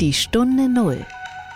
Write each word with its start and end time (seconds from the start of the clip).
Die 0.00 0.12
Stunde 0.12 0.68
Null, 0.68 0.98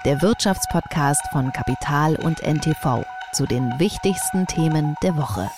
der 0.07 0.23
Wirtschaftspodcast 0.23 1.21
von 1.31 1.53
Kapital 1.53 2.17
und 2.17 2.43
NTV 2.43 3.05
zu 3.35 3.45
den 3.45 3.71
wichtigsten 3.79 4.47
Themen 4.47 4.95
der 5.03 5.19
Woche. 5.19 5.51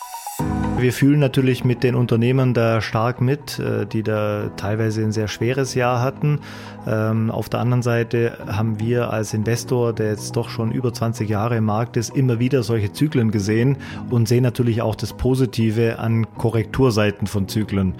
Wir 0.79 0.93
fühlen 0.93 1.21
natürlich 1.21 1.63
mit 1.63 1.85
den 1.85 1.95
Unternehmern 1.95 2.55
da 2.55 2.81
stark 2.81 3.21
mit, 3.21 3.61
äh, 3.61 3.87
die 3.87 4.03
da 4.03 4.51
teilweise 4.57 5.03
ein 5.03 5.13
sehr 5.13 5.29
schweres 5.29 5.77
Jahr 5.77 6.01
hatten. 6.01 6.41
Ähm, 6.85 7.31
auf 7.31 7.49
der 7.49 7.61
anderen 7.61 7.83
Seite 7.83 8.39
haben 8.49 8.81
wir 8.81 9.13
als 9.13 9.33
Investor, 9.33 9.93
der 9.93 10.09
jetzt 10.09 10.35
doch 10.35 10.49
schon 10.49 10.73
über 10.73 10.93
20 10.93 11.29
Jahre 11.31 11.57
im 11.59 11.65
Markt 11.65 11.97
ist, 11.97 12.17
immer 12.17 12.41
wieder 12.41 12.65
solche 12.65 12.93
Zyklen 12.93 13.31
gesehen 13.31 13.77
und 14.11 14.27
sehen 14.27 14.43
natürlich 14.43 14.83
auch 14.83 14.97
das 14.97 15.13
Positive 15.13 16.01
an 16.01 16.27
Korrekturseiten 16.37 17.29
von 17.29 17.47
Zyklen. 17.47 17.95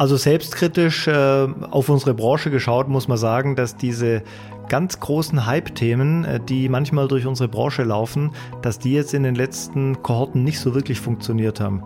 Also 0.00 0.16
selbstkritisch 0.16 1.08
äh, 1.08 1.12
auf 1.12 1.90
unsere 1.90 2.14
Branche 2.14 2.50
geschaut, 2.50 2.88
muss 2.88 3.06
man 3.06 3.18
sagen, 3.18 3.54
dass 3.54 3.76
diese 3.76 4.22
ganz 4.70 4.98
großen 4.98 5.44
Hype-Themen, 5.44 6.24
äh, 6.24 6.40
die 6.40 6.70
manchmal 6.70 7.06
durch 7.06 7.26
unsere 7.26 7.50
Branche 7.50 7.82
laufen, 7.82 8.30
dass 8.62 8.78
die 8.78 8.94
jetzt 8.94 9.12
in 9.12 9.24
den 9.24 9.34
letzten 9.34 10.02
Kohorten 10.02 10.42
nicht 10.42 10.58
so 10.58 10.74
wirklich 10.74 11.00
funktioniert 11.00 11.60
haben. 11.60 11.82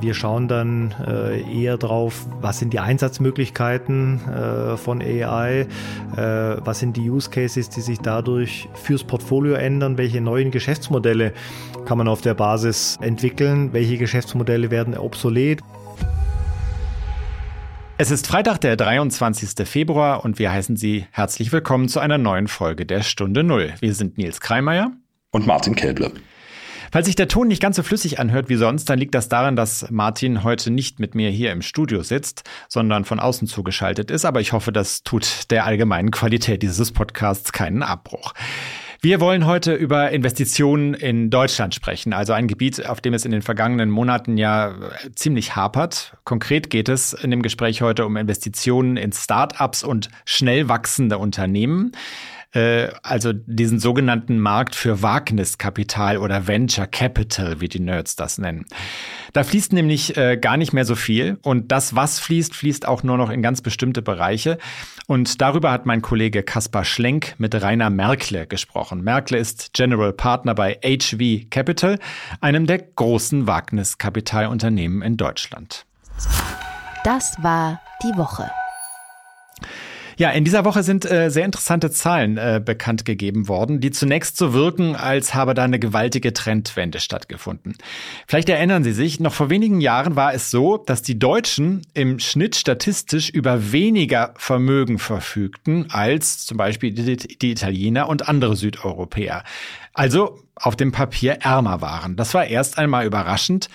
Wir 0.00 0.14
schauen 0.14 0.46
dann 0.46 0.94
äh, 1.04 1.40
eher 1.60 1.76
drauf, 1.76 2.24
was 2.40 2.60
sind 2.60 2.72
die 2.72 2.78
Einsatzmöglichkeiten 2.78 4.20
äh, 4.28 4.76
von 4.76 5.02
AI, 5.02 5.66
was 6.14 6.78
sind 6.78 6.96
die 6.96 7.10
Use 7.10 7.30
Cases, 7.30 7.68
die 7.68 7.80
sich 7.80 7.98
dadurch 7.98 8.68
fürs 8.74 9.02
Portfolio 9.02 9.54
ändern, 9.54 9.98
welche 9.98 10.20
neuen 10.20 10.52
Geschäftsmodelle 10.52 11.32
kann 11.84 11.98
man 11.98 12.06
auf 12.06 12.20
der 12.20 12.34
Basis 12.34 12.96
entwickeln, 13.00 13.72
welche 13.72 13.98
Geschäftsmodelle 13.98 14.70
werden 14.70 14.96
obsolet. 14.96 15.62
Es 17.98 18.10
ist 18.10 18.26
Freitag, 18.26 18.60
der 18.60 18.76
23. 18.76 19.66
Februar 19.66 20.22
und 20.22 20.38
wir 20.38 20.52
heißen 20.52 20.76
Sie 20.76 21.06
herzlich 21.12 21.50
willkommen 21.50 21.88
zu 21.88 21.98
einer 21.98 22.18
neuen 22.18 22.46
Folge 22.46 22.84
der 22.84 23.00
Stunde 23.00 23.42
Null. 23.42 23.72
Wir 23.80 23.94
sind 23.94 24.18
Nils 24.18 24.42
Kreimeier 24.42 24.90
und 25.30 25.46
Martin 25.46 25.74
Kelble. 25.74 26.12
Falls 26.92 27.06
sich 27.06 27.16
der 27.16 27.28
Ton 27.28 27.48
nicht 27.48 27.62
ganz 27.62 27.76
so 27.76 27.82
flüssig 27.82 28.20
anhört 28.20 28.50
wie 28.50 28.56
sonst, 28.56 28.90
dann 28.90 28.98
liegt 28.98 29.14
das 29.14 29.30
daran, 29.30 29.56
dass 29.56 29.90
Martin 29.90 30.44
heute 30.44 30.70
nicht 30.70 31.00
mit 31.00 31.14
mir 31.14 31.30
hier 31.30 31.52
im 31.52 31.62
Studio 31.62 32.02
sitzt, 32.02 32.42
sondern 32.68 33.06
von 33.06 33.18
außen 33.18 33.48
zugeschaltet 33.48 34.10
ist. 34.10 34.26
Aber 34.26 34.42
ich 34.42 34.52
hoffe, 34.52 34.72
das 34.72 35.02
tut 35.02 35.50
der 35.50 35.64
allgemeinen 35.64 36.10
Qualität 36.10 36.62
dieses 36.62 36.92
Podcasts 36.92 37.50
keinen 37.50 37.82
Abbruch. 37.82 38.34
Wir 39.00 39.20
wollen 39.20 39.46
heute 39.46 39.74
über 39.74 40.10
Investitionen 40.10 40.94
in 40.94 41.30
Deutschland 41.30 41.74
sprechen, 41.74 42.12
also 42.12 42.32
ein 42.32 42.48
Gebiet, 42.48 42.86
auf 42.86 43.00
dem 43.00 43.14
es 43.14 43.24
in 43.24 43.30
den 43.30 43.42
vergangenen 43.42 43.90
Monaten 43.90 44.38
ja 44.38 44.74
ziemlich 45.14 45.54
hapert. 45.54 46.16
Konkret 46.24 46.70
geht 46.70 46.88
es 46.88 47.12
in 47.12 47.30
dem 47.30 47.42
Gespräch 47.42 47.82
heute 47.82 48.06
um 48.06 48.16
Investitionen 48.16 48.96
in 48.96 49.12
Start-ups 49.12 49.84
und 49.84 50.08
schnell 50.24 50.68
wachsende 50.68 51.18
Unternehmen. 51.18 51.92
Äh, 52.56 52.88
also 53.02 53.34
diesen 53.34 53.78
sogenannten 53.78 54.38
Markt 54.38 54.74
für 54.74 55.02
Wagniskapital 55.02 56.16
oder 56.16 56.46
Venture 56.46 56.86
Capital, 56.86 57.60
wie 57.60 57.68
die 57.68 57.80
Nerds 57.80 58.16
das 58.16 58.38
nennen. 58.38 58.64
Da 59.34 59.44
fließt 59.44 59.74
nämlich 59.74 60.16
äh, 60.16 60.38
gar 60.38 60.56
nicht 60.56 60.72
mehr 60.72 60.86
so 60.86 60.94
viel 60.94 61.38
und 61.42 61.70
das, 61.70 61.94
was 61.94 62.18
fließt, 62.18 62.54
fließt 62.54 62.88
auch 62.88 63.02
nur 63.02 63.18
noch 63.18 63.28
in 63.28 63.42
ganz 63.42 63.60
bestimmte 63.60 64.00
Bereiche. 64.00 64.56
Und 65.06 65.42
darüber 65.42 65.70
hat 65.70 65.84
mein 65.84 66.00
Kollege 66.00 66.42
Kaspar 66.42 66.86
Schlenk 66.86 67.34
mit 67.36 67.54
Rainer 67.54 67.90
Merkle 67.90 68.46
gesprochen. 68.46 69.02
Merkle 69.02 69.36
ist 69.36 69.74
General 69.74 70.14
Partner 70.14 70.54
bei 70.54 70.78
HV 70.82 71.50
Capital, 71.50 71.98
einem 72.40 72.66
der 72.66 72.78
großen 72.78 73.46
Wagniskapitalunternehmen 73.46 75.02
in 75.02 75.18
Deutschland. 75.18 75.84
Das 77.04 77.36
war 77.42 77.80
die 78.02 78.16
Woche. 78.16 78.50
Ja, 80.18 80.30
in 80.30 80.44
dieser 80.44 80.64
Woche 80.64 80.82
sind 80.82 81.04
äh, 81.04 81.28
sehr 81.30 81.44
interessante 81.44 81.90
Zahlen 81.90 82.38
äh, 82.38 82.60
bekannt 82.64 83.04
gegeben 83.04 83.48
worden, 83.48 83.80
die 83.80 83.90
zunächst 83.90 84.38
so 84.38 84.54
wirken, 84.54 84.96
als 84.96 85.34
habe 85.34 85.52
da 85.52 85.64
eine 85.64 85.78
gewaltige 85.78 86.32
Trendwende 86.32 87.00
stattgefunden. 87.00 87.76
Vielleicht 88.26 88.48
erinnern 88.48 88.82
Sie 88.82 88.92
sich, 88.92 89.20
noch 89.20 89.34
vor 89.34 89.50
wenigen 89.50 89.82
Jahren 89.82 90.16
war 90.16 90.32
es 90.32 90.50
so, 90.50 90.78
dass 90.78 91.02
die 91.02 91.18
Deutschen 91.18 91.82
im 91.92 92.18
Schnitt 92.18 92.56
statistisch 92.56 93.28
über 93.28 93.72
weniger 93.72 94.32
Vermögen 94.38 94.98
verfügten 94.98 95.90
als 95.90 96.46
zum 96.46 96.56
Beispiel 96.56 96.92
die, 96.92 97.16
die 97.16 97.50
Italiener 97.50 98.08
und 98.08 98.26
andere 98.26 98.56
Südeuropäer. 98.56 99.44
Also 99.92 100.40
auf 100.54 100.76
dem 100.76 100.92
Papier 100.92 101.40
ärmer 101.42 101.82
waren. 101.82 102.16
Das 102.16 102.32
war 102.32 102.46
erst 102.46 102.78
einmal 102.78 103.04
überraschend 103.04 103.68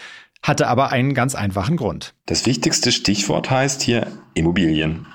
hatte 0.44 0.68
aber 0.68 0.92
einen 0.92 1.14
ganz 1.14 1.36
einfachen 1.36 1.78
Grund. 1.78 2.16
Das 2.26 2.48
wichtigste 2.48 2.92
Stichwort 2.92 3.52
heißt 3.52 3.84
hier 3.84 4.08
Immobilien. 4.34 5.06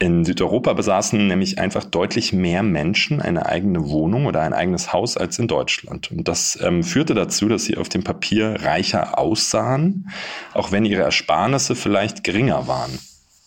In 0.00 0.24
Südeuropa 0.24 0.74
besaßen 0.74 1.26
nämlich 1.26 1.58
einfach 1.58 1.84
deutlich 1.84 2.32
mehr 2.32 2.62
Menschen 2.62 3.20
eine 3.20 3.46
eigene 3.46 3.88
Wohnung 3.88 4.26
oder 4.26 4.42
ein 4.42 4.52
eigenes 4.52 4.92
Haus 4.92 5.16
als 5.16 5.40
in 5.40 5.48
Deutschland. 5.48 6.12
Und 6.12 6.28
das 6.28 6.56
ähm, 6.62 6.84
führte 6.84 7.14
dazu, 7.14 7.48
dass 7.48 7.64
sie 7.64 7.76
auf 7.76 7.88
dem 7.88 8.04
Papier 8.04 8.58
reicher 8.60 9.18
aussahen, 9.18 10.10
auch 10.54 10.70
wenn 10.70 10.84
ihre 10.84 11.02
Ersparnisse 11.02 11.74
vielleicht 11.74 12.22
geringer 12.22 12.68
waren. 12.68 12.96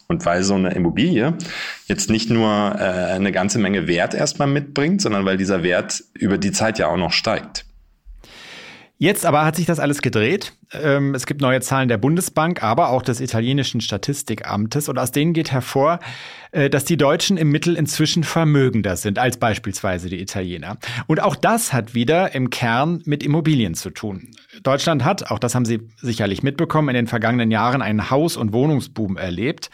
Und 0.09 0.25
weil 0.25 0.43
so 0.43 0.55
eine 0.55 0.71
Immobilie 0.71 1.37
jetzt 1.87 2.09
nicht 2.09 2.29
nur 2.29 2.75
äh, 2.77 3.13
eine 3.13 3.31
ganze 3.31 3.57
Menge 3.57 3.87
Wert 3.87 4.13
erstmal 4.13 4.49
mitbringt, 4.49 5.01
sondern 5.01 5.23
weil 5.23 5.37
dieser 5.37 5.63
Wert 5.63 6.03
über 6.13 6.37
die 6.37 6.51
Zeit 6.51 6.79
ja 6.79 6.87
auch 6.87 6.97
noch 6.97 7.13
steigt. 7.13 7.65
Jetzt 9.01 9.25
aber 9.25 9.43
hat 9.45 9.55
sich 9.55 9.65
das 9.65 9.79
alles 9.79 10.03
gedreht. 10.03 10.53
Ähm, 10.73 11.15
es 11.15 11.25
gibt 11.25 11.41
neue 11.41 11.59
Zahlen 11.59 11.87
der 11.87 11.97
Bundesbank, 11.97 12.61
aber 12.61 12.89
auch 12.89 13.01
des 13.01 13.19
italienischen 13.19 13.81
Statistikamtes. 13.81 14.89
Und 14.89 14.99
aus 14.99 15.09
denen 15.09 15.33
geht 15.33 15.51
hervor, 15.51 15.97
äh, 16.51 16.69
dass 16.69 16.85
die 16.85 16.97
Deutschen 16.97 17.35
im 17.35 17.49
Mittel 17.49 17.75
inzwischen 17.77 18.23
vermögender 18.23 18.95
sind 18.95 19.17
als 19.17 19.37
beispielsweise 19.37 20.07
die 20.07 20.21
Italiener. 20.21 20.77
Und 21.07 21.19
auch 21.19 21.35
das 21.35 21.73
hat 21.73 21.95
wieder 21.95 22.35
im 22.35 22.51
Kern 22.51 23.01
mit 23.05 23.23
Immobilien 23.23 23.73
zu 23.73 23.89
tun. 23.89 24.35
Deutschland 24.61 25.03
hat, 25.03 25.31
auch 25.31 25.39
das 25.39 25.55
haben 25.55 25.65
Sie 25.65 25.79
sicherlich 25.97 26.43
mitbekommen, 26.43 26.89
in 26.89 26.93
den 26.95 27.07
vergangenen 27.07 27.49
Jahren 27.49 27.81
einen 27.81 28.11
Haus- 28.11 28.37
und 28.37 28.53
Wohnungsboom 28.53 29.17
erlebt. 29.17 29.71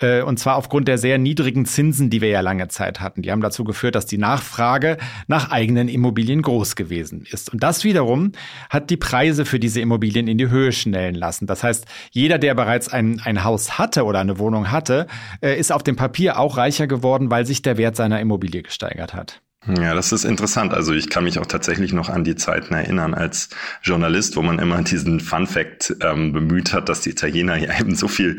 Äh, 0.00 0.22
und 0.22 0.38
zwar 0.38 0.56
aufgrund 0.56 0.88
der 0.88 0.98
sehr 0.98 1.18
niedrigen 1.18 1.64
Zinsen, 1.66 2.10
die 2.10 2.20
wir 2.20 2.28
ja 2.28 2.40
lange 2.40 2.68
Zeit 2.68 3.00
hatten. 3.00 3.22
Die 3.22 3.30
haben 3.30 3.40
dazu 3.40 3.64
geführt, 3.64 3.94
dass 3.94 4.06
die 4.06 4.18
Nachfrage 4.18 4.96
nach 5.26 5.50
eigenen 5.50 5.88
Immobilien 5.88 6.42
groß 6.42 6.76
gewesen 6.76 7.26
ist. 7.30 7.52
Und 7.52 7.62
das 7.62 7.84
wiederum 7.84 8.32
hat 8.68 8.90
die 8.90 8.96
Preise 8.96 9.44
für 9.44 9.60
diese 9.60 9.80
Immobilien 9.80 10.28
in 10.28 10.38
die 10.38 10.48
Höhe 10.48 10.72
schnellen 10.72 11.14
lassen. 11.14 11.46
Das 11.46 11.62
heißt, 11.62 11.86
jeder, 12.10 12.38
der 12.38 12.54
bereits 12.54 12.88
ein, 12.88 13.20
ein 13.24 13.44
Haus 13.44 13.78
hatte 13.78 14.04
oder 14.04 14.20
eine 14.20 14.38
Wohnung 14.38 14.70
hatte, 14.70 15.06
äh, 15.40 15.58
ist 15.58 15.72
auf 15.72 15.82
dem 15.82 15.96
Papier 15.96 16.38
auch 16.38 16.56
reicher 16.56 16.86
geworden, 16.86 17.30
weil 17.30 17.46
sich 17.46 17.62
der 17.62 17.76
Wert 17.76 17.96
seiner 17.96 18.20
Immobilie 18.20 18.62
gesteigert 18.62 19.14
hat. 19.14 19.42
Ja, 19.66 19.94
das 19.94 20.10
ist 20.10 20.24
interessant. 20.24 20.72
Also 20.72 20.94
ich 20.94 21.10
kann 21.10 21.24
mich 21.24 21.38
auch 21.38 21.44
tatsächlich 21.44 21.92
noch 21.92 22.08
an 22.08 22.24
die 22.24 22.34
Zeiten 22.34 22.72
erinnern 22.72 23.12
als 23.12 23.50
Journalist, 23.82 24.36
wo 24.36 24.42
man 24.42 24.58
immer 24.58 24.80
diesen 24.82 25.20
Fun 25.20 25.46
Fact 25.46 25.96
ähm, 26.00 26.32
bemüht 26.32 26.72
hat, 26.72 26.88
dass 26.88 27.02
die 27.02 27.10
Italiener 27.10 27.56
ja 27.56 27.78
eben 27.78 27.94
so 27.94 28.08
viel 28.08 28.38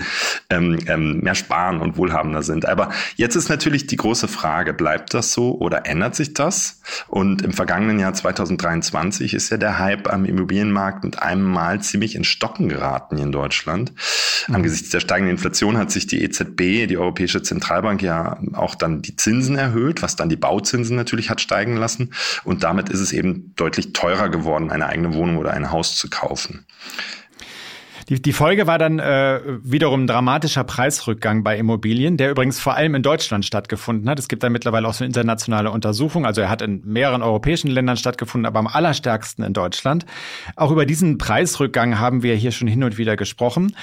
ähm, 0.50 0.80
ähm, 0.88 1.20
mehr 1.20 1.36
sparen 1.36 1.80
und 1.80 1.96
wohlhabender 1.98 2.42
sind. 2.42 2.68
Aber 2.68 2.90
jetzt 3.18 3.36
ist 3.36 3.50
natürlich 3.50 3.86
die 3.86 3.98
große 3.98 4.28
Frage, 4.28 4.74
bleibt 4.74 5.14
das 5.14 5.32
so 5.32 5.56
oder 5.60 5.86
ändert 5.86 6.16
sich 6.16 6.34
das? 6.34 6.82
Und 7.08 7.44
im 7.44 7.54
vergangenen 7.54 8.00
Jahr 8.00 8.16
2023 8.16 9.36
ist 9.36 9.52
ja 9.52 9.58
der 9.58 9.78
Hype 9.78 10.12
am 10.12 10.26
Immobilienmarkt 10.26 11.04
mit 11.04 11.22
einem 11.22 11.44
Mal 11.44 11.82
ziemlich 11.82 12.16
in 12.16 12.24
Stocken 12.24 12.68
geraten 12.68 13.18
hier 13.18 13.28
in 13.28 13.32
Deutschland. 13.32 13.94
Mhm. 14.48 14.56
Angesichts 14.56 14.90
der 14.90 15.02
steigenden 15.02 15.36
Inflation 15.36 15.78
hat 15.78 15.92
sich 15.92 16.08
die 16.08 16.24
EZB, 16.24 16.88
die 16.88 16.98
Europäische 16.98 17.44
Zentralbank, 17.44 18.02
ja 18.02 18.40
auch 18.54 18.74
dann 18.74 19.04
die 19.04 19.16
Zinsen 19.16 19.56
erhöht, 19.56 20.02
was 20.02 20.16
dann 20.16 20.28
die 20.28 20.36
Bauzinsen 20.36 20.96
natürlich 20.96 21.11
natürlich 21.12 21.30
hat 21.30 21.42
steigen 21.42 21.76
lassen. 21.76 22.12
Und 22.44 22.64
damit 22.64 22.90
ist 22.90 23.02
es 23.02 23.12
eben 23.12 23.54
deutlich 23.56 23.94
teurer 23.94 24.30
geworden, 24.30 24.72
eine 24.72 24.88
eigene 24.88 25.14
Wohnung 25.14 25.38
oder 25.38 25.52
ein 25.52 25.72
Haus 25.72 25.96
zu 25.98 26.10
kaufen. 26.10 26.66
Die, 28.10 28.22
die 28.22 28.34
Folge 28.34 28.68
war 28.68 28.78
dann 28.78 29.00
äh, 29.00 29.40
wiederum 29.64 30.04
ein 30.04 30.08
dramatischer 30.08 30.64
Preisrückgang 30.64 31.44
bei 31.44 31.58
Immobilien, 31.58 32.18
der 32.18 32.32
übrigens 32.32 32.60
vor 32.60 32.76
allem 32.76 32.96
in 32.96 33.04
Deutschland 33.04 33.46
stattgefunden 33.46 34.10
hat. 34.10 34.20
Es 34.20 34.28
gibt 34.28 34.44
da 34.44 34.50
mittlerweile 34.50 34.88
auch 34.88 34.94
so 34.94 35.06
internationale 35.06 35.72
Untersuchung. 35.72 36.26
Also 36.26 36.42
er 36.42 36.50
hat 36.50 36.62
in 36.62 36.82
mehreren 36.84 37.22
europäischen 37.22 37.70
Ländern 37.70 37.98
stattgefunden, 37.98 38.46
aber 38.46 38.60
am 38.60 38.68
allerstärksten 38.68 39.46
in 39.46 39.54
Deutschland. 39.54 40.06
Auch 40.56 40.72
über 40.72 40.86
diesen 40.86 41.20
Preisrückgang 41.20 42.00
haben 42.00 42.24
wir 42.24 42.36
hier 42.36 42.52
schon 42.52 42.68
hin 42.68 42.84
und 42.84 42.98
wieder 42.98 43.16
gesprochen. 43.16 43.76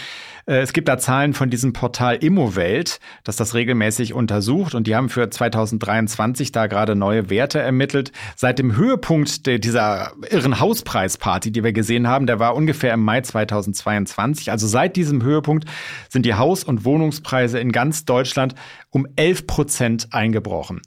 Äh, 0.49 0.61
es 0.61 0.73
gibt 0.73 0.89
da 0.89 0.99
Zahlen 0.99 1.35
von 1.35 1.51
diesem 1.51 1.73
Portal 1.73 2.17
Immowelt, 2.17 2.99
das 3.23 3.37
das 3.37 3.55
regelmäßig 3.55 4.15
untersucht 4.15 4.75
und 4.75 4.87
die 4.87 4.97
haben 4.97 5.09
für 5.09 5.29
2023 5.29 6.51
da 6.51 6.67
gerade 6.67 6.97
neue 6.97 7.31
Werte 7.31 7.61
ermittelt. 7.61 8.13
Seit 8.35 8.59
dem 8.59 8.75
Höhepunkt 8.77 9.47
dieser 9.47 10.13
irren 10.31 10.59
Hauspreisparty, 10.59 11.53
die 11.53 11.63
wir 11.63 11.73
gesehen 11.73 12.09
haben, 12.09 12.27
der 12.27 12.39
war 12.41 12.57
ungefähr 12.57 12.95
im 12.95 13.05
Mai 13.05 13.21
2022. 13.21 14.51
Also 14.51 14.67
seit 14.67 14.97
diesem 14.97 15.23
Höhepunkt 15.23 15.67
sind 16.09 16.25
die 16.25 16.35
Haus- 16.35 16.65
und 16.65 16.85
Wohnungspreise 16.85 17.59
in 17.59 17.71
ganz 17.71 18.05
Deutschland 18.05 18.55
um 18.91 19.07
11 19.17 19.47
Prozent 19.47 20.09
eingebrochen. 20.13 20.81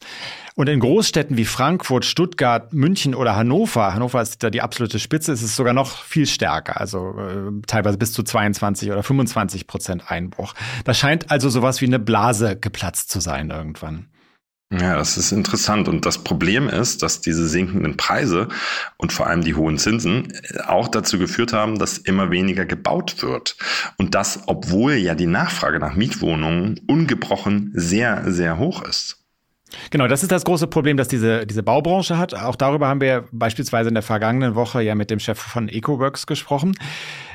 Und 0.61 0.67
in 0.67 0.79
Großstädten 0.79 1.37
wie 1.37 1.45
Frankfurt, 1.45 2.05
Stuttgart, 2.05 2.71
München 2.71 3.15
oder 3.15 3.35
Hannover, 3.35 3.95
Hannover 3.95 4.21
ist 4.21 4.43
da 4.43 4.51
die 4.51 4.61
absolute 4.61 4.99
Spitze, 4.99 5.31
ist 5.31 5.41
es 5.41 5.55
sogar 5.55 5.73
noch 5.73 6.03
viel 6.03 6.27
stärker, 6.27 6.79
also 6.79 7.15
äh, 7.17 7.65
teilweise 7.65 7.97
bis 7.97 8.13
zu 8.13 8.21
22 8.21 8.91
oder 8.91 9.01
25 9.01 9.65
Prozent 9.65 10.11
Einbruch. 10.11 10.53
Da 10.85 10.93
scheint 10.93 11.31
also 11.31 11.49
sowas 11.49 11.81
wie 11.81 11.87
eine 11.87 11.97
Blase 11.97 12.57
geplatzt 12.57 13.09
zu 13.09 13.21
sein 13.21 13.49
irgendwann. 13.49 14.05
Ja, 14.71 14.97
das 14.97 15.17
ist 15.17 15.31
interessant. 15.31 15.87
Und 15.87 16.05
das 16.05 16.19
Problem 16.19 16.69
ist, 16.69 17.01
dass 17.01 17.21
diese 17.21 17.47
sinkenden 17.47 17.97
Preise 17.97 18.47
und 18.97 19.11
vor 19.11 19.25
allem 19.25 19.43
die 19.43 19.55
hohen 19.55 19.79
Zinsen 19.79 20.31
auch 20.67 20.89
dazu 20.89 21.17
geführt 21.17 21.53
haben, 21.53 21.79
dass 21.79 21.97
immer 21.97 22.29
weniger 22.29 22.65
gebaut 22.65 23.23
wird. 23.23 23.57
Und 23.97 24.13
das, 24.13 24.41
obwohl 24.45 24.93
ja 24.93 25.15
die 25.15 25.25
Nachfrage 25.25 25.79
nach 25.79 25.95
Mietwohnungen 25.95 26.79
ungebrochen 26.85 27.71
sehr, 27.73 28.31
sehr 28.31 28.59
hoch 28.59 28.83
ist. 28.83 29.20
Genau, 29.89 30.07
das 30.07 30.23
ist 30.23 30.31
das 30.31 30.43
große 30.43 30.67
Problem, 30.67 30.97
das 30.97 31.07
diese, 31.07 31.45
diese 31.45 31.63
Baubranche 31.63 32.17
hat. 32.17 32.33
Auch 32.33 32.55
darüber 32.55 32.87
haben 32.87 33.01
wir 33.01 33.25
beispielsweise 33.31 33.89
in 33.89 33.95
der 33.95 34.03
vergangenen 34.03 34.55
Woche 34.55 34.81
ja 34.81 34.95
mit 34.95 35.09
dem 35.09 35.19
Chef 35.19 35.39
von 35.39 35.69
EcoWorks 35.69 36.27
gesprochen. 36.27 36.75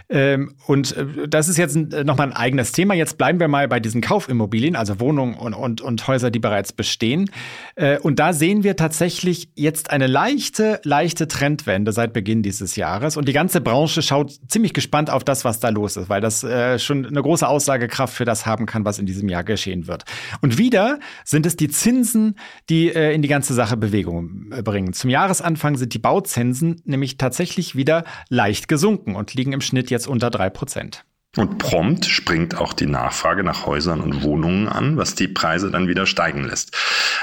Ähm, 0.08 0.54
und 0.66 0.96
äh, 0.96 1.28
das 1.28 1.48
ist 1.48 1.56
jetzt 1.56 1.76
äh, 1.76 2.04
nochmal 2.04 2.28
ein 2.28 2.36
eigenes 2.36 2.72
Thema. 2.72 2.94
Jetzt 2.94 3.18
bleiben 3.18 3.40
wir 3.40 3.48
mal 3.48 3.66
bei 3.66 3.80
diesen 3.80 4.00
Kaufimmobilien, 4.00 4.76
also 4.76 5.00
Wohnungen 5.00 5.34
und, 5.34 5.54
und, 5.54 5.80
und 5.80 6.06
Häuser, 6.06 6.30
die 6.30 6.38
bereits 6.38 6.72
bestehen. 6.72 7.30
Äh, 7.74 7.98
und 7.98 8.18
da 8.18 8.32
sehen 8.32 8.62
wir 8.62 8.76
tatsächlich 8.76 9.48
jetzt 9.56 9.90
eine 9.90 10.06
leichte, 10.06 10.80
leichte 10.84 11.26
Trendwende 11.26 11.90
seit 11.92 12.12
Beginn 12.12 12.42
dieses 12.42 12.76
Jahres. 12.76 13.16
Und 13.16 13.26
die 13.26 13.32
ganze 13.32 13.60
Branche 13.60 14.00
schaut 14.02 14.32
ziemlich 14.48 14.74
gespannt 14.74 15.10
auf 15.10 15.24
das, 15.24 15.44
was 15.44 15.58
da 15.58 15.70
los 15.70 15.96
ist, 15.96 16.08
weil 16.08 16.20
das 16.20 16.44
äh, 16.44 16.78
schon 16.78 17.04
eine 17.04 17.20
große 17.20 17.46
Aussagekraft 17.46 18.14
für 18.14 18.24
das 18.24 18.46
haben 18.46 18.66
kann, 18.66 18.84
was 18.84 19.00
in 19.00 19.06
diesem 19.06 19.28
Jahr 19.28 19.42
geschehen 19.42 19.88
wird. 19.88 20.04
Und 20.40 20.56
wieder 20.56 21.00
sind 21.24 21.46
es 21.46 21.56
die 21.56 21.68
Zinsen, 21.68 22.36
die 22.70 22.88
äh, 22.88 23.12
in 23.12 23.22
die 23.22 23.28
ganze 23.28 23.54
Sache 23.54 23.76
Bewegung 23.76 24.52
äh, 24.52 24.62
bringen. 24.62 24.92
Zum 24.92 25.10
Jahresanfang 25.10 25.76
sind 25.76 25.94
die 25.94 25.98
Bauzinsen 25.98 26.80
nämlich 26.84 27.18
tatsächlich 27.18 27.74
wieder 27.74 28.04
leicht 28.28 28.68
gesunken 28.68 29.16
und 29.16 29.34
liegen 29.34 29.52
im 29.52 29.60
Schnitt 29.60 29.90
jetzt 29.90 29.95
jetzt 29.96 30.06
unter 30.06 30.30
drei 30.30 30.50
Prozent. 30.50 31.04
Und 31.36 31.58
prompt 31.58 32.06
springt 32.06 32.56
auch 32.56 32.72
die 32.72 32.86
Nachfrage 32.86 33.44
nach 33.44 33.66
Häusern 33.66 34.00
und 34.00 34.22
Wohnungen 34.22 34.68
an, 34.68 34.96
was 34.96 35.14
die 35.14 35.28
Preise 35.28 35.70
dann 35.70 35.86
wieder 35.86 36.06
steigen 36.06 36.44
lässt. 36.44 36.74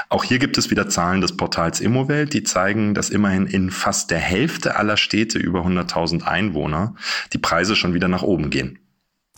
Auch 0.08 0.22
hier 0.22 0.38
gibt 0.38 0.56
es 0.56 0.70
wieder 0.70 0.88
Zahlen 0.88 1.20
des 1.20 1.36
Portals 1.36 1.80
Immowelt, 1.80 2.32
die 2.32 2.44
zeigen, 2.44 2.94
dass 2.94 3.10
immerhin 3.10 3.46
in 3.46 3.70
fast 3.70 4.12
der 4.12 4.20
Hälfte 4.20 4.76
aller 4.76 4.96
Städte 4.96 5.38
über 5.38 5.62
100.000 5.62 6.22
Einwohner 6.22 6.94
die 7.32 7.38
Preise 7.38 7.74
schon 7.74 7.94
wieder 7.94 8.06
nach 8.06 8.22
oben 8.22 8.50
gehen. 8.50 8.78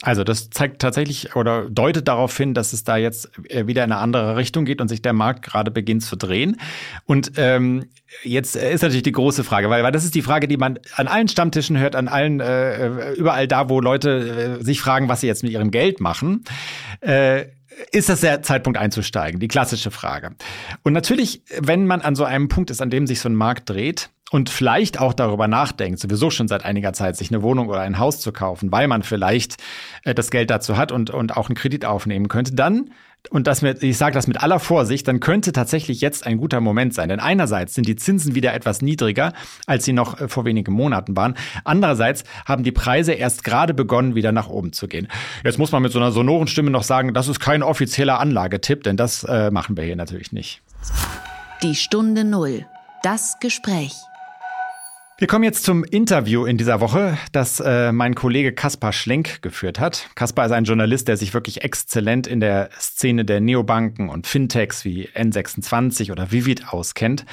Also 0.03 0.25
das 0.25 0.51
zeigt 0.51 0.83
tatsächlich 0.83 1.37
oder 1.37 1.71
deutet 1.71 2.07
darauf 2.07 2.37
hin, 2.37 2.53
dass 2.53 2.75
es 2.75 2.85
da 2.85 2.99
jetzt 2.99 3.31
äh, 3.49 3.67
wieder 3.67 3.83
in 3.83 3.93
eine 3.93 4.01
andere 4.01 4.37
Richtung 4.37 4.67
geht 4.67 4.83
und 4.83 4.89
sich 4.89 5.01
der 5.01 5.15
Markt 5.15 5.43
gerade 5.43 5.71
beginnt 5.71 6.03
zu 6.03 6.17
drehen. 6.17 6.61
Und 7.07 7.33
ähm, 7.37 7.87
jetzt 8.23 8.57
ist 8.57 8.83
natürlich 8.83 9.05
die 9.05 9.13
große 9.13 9.43
Frage, 9.43 9.71
weil, 9.71 9.83
weil 9.83 9.93
das 9.93 10.05
ist 10.05 10.15
die 10.15 10.21
Frage, 10.21 10.49
die 10.49 10.59
man 10.59 10.79
an 10.97 11.09
allen 11.09 11.29
Stammtischen 11.29 11.79
hört, 11.79 11.97
an 11.97 12.09
allen 12.09 12.41
äh, 12.41 13.13
überall 13.13 13.49
da, 13.49 13.71
wo 13.71 13.81
Leute 13.81 14.59
äh, 14.61 14.63
sich 14.63 14.83
fragen, 14.83 15.09
was 15.09 15.23
sie 15.23 15.29
jetzt 15.29 15.43
mit 15.43 15.53
ihrem 15.53 15.71
Geld 15.71 15.99
machen. 15.99 16.45
Äh, 17.01 17.47
ist 17.91 18.11
das 18.11 18.21
der 18.21 18.43
Zeitpunkt 18.43 18.79
einzusteigen? 18.79 19.41
Die 19.41 19.49
klassische 19.49 19.91
Frage. 19.91 20.33
Und 20.83 20.93
natürlich, 20.93 21.43
wenn 21.59 21.87
man 21.87 22.03
an 22.03 22.17
so 22.17 22.25
einem 22.25 22.49
Punkt 22.49 22.71
ist, 22.71 22.83
an 22.83 22.91
dem 22.91 23.07
sich 23.07 23.21
so 23.21 23.31
ein 23.31 23.35
Markt 23.35 23.69
dreht, 23.71 24.11
und 24.32 24.50
vielleicht 24.50 24.99
auch 25.00 25.12
darüber 25.12 25.46
nachdenkt, 25.46 26.00
sowieso 26.00 26.31
schon 26.31 26.49
seit 26.49 26.64
einiger 26.64 26.93
Zeit, 26.93 27.17
sich 27.17 27.31
eine 27.31 27.43
Wohnung 27.43 27.69
oder 27.69 27.81
ein 27.81 27.99
Haus 27.99 28.20
zu 28.20 28.32
kaufen, 28.32 28.73
weil 28.73 28.88
man 28.88 29.02
vielleicht 29.02 29.56
äh, 30.05 30.14
das 30.14 30.31
Geld 30.31 30.50
dazu 30.50 30.76
hat 30.76 30.93
und, 30.93 31.11
und 31.11 31.37
auch 31.37 31.49
einen 31.49 31.56
Kredit 31.56 31.84
aufnehmen 31.84 32.28
könnte, 32.28 32.55
dann 32.55 32.90
und 33.31 33.46
das 33.46 33.62
mit, 33.62 33.82
ich 33.82 33.99
sage 33.99 34.14
das 34.14 34.26
mit 34.26 34.43
aller 34.43 34.61
Vorsicht, 34.61 35.08
dann 35.08 35.20
könnte 35.20 35.52
tatsächlich 35.52 36.00
jetzt 36.00 36.26
ein 36.26 36.38
guter 36.38 36.61
Moment 36.61 36.94
sein. 36.94 37.08
Denn 37.08 37.19
einerseits 37.19 37.75
sind 37.75 37.88
die 37.88 37.96
Zinsen 37.96 38.34
wieder 38.34 38.55
etwas 38.55 38.82
niedriger, 38.82 39.32
als 39.67 39.84
sie 39.84 39.93
noch 39.93 40.20
äh, 40.20 40.28
vor 40.28 40.44
wenigen 40.44 40.73
Monaten 40.73 41.17
waren. 41.17 41.34
Andererseits 41.64 42.25
haben 42.44 42.62
die 42.62 42.73
Preise 42.73 43.12
erst 43.12 43.44
gerade 43.44 43.75
begonnen, 43.75 44.14
wieder 44.14 44.32
nach 44.32 44.49
oben 44.49 44.73
zu 44.73 44.87
gehen. 44.87 45.08
Jetzt 45.44 45.58
muss 45.58 45.73
man 45.73 45.82
mit 45.82 45.93
so 45.93 45.99
einer 45.99 46.12
sonoren 46.12 46.46
Stimme 46.46 46.70
noch 46.70 46.84
sagen, 46.84 47.14
das 47.14 47.28
ist 47.28 47.40
kein 47.40 47.62
offizieller 47.62 48.20
Anlagetipp, 48.20 48.84
denn 48.84 48.96
das 48.96 49.25
äh, 49.25 49.50
machen 49.50 49.76
wir 49.76 49.84
hier 49.84 49.96
natürlich 49.96 50.32
nicht. 50.32 50.62
Die 51.62 51.75
Stunde 51.75 52.25
Null. 52.25 52.64
Das 53.02 53.38
Gespräch. 53.40 53.93
Wir 55.19 55.29
kommen 55.29 55.45
jetzt 55.45 55.65
zum 55.65 55.83
Interview 55.83 56.45
in 56.45 56.59
dieser 56.59 56.83
Woche, 56.83 57.17
das 57.33 57.59
äh, 57.61 57.91
mein 57.91 58.15
Kollege 58.15 58.53
Kaspar 58.53 58.93
Schlenk 58.93 59.41
geführt 59.41 59.81
hat. 59.81 60.11
Kaspar 60.15 60.45
ist 60.45 60.53
ein 60.53 60.65
Journalist, 60.65 61.09
der 61.09 61.17
sich 61.17 61.33
wirklich 61.33 61.65
exzellent 61.65 62.27
in 62.27 62.41
der 62.41 62.69
Szene 62.79 63.25
der 63.25 63.41
Neobanken 63.41 64.11
und 64.11 64.27
Fintechs 64.27 64.85
wie 64.85 65.09
N26 65.09 66.13
oder 66.13 66.33
Vivid 66.33 66.69
auskennt 66.69 67.25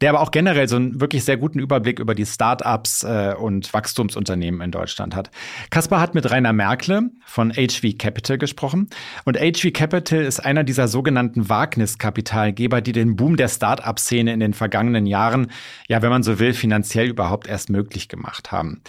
der 0.00 0.10
aber 0.10 0.20
auch 0.20 0.30
generell 0.30 0.68
so 0.68 0.76
einen 0.76 1.00
wirklich 1.00 1.24
sehr 1.24 1.36
guten 1.36 1.58
Überblick 1.58 1.98
über 1.98 2.14
die 2.14 2.26
Startups 2.26 3.04
äh, 3.04 3.34
und 3.38 3.72
Wachstumsunternehmen 3.72 4.60
in 4.60 4.70
Deutschland 4.70 5.14
hat. 5.14 5.30
Kaspar 5.70 6.00
hat 6.00 6.14
mit 6.14 6.30
Rainer 6.30 6.52
Merkle 6.52 7.10
von 7.24 7.52
HV 7.52 7.98
Capital 7.98 8.38
gesprochen 8.38 8.88
und 9.24 9.36
HV 9.36 9.72
Capital 9.72 10.20
ist 10.20 10.40
einer 10.40 10.64
dieser 10.64 10.88
sogenannten 10.88 11.48
Wagniskapitalgeber, 11.48 12.80
die 12.80 12.92
den 12.92 13.16
Boom 13.16 13.36
der 13.36 13.48
Startup-Szene 13.48 14.32
in 14.32 14.40
den 14.40 14.54
vergangenen 14.54 15.06
Jahren, 15.06 15.50
ja, 15.88 16.02
wenn 16.02 16.10
man 16.10 16.22
so 16.22 16.38
will, 16.38 16.52
finanziell 16.52 17.08
überhaupt 17.08 17.48
erst 17.48 17.70
möglich 17.70 18.08
gemacht 18.08 18.52
haben. 18.52 18.82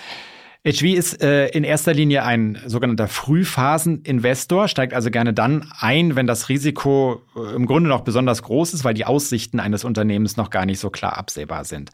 HV 0.65 0.83
ist 0.83 1.21
äh, 1.21 1.47
in 1.47 1.63
erster 1.63 1.94
Linie 1.94 2.25
ein 2.25 2.57
sogenannter 2.65 3.07
Frühphaseninvestor, 3.07 4.67
steigt 4.67 4.94
also 4.94 5.09
gerne 5.09 5.33
dann 5.33 5.71
ein, 5.79 6.17
wenn 6.17 6.27
das 6.27 6.50
Risiko 6.50 7.21
äh, 7.38 7.56
im 7.56 7.65
Grunde 7.65 7.89
noch 7.89 8.01
besonders 8.01 8.44
groß 8.44 8.73
ist, 8.73 8.83
weil 8.83 8.94
die 8.94 9.06
Aussichten 9.06 9.61
eines 9.61 9.85
Unternehmens 9.85 10.35
noch 10.35 10.50
gar 10.50 10.65
nicht 10.65 10.79
so 10.79 10.89
klar 10.89 11.17
absehbar 11.17 11.63
sind. 11.63 11.91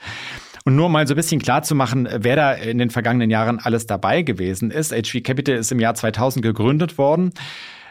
Und 0.64 0.76
nur 0.76 0.90
mal 0.90 1.06
so 1.06 1.14
ein 1.14 1.18
bisschen 1.18 1.40
klar 1.40 1.62
zu 1.62 1.76
machen, 1.76 2.10
wer 2.12 2.36
da 2.36 2.54
in 2.54 2.80
den 2.80 2.90
vergangenen 2.90 3.30
Jahren 3.30 3.60
alles 3.60 3.86
dabei 3.86 4.24
gewesen 4.24 4.72
ist. 4.72 4.92
HV 4.92 5.22
Capital 5.22 5.58
ist 5.58 5.72
im 5.72 5.80
Jahr 5.80 5.94
2000 5.94 6.44
gegründet 6.44 6.98
worden 6.98 7.34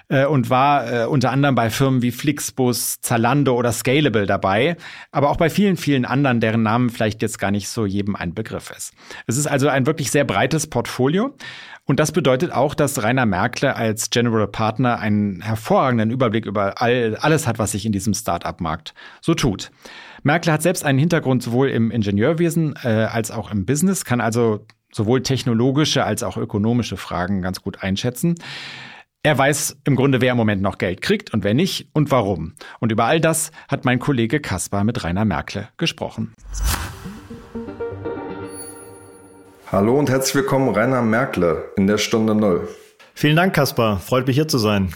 äh, 0.09 0.27
und 0.27 0.51
war 0.51 0.93
äh, 0.93 1.07
unter 1.07 1.31
anderem 1.31 1.55
bei 1.55 1.71
Firmen 1.71 2.03
wie 2.03 2.11
Flixbus, 2.11 3.01
Zalando 3.01 3.55
oder 3.55 3.73
Scalable 3.73 4.27
dabei, 4.27 4.77
aber 5.13 5.31
auch 5.31 5.37
bei 5.37 5.51
vielen, 5.51 5.77
vielen 5.77 6.05
anderen, 6.05 6.41
deren 6.41 6.63
Namen 6.63 6.91
vielleicht 6.91 7.23
jetzt 7.23 7.39
gar 7.39 7.51
nicht 7.51 7.69
so 7.69 7.87
jedem 7.87 8.17
ein 8.17 8.35
Begriff 8.35 8.71
ist. 8.71 8.93
Es 9.27 9.37
ist 9.37 9.47
also 9.47 9.69
ein 9.69 9.87
wirklich 9.87 10.11
sehr 10.11 10.25
breites 10.25 10.67
Portfolio. 10.67 11.35
Und 11.87 12.01
das 12.01 12.13
bedeutet 12.13 12.51
auch, 12.51 12.75
dass 12.75 13.03
Rainer 13.03 13.27
Merkle 13.27 13.77
als 13.77 14.09
General 14.09 14.49
Partner 14.49 14.99
einen 14.99 15.43
hervorragenden 15.43 16.11
Überblick 16.11 16.47
über 16.47 16.81
all, 16.81 17.17
alles 17.21 17.47
hat, 17.47 17.59
was 17.59 17.73
sich 17.73 17.85
in 17.85 17.93
diesem 17.93 18.15
Start-up-Markt 18.15 18.95
so 19.21 19.35
tut. 19.35 19.71
Merkle 20.23 20.53
hat 20.53 20.63
selbst 20.63 20.83
einen 20.85 20.99
Hintergrund 20.99 21.43
sowohl 21.43 21.69
im 21.69 21.91
Ingenieurwesen 21.91 22.75
äh, 22.83 22.89
als 22.89 23.31
auch 23.31 23.51
im 23.51 23.67
Business, 23.67 24.07
kann 24.07 24.23
also 24.23 24.65
sowohl 24.91 25.23
technologische 25.23 26.05
als 26.05 26.23
auch 26.23 26.39
ökonomische 26.39 26.97
Fragen 26.97 27.43
ganz 27.43 27.61
gut 27.61 27.83
einschätzen. 27.83 28.37
Er 29.27 29.39
weiß 29.39 29.79
im 29.85 29.97
Grunde, 29.97 30.21
wer 30.21 30.33
im 30.33 30.37
Moment 30.37 30.61
noch 30.61 30.77
Geld 30.77 31.01
kriegt 31.01 31.33
und 31.33 31.45
wer 31.45 31.55
nicht 31.55 31.89
und 31.95 32.11
warum. 32.11 32.53
Und 32.79 32.93
über 32.93 33.07
all 33.07 33.23
das 33.23 33.53
hat 33.69 33.87
mein 33.87 33.99
Kollege 33.99 34.39
Kaspar 34.39 34.85
mit 34.85 35.03
Rainer 35.03 35.25
Merkle 35.25 35.71
gesprochen. 35.79 36.35
Hallo 39.73 39.99
und 39.99 40.11
herzlich 40.11 40.35
willkommen, 40.35 40.75
Rainer 40.75 41.01
Merkle 41.01 41.73
in 41.79 41.87
der 41.87 41.97
Stunde 41.97 42.35
Null. 42.35 42.69
Vielen 43.15 43.37
Dank, 43.37 43.55
Kaspar. 43.55 43.99
Freut 43.99 44.27
mich 44.27 44.37
hier 44.37 44.47
zu 44.47 44.59
sein. 44.59 44.93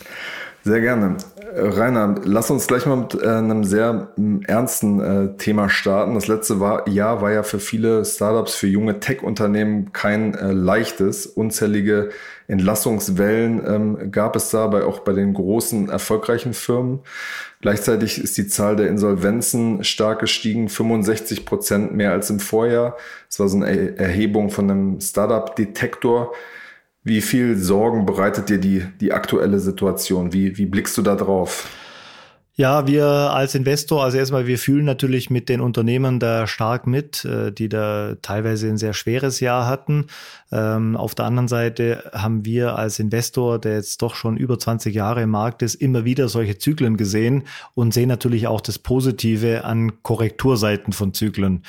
Sehr 0.62 0.82
gerne. 0.82 1.16
Rainer, 1.60 2.14
lass 2.24 2.50
uns 2.50 2.66
gleich 2.66 2.86
mal 2.86 2.96
mit 2.96 3.14
äh, 3.14 3.26
einem 3.26 3.64
sehr 3.64 4.12
äh, 4.16 4.44
ernsten 4.46 5.00
äh, 5.00 5.36
Thema 5.36 5.68
starten. 5.68 6.14
Das 6.14 6.26
letzte 6.26 6.54
Jahr 6.86 7.20
war 7.20 7.32
ja 7.32 7.42
für 7.42 7.58
viele 7.58 8.04
Startups, 8.04 8.54
für 8.54 8.66
junge 8.66 9.00
Tech-Unternehmen 9.00 9.92
kein 9.92 10.34
äh, 10.34 10.52
leichtes. 10.52 11.26
Unzählige 11.26 12.10
Entlassungswellen 12.46 13.62
ähm, 13.66 14.10
gab 14.10 14.36
es 14.36 14.50
da 14.50 14.66
bei, 14.68 14.84
auch 14.84 15.00
bei 15.00 15.12
den 15.12 15.34
großen, 15.34 15.88
erfolgreichen 15.90 16.54
Firmen. 16.54 17.00
Gleichzeitig 17.60 18.22
ist 18.22 18.38
die 18.38 18.46
Zahl 18.46 18.76
der 18.76 18.88
Insolvenzen 18.88 19.84
stark 19.84 20.20
gestiegen, 20.20 20.68
65 20.68 21.44
Prozent 21.44 21.94
mehr 21.94 22.12
als 22.12 22.30
im 22.30 22.40
Vorjahr. 22.40 22.96
Das 23.28 23.40
war 23.40 23.48
so 23.48 23.56
eine 23.56 23.98
Erhebung 23.98 24.50
von 24.50 24.70
einem 24.70 25.00
Startup-Detektor. 25.00 26.32
Wie 27.08 27.22
viel 27.22 27.56
Sorgen 27.56 28.04
bereitet 28.04 28.50
dir 28.50 28.58
die, 28.58 28.84
die 29.00 29.14
aktuelle 29.14 29.60
Situation? 29.60 30.34
Wie, 30.34 30.58
wie 30.58 30.66
blickst 30.66 30.98
du 30.98 31.00
da 31.00 31.14
drauf? 31.14 31.66
Ja, 32.60 32.88
wir 32.88 33.06
als 33.06 33.54
Investor, 33.54 34.02
also 34.02 34.18
erstmal, 34.18 34.48
wir 34.48 34.58
fühlen 34.58 34.84
natürlich 34.84 35.30
mit 35.30 35.48
den 35.48 35.60
Unternehmen 35.60 36.18
da 36.18 36.48
stark 36.48 36.88
mit, 36.88 37.24
äh, 37.24 37.52
die 37.52 37.68
da 37.68 38.16
teilweise 38.20 38.66
ein 38.66 38.78
sehr 38.78 38.94
schweres 38.94 39.38
Jahr 39.38 39.68
hatten. 39.68 40.06
Ähm, 40.50 40.96
auf 40.96 41.14
der 41.14 41.26
anderen 41.26 41.46
Seite 41.46 42.10
haben 42.12 42.44
wir 42.44 42.76
als 42.76 42.98
Investor, 42.98 43.60
der 43.60 43.74
jetzt 43.74 44.02
doch 44.02 44.16
schon 44.16 44.36
über 44.36 44.58
20 44.58 44.92
Jahre 44.92 45.22
im 45.22 45.30
Markt 45.30 45.62
ist, 45.62 45.76
immer 45.76 46.04
wieder 46.04 46.28
solche 46.28 46.58
Zyklen 46.58 46.96
gesehen 46.96 47.44
und 47.74 47.94
sehen 47.94 48.08
natürlich 48.08 48.48
auch 48.48 48.60
das 48.60 48.80
Positive 48.80 49.64
an 49.64 50.02
Korrekturseiten 50.02 50.92
von 50.92 51.14
Zyklen. 51.14 51.62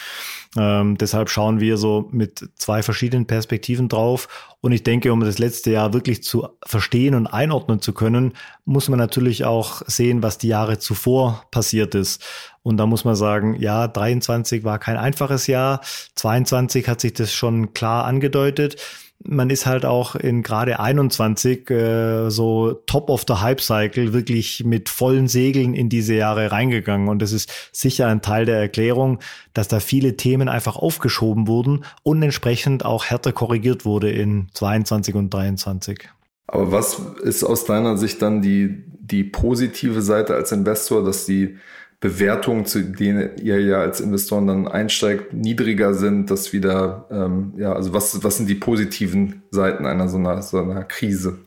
Ähm, 0.58 0.98
deshalb 0.98 1.30
schauen 1.30 1.60
wir 1.60 1.78
so 1.78 2.08
mit 2.12 2.50
zwei 2.56 2.82
verschiedenen 2.82 3.28
Perspektiven 3.28 3.90
drauf. 3.90 4.28
Und 4.62 4.72
ich 4.72 4.84
denke, 4.84 5.14
um 5.14 5.22
das 5.22 5.38
letzte 5.40 5.72
Jahr 5.72 5.94
wirklich 5.94 6.24
zu 6.24 6.50
verstehen 6.66 7.16
und 7.16 7.28
einordnen 7.28 7.82
zu 7.82 7.94
können, 7.94 8.34
muss 8.66 8.90
man 8.90 9.00
natürlich 9.00 9.46
auch 9.46 9.84
sehen, 9.86 10.22
was 10.24 10.38
die 10.38 10.50
Jahre 10.50 10.79
zuvor 10.80 11.46
passiert 11.52 11.96
ist. 11.96 12.24
Und 12.64 12.78
da 12.78 12.86
muss 12.86 13.06
man 13.06 13.16
sagen, 13.16 13.56
ja, 13.60 13.88
23 13.88 14.64
war 14.64 14.80
kein 14.80 14.98
einfaches 14.98 15.48
Jahr. 15.48 15.82
22 16.16 16.88
hat 16.88 17.02
sich 17.02 17.14
das 17.14 17.34
schon 17.34 17.74
klar 17.74 18.06
angedeutet. 18.06 18.76
man 19.24 19.50
ist 19.50 19.66
halt 19.66 19.86
auch 19.86 20.16
in 20.16 20.44
gerade 20.44 20.80
21 20.80 21.70
äh, 21.70 22.30
so 22.30 22.74
top 22.86 23.10
of 23.10 23.26
the 23.28 23.36
Hype 23.36 23.60
Cycle 23.60 24.14
wirklich 24.14 24.64
mit 24.64 24.88
vollen 24.88 25.28
Segeln 25.28 25.74
in 25.74 25.90
diese 25.90 26.14
Jahre 26.14 26.52
reingegangen. 26.52 27.10
Und 27.10 27.22
das 27.22 27.34
ist 27.34 27.52
sicher 27.74 28.08
ein 28.08 28.22
Teil 28.22 28.46
der 28.46 28.60
Erklärung, 28.60 29.20
dass 29.54 29.68
da 29.68 29.80
viele 29.82 30.16
Themen 30.16 30.48
einfach 30.48 30.78
aufgeschoben 30.78 31.48
wurden 31.48 31.84
und 32.04 32.24
entsprechend 32.24 32.86
auch 32.86 33.06
härter 33.06 33.34
korrigiert 33.34 33.84
wurde 33.84 34.10
in 34.10 34.48
22 34.54 35.16
und 35.16 35.34
23. 35.34 36.08
Aber 36.48 36.72
was 36.72 37.00
ist 37.22 37.44
aus 37.44 37.66
deiner 37.66 37.98
Sicht 37.98 38.22
dann 38.22 38.42
die, 38.42 38.84
die 39.12 39.24
positive 39.24 40.02
Seite 40.02 40.36
als 40.36 40.52
Investor, 40.52 41.04
dass 41.04 41.26
die 41.26 41.58
Bewertungen, 42.00 42.66
zu 42.66 42.82
denen 42.82 43.38
ihr 43.42 43.62
ja 43.62 43.82
als 43.82 44.00
Investoren 44.00 44.48
dann 44.48 44.68
einsteigt, 44.68 45.34
niedriger 45.34 45.94
sind, 45.94 46.32
dass 46.32 46.54
wieder, 46.54 47.08
ähm, 47.12 47.54
ja, 47.58 47.74
also 47.74 47.94
was, 47.94 48.24
was 48.24 48.38
sind 48.38 48.48
die 48.50 48.56
positiven 48.56 49.44
Seiten 49.52 49.86
einer 49.86 50.08
so 50.08 50.18
einer, 50.18 50.42
so 50.42 50.60
einer 50.60 50.86
Krise? 50.86 51.40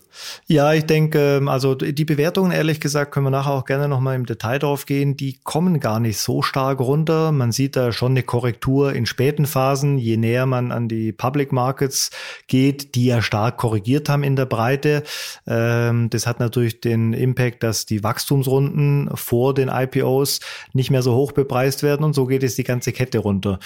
Ja, 0.47 0.73
ich 0.73 0.85
denke, 0.85 1.37
ähm, 1.37 1.49
also 1.49 1.75
die 1.75 2.05
Bewertungen, 2.05 2.53
ehrlich 2.53 2.81
gesagt, 2.81 3.13
können 3.13 3.27
wir 3.27 3.31
nachher 3.31 3.53
auch 3.53 3.65
gerne 3.65 3.89
nochmal 3.89 4.17
im 4.17 4.27
Detail 4.27 4.59
drauf 4.59 4.87
gehen. 4.87 5.17
Die 5.17 5.39
kommen 5.43 5.81
gar 5.81 6.01
nicht 6.01 6.19
so 6.19 6.43
stark 6.43 6.81
runter. 6.81 7.33
Man 7.33 7.53
sieht 7.53 7.77
da 7.77 7.93
schon 7.93 8.13
eine 8.13 8.23
Korrektur 8.23 8.93
in 8.93 9.07
späten 9.07 9.47
Phasen, 9.47 9.99
je 9.99 10.17
näher 10.17 10.47
man 10.47 10.73
an 10.73 10.89
die 10.89 11.13
Public 11.13 11.53
Markets 11.53 12.11
geht, 12.47 12.95
die 12.95 13.07
ja 13.07 13.23
stark 13.23 13.57
korrigiert 13.57 14.09
haben 14.09 14.23
in 14.23 14.37
der 14.37 14.47
Breite. 14.47 15.03
Ähm, 15.47 16.11
das 16.11 16.27
hat 16.27 16.41
natürlich 16.41 16.81
den 16.81 17.13
Impact, 17.13 17.63
dass 17.63 17.87
die 17.87 18.03
Wachstumsrunden 18.03 19.11
vor 19.15 19.55
den 19.55 19.69
IPOs 19.69 20.41
nicht 20.73 20.91
mehr 20.91 21.03
so 21.03 21.15
hoch 21.15 21.33
bepreist 21.33 21.83
werden 21.83 22.05
und 22.05 22.15
so 22.15 22.27
geht 22.27 22.43
es 22.43 22.57
die 22.57 22.65
ganze 22.65 22.93
Kette 22.93 23.19
runter. 23.19 23.59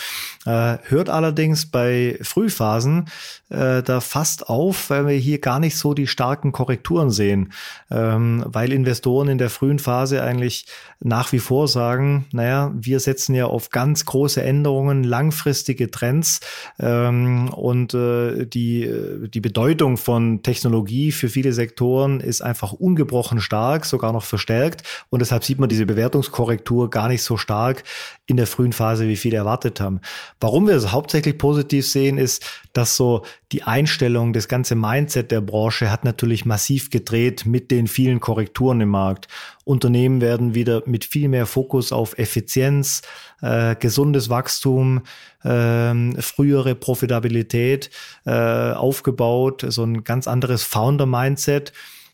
Äh, 0.44 0.78
hört 0.84 1.10
allerdings 1.10 1.66
bei 1.66 2.18
Frühphasen 2.20 3.08
äh, 3.48 3.82
da 3.82 4.00
fast 4.00 4.48
auf, 4.48 4.90
weil 4.90 5.06
wir 5.06 5.16
hier 5.16 5.38
gar 5.38 5.60
nicht 5.60 5.76
so 5.76 5.94
die 5.94 6.06
starke 6.06 6.35
starken 6.36 6.52
Korrekturen 6.52 7.10
sehen, 7.10 7.52
ähm, 7.90 8.44
weil 8.46 8.72
Investoren 8.72 9.28
in 9.28 9.38
der 9.38 9.48
frühen 9.48 9.78
Phase 9.78 10.22
eigentlich 10.22 10.66
nach 11.00 11.32
wie 11.32 11.38
vor 11.38 11.66
sagen, 11.66 12.26
naja, 12.32 12.72
wir 12.74 13.00
setzen 13.00 13.34
ja 13.34 13.46
auf 13.46 13.70
ganz 13.70 14.04
große 14.04 14.42
Änderungen, 14.42 15.02
langfristige 15.02 15.90
Trends 15.90 16.40
ähm, 16.78 17.48
und 17.48 17.94
äh, 17.94 18.44
die, 18.44 18.90
die 19.32 19.40
Bedeutung 19.40 19.96
von 19.96 20.42
Technologie 20.42 21.10
für 21.10 21.30
viele 21.30 21.54
Sektoren 21.54 22.20
ist 22.20 22.42
einfach 22.42 22.72
ungebrochen 22.72 23.40
stark, 23.40 23.86
sogar 23.86 24.12
noch 24.12 24.24
verstärkt 24.24 24.82
und 25.08 25.20
deshalb 25.20 25.44
sieht 25.44 25.58
man 25.58 25.70
diese 25.70 25.86
Bewertungskorrektur 25.86 26.90
gar 26.90 27.08
nicht 27.08 27.22
so 27.22 27.38
stark 27.38 27.82
in 28.26 28.36
der 28.36 28.46
frühen 28.46 28.72
Phase, 28.72 29.08
wie 29.08 29.16
viele 29.16 29.38
erwartet 29.38 29.80
haben. 29.80 30.00
Warum 30.40 30.66
wir 30.66 30.74
es 30.74 30.92
hauptsächlich 30.92 31.38
positiv 31.38 31.86
sehen, 31.86 32.18
ist, 32.18 32.44
dass 32.72 32.96
so 32.96 33.22
die 33.52 33.62
Einstellung, 33.62 34.32
das 34.32 34.48
ganze 34.48 34.74
Mindset 34.74 35.30
der 35.30 35.40
Branche 35.40 35.90
hat 35.90 36.04
natürlich 36.04 36.25
massiv 36.44 36.90
gedreht 36.90 37.46
mit 37.46 37.70
den 37.70 37.86
vielen 37.86 38.20
Korrekturen 38.20 38.80
im 38.80 38.88
Markt. 38.88 39.28
Unternehmen 39.64 40.20
werden 40.20 40.54
wieder 40.54 40.82
mit 40.86 41.04
viel 41.04 41.28
mehr 41.28 41.46
Fokus 41.46 41.92
auf 41.92 42.18
Effizienz, 42.18 43.02
äh, 43.42 43.76
gesundes 43.76 44.28
Wachstum, 44.28 45.02
äh, 45.42 45.94
frühere 46.20 46.74
Profitabilität 46.74 47.90
äh, 48.24 48.72
aufgebaut, 48.72 49.64
so 49.68 49.84
ein 49.84 50.04
ganz 50.04 50.26
anderes 50.26 50.62
Founder-Mindset 50.64 51.72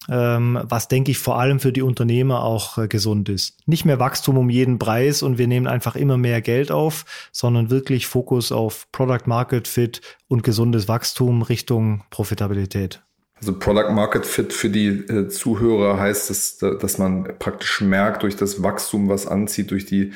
ähm, 0.09 0.59
was 0.62 0.88
denke 0.88 1.11
ich 1.11 1.19
vor 1.19 1.38
allem 1.38 1.61
für 1.61 1.73
die 1.73 1.83
Unternehmer 1.83 2.42
auch 2.42 2.78
äh, 2.78 2.88
gesund 2.88 3.28
ist. 3.28 3.57
Nicht 3.66 3.85
mehr 3.85 3.99
Wachstum 3.99 4.37
um 4.37 4.50
jeden 4.50 4.78
Preis 4.78 5.23
und 5.23 5.38
wir 5.38 5.47
nehmen 5.47 5.66
einfach 5.66 5.97
immer 5.97 6.16
mehr 6.16 6.40
Geld 6.40 6.73
auf, 6.73 7.04
sondern 7.31 7.71
wirklich 7.71 8.07
Fokus 8.07 8.52
auf 8.52 8.90
Product 8.92 9.26
Market 9.26 9.69
Fit 9.69 10.00
und 10.28 10.42
gesundes 10.42 10.88
Wachstum 10.88 11.42
Richtung 11.42 12.04
Profitabilität. 12.11 13.02
Also 13.43 13.59
Product 13.59 13.91
Market 13.91 14.25
Fit 14.25 14.53
für 14.53 14.71
die 14.71 14.87
äh, 14.87 15.27
Zuhörer 15.27 15.99
heißt 15.99 16.31
es, 16.31 16.59
dass 16.59 16.99
man 16.99 17.25
praktisch 17.41 17.81
merkt 17.81 18.23
durch 18.23 18.37
das 18.37 18.63
Wachstum, 18.63 19.09
was 19.09 19.27
anzieht, 19.27 19.73
durch 19.73 19.85
die 19.85 20.13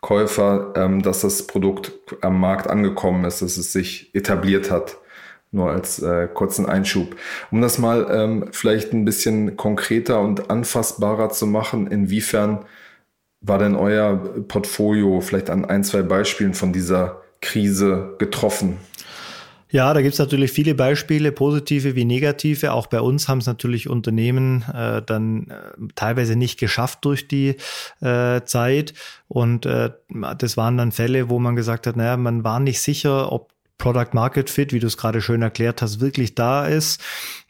Käufer, 0.00 0.74
ähm, 0.76 1.02
dass 1.02 1.22
das 1.22 1.48
Produkt 1.48 1.92
am 2.20 2.38
Markt 2.38 2.70
angekommen 2.70 3.24
ist, 3.24 3.42
dass 3.42 3.56
es 3.56 3.72
sich 3.72 4.14
etabliert 4.14 4.70
hat. 4.70 4.96
Nur 5.50 5.70
als 5.70 6.00
äh, 6.00 6.28
kurzen 6.32 6.66
Einschub. 6.66 7.16
Um 7.50 7.62
das 7.62 7.78
mal 7.78 8.06
ähm, 8.12 8.44
vielleicht 8.52 8.92
ein 8.92 9.04
bisschen 9.04 9.56
konkreter 9.56 10.20
und 10.20 10.48
anfassbarer 10.48 11.30
zu 11.30 11.46
machen, 11.48 11.88
inwiefern 11.88 12.64
war 13.40 13.58
denn 13.58 13.74
euer 13.74 14.16
Portfolio 14.46 15.20
vielleicht 15.20 15.50
an 15.50 15.64
ein, 15.64 15.82
zwei 15.82 16.02
Beispielen 16.02 16.54
von 16.54 16.72
dieser 16.72 17.22
Krise 17.40 18.14
getroffen? 18.18 18.76
Ja, 19.70 19.92
da 19.92 20.00
gibt's 20.00 20.18
natürlich 20.18 20.50
viele 20.50 20.74
Beispiele, 20.74 21.30
positive 21.30 21.94
wie 21.94 22.04
negative. 22.06 22.72
Auch 22.72 22.86
bei 22.86 23.00
uns 23.00 23.28
haben 23.28 23.38
es 23.38 23.46
natürlich 23.46 23.88
Unternehmen 23.88 24.64
äh, 24.72 25.02
dann 25.02 25.48
äh, 25.48 25.88
teilweise 25.94 26.36
nicht 26.36 26.58
geschafft 26.58 27.04
durch 27.04 27.28
die 27.28 27.56
äh, 28.00 28.42
Zeit. 28.44 28.94
Und 29.28 29.66
äh, 29.66 29.90
das 30.38 30.56
waren 30.56 30.78
dann 30.78 30.92
Fälle, 30.92 31.28
wo 31.28 31.38
man 31.38 31.54
gesagt 31.54 31.86
hat, 31.86 31.96
naja, 31.96 32.16
man 32.16 32.44
war 32.44 32.60
nicht 32.60 32.80
sicher, 32.80 33.30
ob 33.30 33.52
Product 33.78 34.12
Market 34.12 34.50
Fit, 34.50 34.72
wie 34.72 34.80
du 34.80 34.88
es 34.88 34.96
gerade 34.96 35.22
schön 35.22 35.40
erklärt 35.40 35.82
hast, 35.82 36.00
wirklich 36.00 36.34
da 36.34 36.66
ist, 36.66 37.00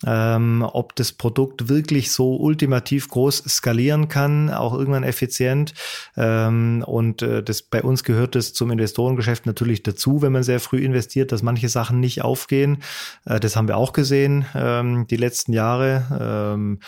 ähm, 0.06 0.62
ob 0.62 0.94
das 0.94 1.12
Produkt 1.12 1.68
wirklich 1.68 2.12
so 2.12 2.36
ultimativ 2.36 3.08
groß 3.08 3.44
skalieren 3.48 4.08
kann, 4.08 4.50
auch 4.50 4.74
irgendwann 4.74 5.04
effizient. 5.04 5.72
Ähm, 6.16 6.84
und 6.86 7.22
äh, 7.22 7.42
das 7.42 7.62
bei 7.62 7.82
uns 7.82 8.04
gehört 8.04 8.36
es 8.36 8.52
zum 8.52 8.70
Investorengeschäft 8.70 9.46
natürlich 9.46 9.82
dazu, 9.82 10.22
wenn 10.22 10.32
man 10.32 10.42
sehr 10.42 10.60
früh 10.60 10.84
investiert, 10.84 11.32
dass 11.32 11.42
manche 11.42 11.70
Sachen 11.70 11.98
nicht 11.98 12.22
aufgehen. 12.22 12.82
Äh, 13.24 13.40
das 13.40 13.56
haben 13.56 13.68
wir 13.68 13.78
auch 13.78 13.94
gesehen 13.94 14.44
ähm, 14.54 15.06
die 15.08 15.16
letzten 15.16 15.54
Jahre. 15.54 16.54
Ähm, 16.54 16.80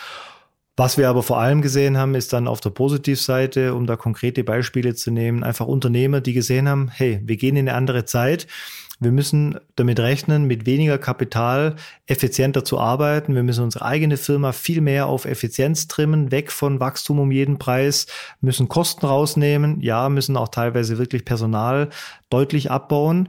was 0.77 0.97
wir 0.97 1.09
aber 1.09 1.21
vor 1.21 1.39
allem 1.39 1.61
gesehen 1.61 1.97
haben, 1.97 2.15
ist 2.15 2.31
dann 2.31 2.47
auf 2.47 2.61
der 2.61 2.69
Positivseite, 2.69 3.75
um 3.75 3.85
da 3.85 3.97
konkrete 3.97 4.43
Beispiele 4.43 4.95
zu 4.95 5.11
nehmen, 5.11 5.43
einfach 5.43 5.67
Unternehmer, 5.67 6.21
die 6.21 6.33
gesehen 6.33 6.69
haben, 6.69 6.89
hey, 6.89 7.19
wir 7.23 7.37
gehen 7.37 7.55
in 7.55 7.67
eine 7.67 7.77
andere 7.77 8.05
Zeit. 8.05 8.47
Wir 9.01 9.11
müssen 9.11 9.59
damit 9.75 9.99
rechnen, 9.99 10.45
mit 10.45 10.67
weniger 10.67 10.99
Kapital 10.99 11.75
effizienter 12.05 12.63
zu 12.63 12.79
arbeiten. 12.79 13.33
Wir 13.33 13.41
müssen 13.41 13.63
unsere 13.63 13.83
eigene 13.83 14.15
Firma 14.15 14.51
viel 14.51 14.79
mehr 14.79 15.07
auf 15.07 15.25
Effizienz 15.25 15.87
trimmen, 15.87 16.31
weg 16.31 16.51
von 16.51 16.79
Wachstum 16.79 17.19
um 17.19 17.31
jeden 17.31 17.57
Preis, 17.57 18.05
müssen 18.41 18.67
Kosten 18.69 19.07
rausnehmen, 19.07 19.81
ja, 19.81 20.07
müssen 20.07 20.37
auch 20.37 20.49
teilweise 20.49 20.99
wirklich 20.99 21.25
Personal 21.25 21.89
deutlich 22.29 22.69
abbauen. 22.69 23.27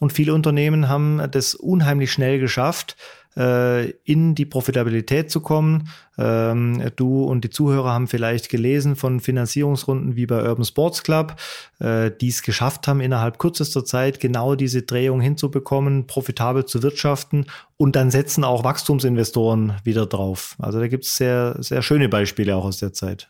Und 0.00 0.12
viele 0.12 0.34
Unternehmen 0.34 0.90
haben 0.90 1.22
das 1.30 1.54
unheimlich 1.54 2.12
schnell 2.12 2.38
geschafft, 2.38 2.98
äh, 3.36 3.90
in 4.04 4.34
die 4.34 4.46
Profitabilität 4.46 5.30
zu 5.30 5.40
kommen. 5.40 5.88
Ähm, 6.18 6.90
du 6.96 7.24
und 7.24 7.44
die 7.44 7.50
Zuhörer 7.50 7.92
haben 7.92 8.08
vielleicht 8.08 8.48
gelesen 8.48 8.96
von 8.96 9.20
Finanzierungsrunden 9.20 10.16
wie 10.16 10.26
bei 10.26 10.42
Urban 10.42 10.64
Sports 10.64 11.02
Club, 11.02 11.36
äh, 11.78 12.10
die 12.10 12.28
es 12.28 12.42
geschafft 12.42 12.88
haben, 12.88 13.00
innerhalb 13.00 13.38
kürzester 13.38 13.84
Zeit 13.84 14.20
genau 14.20 14.54
diese 14.54 14.82
Drehung 14.82 15.20
hinzubekommen, 15.20 16.06
profitabel 16.06 16.64
zu 16.64 16.82
wirtschaften 16.82 17.46
und 17.76 17.96
dann 17.96 18.10
setzen 18.10 18.44
auch 18.44 18.64
Wachstumsinvestoren 18.64 19.74
wieder 19.84 20.06
drauf. 20.06 20.56
Also 20.58 20.80
da 20.80 20.88
gibt 20.88 21.04
es 21.04 21.16
sehr, 21.16 21.56
sehr 21.58 21.82
schöne 21.82 22.08
Beispiele 22.08 22.56
auch 22.56 22.64
aus 22.64 22.78
der 22.78 22.92
Zeit. 22.92 23.28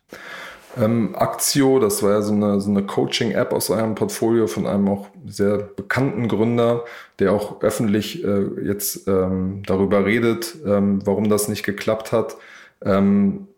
Ähm, 0.76 1.14
Actio, 1.14 1.78
das 1.78 2.02
war 2.02 2.12
ja 2.12 2.22
so 2.22 2.34
eine, 2.34 2.60
so 2.60 2.70
eine 2.70 2.82
Coaching-App 2.82 3.52
aus 3.52 3.70
eurem 3.70 3.94
Portfolio 3.94 4.46
von 4.46 4.66
einem 4.66 4.88
auch 4.88 5.08
sehr 5.26 5.58
bekannten 5.58 6.28
Gründer, 6.28 6.84
der 7.18 7.32
auch 7.32 7.62
öffentlich 7.62 8.22
äh, 8.22 8.44
jetzt 8.62 9.08
ähm, 9.08 9.62
darüber 9.64 10.04
redet, 10.04 10.56
ähm, 10.66 11.00
warum 11.06 11.30
das 11.30 11.48
nicht 11.48 11.62
geklappt 11.62 12.12
hat. 12.12 12.36
Ähm, 12.84 13.48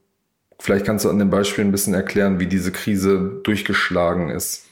vielleicht 0.60 0.86
kannst 0.86 1.04
du 1.04 1.10
an 1.10 1.18
dem 1.18 1.30
Beispiel 1.30 1.64
ein 1.64 1.72
bisschen 1.72 1.94
erklären, 1.94 2.38
wie 2.38 2.46
diese 2.46 2.70
Krise 2.70 3.40
durchgeschlagen 3.42 4.30
ist. 4.30 4.67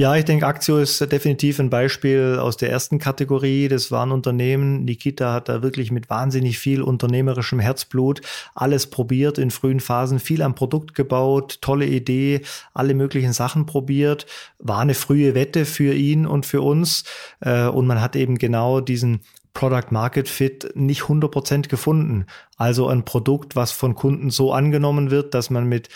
Ja, 0.00 0.14
ich 0.14 0.24
denke, 0.24 0.46
Aktio 0.46 0.78
ist 0.78 1.00
definitiv 1.10 1.58
ein 1.58 1.70
Beispiel 1.70 2.38
aus 2.40 2.56
der 2.56 2.70
ersten 2.70 3.00
Kategorie. 3.00 3.66
Das 3.66 3.90
war 3.90 4.06
ein 4.06 4.12
Unternehmen. 4.12 4.84
Nikita 4.84 5.32
hat 5.32 5.48
da 5.48 5.60
wirklich 5.60 5.90
mit 5.90 6.08
wahnsinnig 6.08 6.60
viel 6.60 6.82
unternehmerischem 6.82 7.58
Herzblut 7.58 8.20
alles 8.54 8.86
probiert 8.86 9.38
in 9.38 9.50
frühen 9.50 9.80
Phasen, 9.80 10.20
viel 10.20 10.42
am 10.42 10.54
Produkt 10.54 10.94
gebaut, 10.94 11.58
tolle 11.62 11.86
Idee, 11.86 12.42
alle 12.74 12.94
möglichen 12.94 13.32
Sachen 13.32 13.66
probiert. 13.66 14.26
War 14.60 14.78
eine 14.78 14.94
frühe 14.94 15.34
Wette 15.34 15.64
für 15.64 15.92
ihn 15.94 16.26
und 16.26 16.46
für 16.46 16.62
uns. 16.62 17.02
Äh, 17.40 17.66
und 17.66 17.88
man 17.88 18.00
hat 18.00 18.14
eben 18.14 18.38
genau 18.38 18.80
diesen 18.80 19.22
Product 19.52 19.90
Market 19.90 20.28
Fit 20.28 20.70
nicht 20.76 21.02
100% 21.02 21.66
gefunden. 21.66 22.26
Also 22.56 22.86
ein 22.86 23.04
Produkt, 23.04 23.56
was 23.56 23.72
von 23.72 23.96
Kunden 23.96 24.30
so 24.30 24.52
angenommen 24.52 25.10
wird, 25.10 25.34
dass 25.34 25.50
man 25.50 25.68
mit 25.68 25.88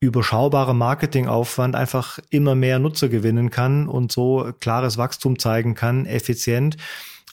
überschaubarem 0.00 0.78
Marketingaufwand 0.78 1.74
einfach 1.74 2.18
immer 2.30 2.54
mehr 2.54 2.78
Nutzer 2.78 3.08
gewinnen 3.08 3.50
kann 3.50 3.88
und 3.88 4.12
so 4.12 4.52
klares 4.60 4.98
Wachstum 4.98 5.38
zeigen 5.38 5.74
kann, 5.74 6.06
effizient. 6.06 6.76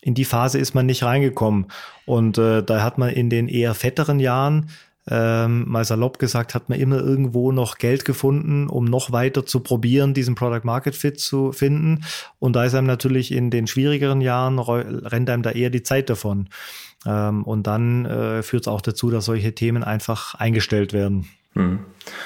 In 0.01 0.13
die 0.13 0.25
Phase 0.25 0.60
ist 0.60 0.74
man 0.74 0.86
nicht 0.86 1.03
reingekommen. 1.03 1.67
Und 2.05 2.38
äh, 2.38 2.63
da 2.63 2.84
hat 2.84 2.98
man 2.98 3.10
in 3.10 3.29
den 3.29 3.48
eher 3.48 3.74
fetteren 3.74 4.20
Jahren 4.20 4.70
ähm, 5.10 5.65
mal 5.67 5.84
salopp 5.84 6.17
gesagt, 6.17 6.55
hat 6.55 6.70
man 6.70 6.79
immer 6.79 6.98
irgendwo 6.98 7.51
noch 7.51 7.77
Geld 7.77 8.05
gefunden, 8.05 8.67
um 8.67 8.86
noch 8.86 9.12
weiter 9.12 9.46
zu 9.46 9.60
probieren, 9.60 10.13
diesen 10.13 10.36
Product 10.36 10.62
Market 10.63 10.96
Fit 10.96 11.20
zu 11.20 11.51
finden. 11.51 12.05
Und 12.39 12.55
da 12.55 12.63
ist 12.63 12.74
einem 12.74 12.88
natürlich 12.88 13.32
in 13.32 13.50
den 13.50 13.67
schwierigeren 13.67 14.22
Jahren, 14.22 14.60
rennt 14.60 15.29
einem 15.29 15.43
da 15.43 15.51
eher 15.51 15.70
die 15.70 15.84
Zeit 15.84 16.10
davon. 16.10 16.48
Ähm, 17.05 17.43
und 17.43 17.67
dann 17.67 18.05
äh, 18.05 18.43
führt 18.43 18.63
es 18.63 18.67
auch 18.67 18.82
dazu, 18.82 19.10
dass 19.12 19.25
solche 19.25 19.53
Themen 19.53 19.84
einfach 19.84 20.36
eingestellt 20.36 20.93
werden. 20.93 21.27
Hm. 21.54 21.80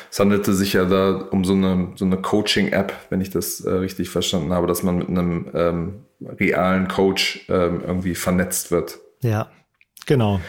Es 0.09 0.19
handelte 0.19 0.53
sich 0.53 0.73
ja 0.73 0.85
da 0.85 1.27
um 1.31 1.43
so 1.45 1.53
eine, 1.53 1.89
so 1.95 2.05
eine 2.05 2.17
Coaching-App, 2.17 2.93
wenn 3.09 3.21
ich 3.21 3.29
das 3.29 3.61
äh, 3.61 3.69
richtig 3.69 4.09
verstanden 4.09 4.53
habe, 4.53 4.67
dass 4.67 4.83
man 4.83 4.97
mit 4.97 5.09
einem 5.09 5.47
ähm, 5.53 5.93
realen 6.39 6.87
Coach 6.87 7.45
ähm, 7.49 7.81
irgendwie 7.85 8.15
vernetzt 8.15 8.71
wird. 8.71 8.99
Ja, 9.21 9.49
genau. 10.05 10.39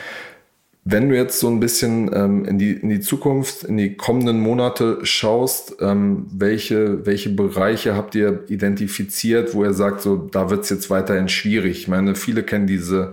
Wenn 0.91 1.11
du 1.11 1.17
jetzt 1.17 1.41
so 1.41 1.49
ein 1.49 1.61
bisschen 1.61 2.11
ähm, 2.15 2.47
in, 2.47 2.59
die, 2.59 2.73
in 2.73 2.89
die 2.89 3.01
Zukunft, 3.01 3.65
in 3.65 3.77
die 3.77 3.95
kommenden 3.95 4.41
Monate 4.41 5.01
schaust, 5.03 5.77
ähm, 5.81 6.27
welche, 6.33 7.05
welche 7.05 7.29
Bereiche 7.29 7.95
habt 7.95 8.15
ihr 8.15 8.45
identifiziert, 8.49 9.55
wo 9.55 9.65
ihr 9.65 9.75
sagt, 9.75 10.01
so 10.01 10.17
da 10.17 10.49
wird 10.49 10.65
es 10.65 10.71
jetzt 10.71 10.89
weiterhin 10.89 11.29
schwierig? 11.29 11.81
Ich 11.81 11.89
meine, 11.89 12.15
viele 12.15 12.43
kennen 12.43 12.67
diese 12.67 13.13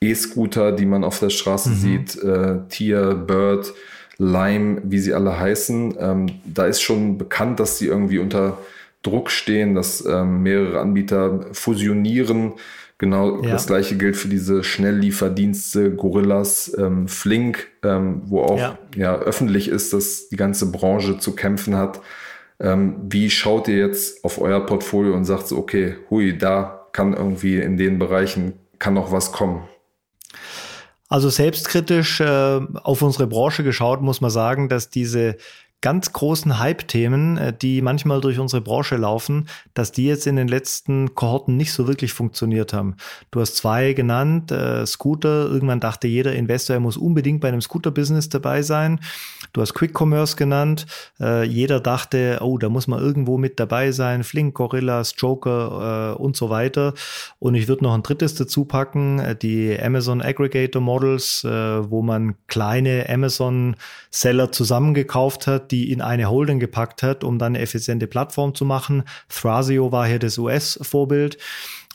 E-Scooter, 0.00 0.70
die 0.70 0.86
man 0.86 1.02
auf 1.02 1.18
der 1.18 1.30
Straße 1.30 1.70
mhm. 1.70 1.74
sieht, 1.74 2.22
äh, 2.22 2.60
Tier, 2.68 3.14
Bird, 3.14 3.74
Lime, 4.18 4.80
wie 4.84 4.98
sie 4.98 5.14
alle 5.14 5.38
heißen. 5.38 5.96
Ähm, 5.98 6.26
da 6.44 6.66
ist 6.66 6.80
schon 6.80 7.18
bekannt, 7.18 7.60
dass 7.60 7.78
sie 7.78 7.86
irgendwie 7.86 8.18
unter 8.18 8.58
Druck 9.02 9.30
stehen, 9.30 9.74
dass 9.74 10.04
ähm, 10.04 10.42
mehrere 10.42 10.80
Anbieter 10.80 11.46
fusionieren. 11.52 12.54
Genau 12.98 13.42
ja. 13.42 13.50
das 13.50 13.66
gleiche 13.66 13.96
gilt 13.96 14.16
für 14.16 14.28
diese 14.28 14.64
Schnelllieferdienste, 14.64 15.90
Gorillas, 15.90 16.74
ähm, 16.78 17.08
Flink, 17.08 17.68
ähm, 17.82 18.22
wo 18.24 18.40
auch 18.40 18.58
ja. 18.58 18.78
ja. 18.96 19.18
öffentlich 19.18 19.68
ist, 19.68 19.92
dass 19.92 20.28
die 20.30 20.36
ganze 20.36 20.72
Branche 20.72 21.18
zu 21.18 21.34
kämpfen 21.34 21.76
hat. 21.76 22.00
Ähm, 22.58 22.96
wie 23.10 23.28
schaut 23.28 23.68
ihr 23.68 23.76
jetzt 23.76 24.24
auf 24.24 24.40
euer 24.40 24.64
Portfolio 24.64 25.14
und 25.14 25.26
sagt 25.26 25.46
so, 25.46 25.58
okay, 25.58 25.96
hui, 26.08 26.38
da 26.38 26.86
kann 26.92 27.12
irgendwie 27.12 27.58
in 27.58 27.76
den 27.76 27.98
Bereichen 27.98 28.54
kann 28.78 28.94
noch 28.94 29.12
was 29.12 29.30
kommen? 29.30 29.64
Also 31.08 31.30
selbstkritisch 31.30 32.20
äh, 32.20 32.60
auf 32.82 33.02
unsere 33.02 33.26
Branche 33.26 33.62
geschaut, 33.62 34.02
muss 34.02 34.20
man 34.20 34.30
sagen, 34.30 34.68
dass 34.68 34.90
diese 34.90 35.36
ganz 35.82 36.12
großen 36.12 36.58
Hype-Themen, 36.58 37.36
äh, 37.36 37.52
die 37.52 37.82
manchmal 37.82 38.20
durch 38.20 38.38
unsere 38.38 38.62
Branche 38.62 38.96
laufen, 38.96 39.48
dass 39.74 39.92
die 39.92 40.06
jetzt 40.06 40.26
in 40.26 40.36
den 40.36 40.48
letzten 40.48 41.14
Kohorten 41.14 41.56
nicht 41.56 41.72
so 41.72 41.86
wirklich 41.86 42.12
funktioniert 42.12 42.72
haben. 42.72 42.96
Du 43.30 43.40
hast 43.40 43.56
zwei 43.56 43.92
genannt, 43.92 44.50
äh, 44.50 44.86
Scooter. 44.86 45.46
Irgendwann 45.46 45.80
dachte 45.80 46.08
jeder 46.08 46.34
Investor, 46.34 46.74
er 46.74 46.80
muss 46.80 46.96
unbedingt 46.96 47.40
bei 47.40 47.48
einem 47.48 47.60
Scooter-Business 47.60 48.28
dabei 48.30 48.62
sein. 48.62 49.00
Du 49.52 49.60
hast 49.60 49.74
Quick 49.74 49.98
Commerce 49.98 50.36
genannt. 50.36 50.86
Äh, 51.20 51.44
jeder 51.44 51.80
dachte, 51.80 52.38
oh, 52.40 52.58
da 52.58 52.68
muss 52.68 52.86
man 52.86 53.00
irgendwo 53.00 53.38
mit 53.38 53.60
dabei 53.60 53.92
sein. 53.92 54.24
Flink, 54.24 54.54
Gorillas, 54.54 55.14
Joker 55.16 56.14
äh, 56.16 56.20
und 56.20 56.36
so 56.36 56.50
weiter. 56.50 56.94
Und 57.38 57.54
ich 57.54 57.68
würde 57.68 57.84
noch 57.84 57.94
ein 57.94 58.02
drittes 58.02 58.34
dazu 58.34 58.64
packen, 58.64 59.18
äh, 59.18 59.36
die 59.36 59.78
Amazon 59.80 60.22
Aggregator 60.22 60.80
Models, 60.80 61.44
äh, 61.44 61.48
wo 61.90 62.02
man 62.02 62.34
kleine 62.46 63.06
Amazon-Seller 63.08 64.52
zusammengekauft 64.52 65.46
hat, 65.46 65.65
die 65.72 65.90
in 65.92 66.00
eine 66.00 66.30
Holding 66.30 66.58
gepackt 66.58 67.02
hat, 67.02 67.24
um 67.24 67.38
dann 67.38 67.54
eine 67.54 67.60
effiziente 67.60 68.06
Plattform 68.06 68.54
zu 68.54 68.64
machen. 68.64 69.04
Thrasio 69.28 69.92
war 69.92 70.06
hier 70.06 70.18
das 70.18 70.38
US-Vorbild. 70.38 71.38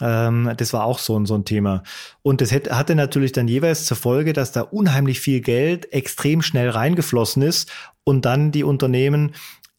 Ähm, 0.02 0.52
das 0.58 0.74
war 0.74 0.86
auch 0.86 1.00
so, 1.00 1.18
ein 1.18 1.26
so 1.26 1.36
ein 1.36 1.46
Thema. 1.46 1.84
Und 2.24 2.42
das 2.42 2.52
hatte 2.52 2.96
natürlich 2.96 3.32
dann 3.32 3.48
jeweils 3.48 3.86
zur 3.86 3.98
Folge, 3.98 4.34
dass 4.34 4.52
da 4.52 4.62
unheimlich 4.62 5.20
viel 5.20 5.42
Geld 5.42 5.92
extrem 5.94 6.42
schnell 6.42 6.70
reingeflossen 6.70 7.44
ist 7.44 7.72
und 8.04 8.26
dann 8.26 8.52
die 8.52 8.64
Unternehmen 8.64 9.34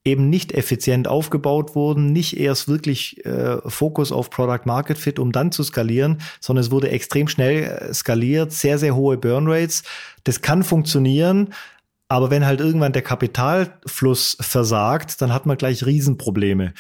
eben 0.04 0.28
nicht 0.28 0.52
effizient 0.52 1.06
aufgebaut 1.06 1.76
wurden, 1.76 2.12
nicht 2.12 2.36
erst 2.36 2.66
wirklich 2.66 3.24
äh, 3.24 3.58
Fokus 3.68 4.10
auf 4.10 4.30
Product 4.30 4.62
Market 4.64 4.98
Fit, 4.98 5.18
um 5.18 5.30
dann 5.30 5.52
zu 5.52 5.62
skalieren, 5.62 6.20
sondern 6.40 6.64
es 6.64 6.70
wurde 6.72 6.90
extrem 6.90 7.28
schnell 7.28 7.62
äh, 7.62 7.94
skaliert, 7.94 8.52
sehr, 8.52 8.78
sehr 8.78 8.96
hohe 8.96 9.16
Burn 9.16 9.46
Rates. 9.46 9.84
Das 10.24 10.40
kann 10.40 10.64
funktionieren, 10.64 11.54
aber 12.12 12.30
wenn 12.30 12.44
halt 12.44 12.60
irgendwann 12.60 12.92
der 12.92 13.00
Kapitalfluss 13.00 14.36
versagt, 14.38 15.22
dann 15.22 15.32
hat 15.32 15.46
man 15.46 15.56
gleich 15.56 15.86
Riesenprobleme. 15.86 16.74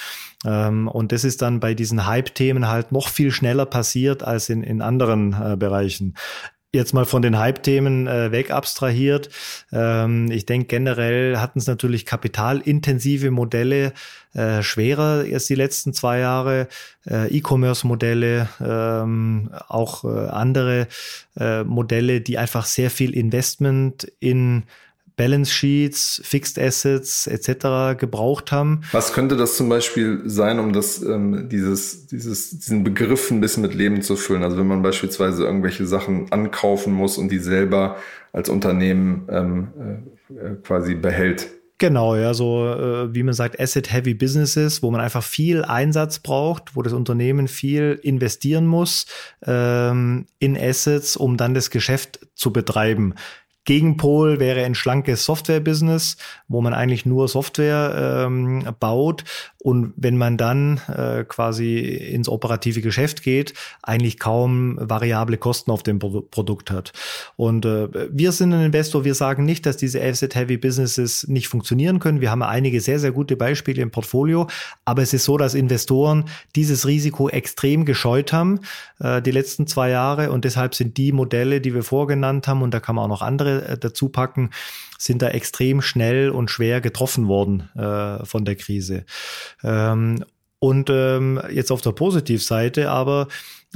Ähm, 0.44 0.88
und 0.88 1.10
das 1.10 1.24
ist 1.24 1.40
dann 1.40 1.58
bei 1.58 1.72
diesen 1.72 2.06
Hype-Themen 2.06 2.68
halt 2.68 2.92
noch 2.92 3.08
viel 3.08 3.30
schneller 3.30 3.64
passiert 3.64 4.22
als 4.22 4.50
in, 4.50 4.62
in 4.62 4.82
anderen 4.82 5.32
äh, 5.32 5.56
Bereichen 5.56 6.16
jetzt 6.74 6.94
mal 6.94 7.04
von 7.04 7.20
den 7.20 7.38
Hype-Themen 7.38 8.06
äh, 8.06 8.32
weg 8.32 8.50
abstrahiert. 8.50 9.28
Ähm, 9.72 10.30
ich 10.30 10.46
denke, 10.46 10.68
generell 10.68 11.36
hatten 11.36 11.58
es 11.58 11.66
natürlich 11.66 12.06
kapitalintensive 12.06 13.30
Modelle 13.30 13.92
äh, 14.32 14.62
schwerer 14.62 15.24
erst 15.24 15.50
die 15.50 15.54
letzten 15.54 15.92
zwei 15.92 16.18
Jahre. 16.20 16.68
Äh, 17.06 17.28
E-Commerce-Modelle, 17.36 18.48
ähm, 18.58 19.50
auch 19.68 20.04
äh, 20.04 20.28
andere 20.28 20.88
äh, 21.38 21.62
Modelle, 21.62 22.22
die 22.22 22.38
einfach 22.38 22.64
sehr 22.64 22.90
viel 22.90 23.14
Investment 23.14 24.10
in 24.18 24.64
Balance 25.16 25.52
Sheets, 25.52 26.20
Fixed 26.24 26.58
Assets 26.58 27.26
etc. 27.26 27.98
gebraucht 27.98 28.52
haben. 28.52 28.82
Was 28.92 29.12
könnte 29.12 29.36
das 29.36 29.56
zum 29.56 29.68
Beispiel 29.68 30.22
sein, 30.24 30.58
um 30.58 30.72
das, 30.72 31.02
ähm, 31.02 31.48
dieses, 31.48 32.06
dieses, 32.06 32.50
diesen 32.50 32.84
Begriff 32.84 33.30
ein 33.30 33.40
bisschen 33.40 33.62
mit 33.62 33.74
Leben 33.74 34.02
zu 34.02 34.16
füllen? 34.16 34.42
Also 34.42 34.56
wenn 34.58 34.66
man 34.66 34.82
beispielsweise 34.82 35.44
irgendwelche 35.44 35.86
Sachen 35.86 36.30
ankaufen 36.32 36.92
muss 36.92 37.18
und 37.18 37.30
die 37.30 37.38
selber 37.38 37.96
als 38.32 38.48
Unternehmen 38.48 39.26
ähm, 39.30 39.68
äh, 40.30 40.54
quasi 40.62 40.94
behält. 40.94 41.48
Genau, 41.82 42.14
ja, 42.14 42.32
so 42.32 42.64
äh, 42.68 43.12
wie 43.12 43.24
man 43.24 43.34
sagt, 43.34 43.58
Asset-Heavy 43.58 44.14
Businesses, 44.14 44.84
wo 44.84 44.92
man 44.92 45.00
einfach 45.00 45.24
viel 45.24 45.64
Einsatz 45.64 46.20
braucht, 46.20 46.76
wo 46.76 46.82
das 46.82 46.92
Unternehmen 46.92 47.48
viel 47.48 47.98
investieren 48.04 48.66
muss 48.66 49.06
ähm, 49.44 50.26
in 50.38 50.56
Assets, 50.56 51.16
um 51.16 51.36
dann 51.36 51.54
das 51.54 51.70
Geschäft 51.70 52.20
zu 52.36 52.52
betreiben. 52.52 53.14
Gegenpol 53.64 54.40
wäre 54.40 54.64
ein 54.64 54.74
schlankes 54.74 55.24
Software-Business, 55.24 56.16
wo 56.48 56.60
man 56.60 56.74
eigentlich 56.74 57.06
nur 57.06 57.28
Software 57.28 58.24
ähm, 58.26 58.66
baut 58.80 59.24
und 59.62 59.92
wenn 59.96 60.16
man 60.16 60.36
dann 60.36 60.80
äh, 60.88 61.22
quasi 61.22 61.78
ins 61.78 62.28
operative 62.28 62.80
Geschäft 62.80 63.22
geht, 63.22 63.54
eigentlich 63.80 64.18
kaum 64.18 64.76
variable 64.80 65.38
Kosten 65.38 65.70
auf 65.70 65.84
dem 65.84 66.00
Pro 66.00 66.22
Produkt 66.22 66.72
hat. 66.72 66.92
Und 67.36 67.64
äh, 67.64 67.88
wir 68.10 68.32
sind 68.32 68.52
ein 68.52 68.64
Investor, 68.64 69.04
wir 69.04 69.14
sagen 69.14 69.44
nicht, 69.44 69.64
dass 69.64 69.76
diese 69.76 70.02
Asset-Heavy 70.02 70.56
Businesses 70.56 71.28
nicht 71.28 71.46
funktionieren 71.46 72.00
können. 72.00 72.20
Wir 72.20 72.32
haben 72.32 72.42
einige 72.42 72.80
sehr, 72.80 72.98
sehr 72.98 73.12
gute 73.12 73.36
Beispiele 73.36 73.80
im 73.82 73.92
Portfolio, 73.92 74.48
aber 74.84 75.02
es 75.02 75.12
ist 75.12 75.24
so, 75.24 75.38
dass 75.38 75.54
Investoren 75.54 76.24
dieses 76.56 76.86
Risiko 76.86 77.28
extrem 77.28 77.84
gescheut 77.84 78.32
haben 78.32 78.60
äh, 78.98 79.22
die 79.22 79.30
letzten 79.30 79.68
zwei 79.68 79.90
Jahre 79.90 80.32
und 80.32 80.44
deshalb 80.44 80.74
sind 80.74 80.96
die 80.96 81.12
Modelle, 81.12 81.60
die 81.60 81.72
wir 81.72 81.84
vorgenannt 81.84 82.48
haben, 82.48 82.62
und 82.62 82.74
da 82.74 82.80
kann 82.80 82.96
man 82.96 83.04
auch 83.04 83.08
noch 83.08 83.22
andere 83.22 83.68
äh, 83.68 83.78
dazu 83.78 84.08
packen, 84.08 84.50
sind 85.04 85.22
da 85.22 85.28
extrem 85.28 85.82
schnell 85.82 86.30
und 86.30 86.50
schwer 86.50 86.80
getroffen 86.80 87.28
worden 87.28 87.70
äh, 87.74 88.24
von 88.24 88.44
der 88.44 88.56
Krise. 88.56 89.04
Ähm, 89.62 90.24
und 90.58 90.90
ähm, 90.90 91.40
jetzt 91.50 91.72
auf 91.72 91.80
der 91.80 91.90
Positivseite 91.90 92.88
aber 92.90 93.26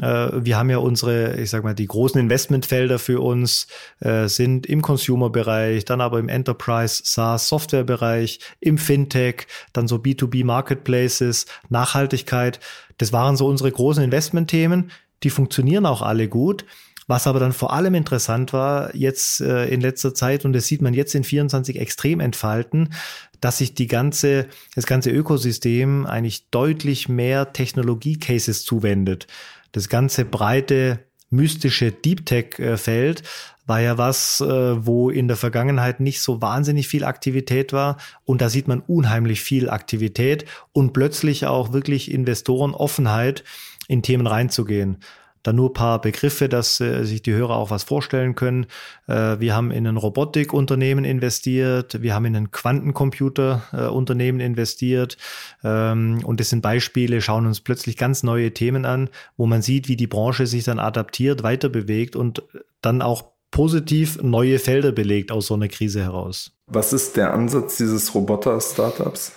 äh, 0.00 0.28
wir 0.32 0.56
haben 0.56 0.70
ja 0.70 0.78
unsere, 0.78 1.40
ich 1.40 1.50
sag 1.50 1.64
mal, 1.64 1.74
die 1.74 1.86
großen 1.86 2.20
Investmentfelder 2.20 2.98
für 2.98 3.20
uns 3.20 3.66
äh, 4.00 4.28
sind 4.28 4.66
im 4.66 4.82
Consumer-Bereich, 4.82 5.84
dann 5.84 6.00
aber 6.00 6.18
im 6.18 6.28
Enterprise, 6.28 7.02
SaaS, 7.04 7.48
Software-Bereich, 7.48 8.40
im 8.60 8.78
Fintech, 8.78 9.46
dann 9.72 9.88
so 9.88 9.96
B2B 9.96 10.44
Marketplaces, 10.44 11.46
Nachhaltigkeit. 11.68 12.60
Das 12.98 13.12
waren 13.12 13.36
so 13.36 13.46
unsere 13.46 13.72
großen 13.72 14.02
Investmentthemen. 14.02 14.90
Die 15.22 15.30
funktionieren 15.30 15.86
auch 15.86 16.02
alle 16.02 16.28
gut. 16.28 16.66
Was 17.06 17.26
aber 17.26 17.38
dann 17.38 17.52
vor 17.52 17.72
allem 17.72 17.94
interessant 17.94 18.52
war, 18.52 18.94
jetzt 18.94 19.40
äh, 19.40 19.66
in 19.66 19.80
letzter 19.80 20.14
Zeit, 20.14 20.44
und 20.44 20.52
das 20.52 20.66
sieht 20.66 20.82
man 20.82 20.92
jetzt 20.92 21.14
in 21.14 21.22
24 21.22 21.78
extrem 21.78 22.18
entfalten, 22.18 22.92
dass 23.40 23.58
sich 23.58 23.74
die 23.74 23.86
ganze, 23.86 24.46
das 24.74 24.86
ganze 24.86 25.10
Ökosystem 25.10 26.06
eigentlich 26.06 26.50
deutlich 26.50 27.08
mehr 27.08 27.52
Technologie-Cases 27.52 28.64
zuwendet. 28.64 29.28
Das 29.72 29.88
ganze 29.88 30.24
breite, 30.24 31.00
mystische 31.30 31.92
Deep 31.92 32.26
Tech-Feld 32.26 33.22
war 33.66 33.80
ja 33.80 33.98
was, 33.98 34.40
äh, 34.40 34.86
wo 34.86 35.10
in 35.10 35.28
der 35.28 35.36
Vergangenheit 35.36 36.00
nicht 36.00 36.20
so 36.20 36.40
wahnsinnig 36.40 36.88
viel 36.88 37.04
Aktivität 37.04 37.72
war. 37.72 37.98
Und 38.24 38.40
da 38.40 38.48
sieht 38.48 38.68
man 38.68 38.80
unheimlich 38.80 39.40
viel 39.40 39.68
Aktivität 39.68 40.44
und 40.72 40.92
plötzlich 40.92 41.46
auch 41.46 41.72
wirklich 41.72 42.10
Investorenoffenheit 42.10 43.44
in 43.88 44.02
Themen 44.02 44.26
reinzugehen. 44.26 44.98
Dann 45.46 45.54
nur 45.54 45.72
paar 45.72 46.00
Begriffe, 46.00 46.48
dass 46.48 46.80
äh, 46.80 47.04
sich 47.04 47.22
die 47.22 47.32
Hörer 47.32 47.54
auch 47.54 47.70
was 47.70 47.84
vorstellen 47.84 48.34
können. 48.34 48.66
Äh, 49.06 49.38
wir 49.38 49.54
haben 49.54 49.70
in 49.70 49.86
ein 49.86 49.96
Robotikunternehmen 49.96 51.04
investiert, 51.04 52.02
wir 52.02 52.14
haben 52.14 52.24
in 52.24 52.34
ein 52.34 52.50
Quantencomputerunternehmen 52.50 54.40
äh, 54.40 54.46
investiert. 54.46 55.16
Ähm, 55.62 56.20
und 56.24 56.40
das 56.40 56.50
sind 56.50 56.62
Beispiele, 56.62 57.20
schauen 57.20 57.46
uns 57.46 57.60
plötzlich 57.60 57.96
ganz 57.96 58.24
neue 58.24 58.54
Themen 58.54 58.84
an, 58.84 59.08
wo 59.36 59.46
man 59.46 59.62
sieht, 59.62 59.86
wie 59.86 59.94
die 59.94 60.08
Branche 60.08 60.48
sich 60.48 60.64
dann 60.64 60.80
adaptiert, 60.80 61.44
weiter 61.44 61.68
bewegt 61.68 62.16
und 62.16 62.42
dann 62.82 63.00
auch 63.00 63.26
positiv 63.52 64.20
neue 64.20 64.58
Felder 64.58 64.90
belegt 64.90 65.30
aus 65.30 65.46
so 65.46 65.54
einer 65.54 65.68
Krise 65.68 66.02
heraus. 66.02 66.50
Was 66.66 66.92
ist 66.92 67.16
der 67.16 67.32
Ansatz 67.32 67.76
dieses 67.76 68.12
Roboter-Startups? 68.16 69.30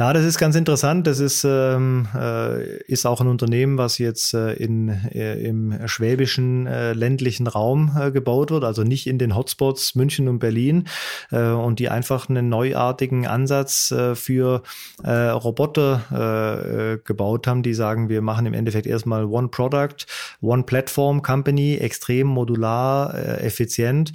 Ja, 0.00 0.14
das 0.14 0.24
ist 0.24 0.38
ganz 0.38 0.56
interessant. 0.56 1.06
Das 1.06 1.20
ist, 1.20 1.44
ähm, 1.46 2.08
äh, 2.16 2.78
ist 2.84 3.04
auch 3.04 3.20
ein 3.20 3.26
Unternehmen, 3.28 3.76
was 3.76 3.98
jetzt 3.98 4.32
äh, 4.32 4.54
in, 4.54 4.88
äh, 4.88 5.34
im 5.42 5.78
schwäbischen 5.86 6.66
äh, 6.66 6.94
ländlichen 6.94 7.46
Raum 7.46 7.94
äh, 8.00 8.10
gebaut 8.10 8.50
wird, 8.50 8.64
also 8.64 8.82
nicht 8.82 9.06
in 9.06 9.18
den 9.18 9.36
Hotspots 9.36 9.94
München 9.96 10.26
und 10.28 10.38
Berlin 10.38 10.88
äh, 11.30 11.50
und 11.50 11.80
die 11.80 11.90
einfach 11.90 12.30
einen 12.30 12.48
neuartigen 12.48 13.26
Ansatz 13.26 13.94
für 14.14 14.62
Roboter 15.04 17.00
gebaut 17.04 17.46
haben, 17.46 17.62
die 17.62 17.74
sagen, 17.74 18.08
wir 18.08 18.22
machen 18.22 18.46
im 18.46 18.54
Endeffekt 18.54 18.86
erstmal 18.86 19.24
One 19.24 19.48
Product, 19.48 20.06
One 20.40 20.62
Platform 20.62 21.20
Company, 21.20 21.76
extrem 21.76 22.26
modular, 22.26 23.14
effizient 23.42 24.12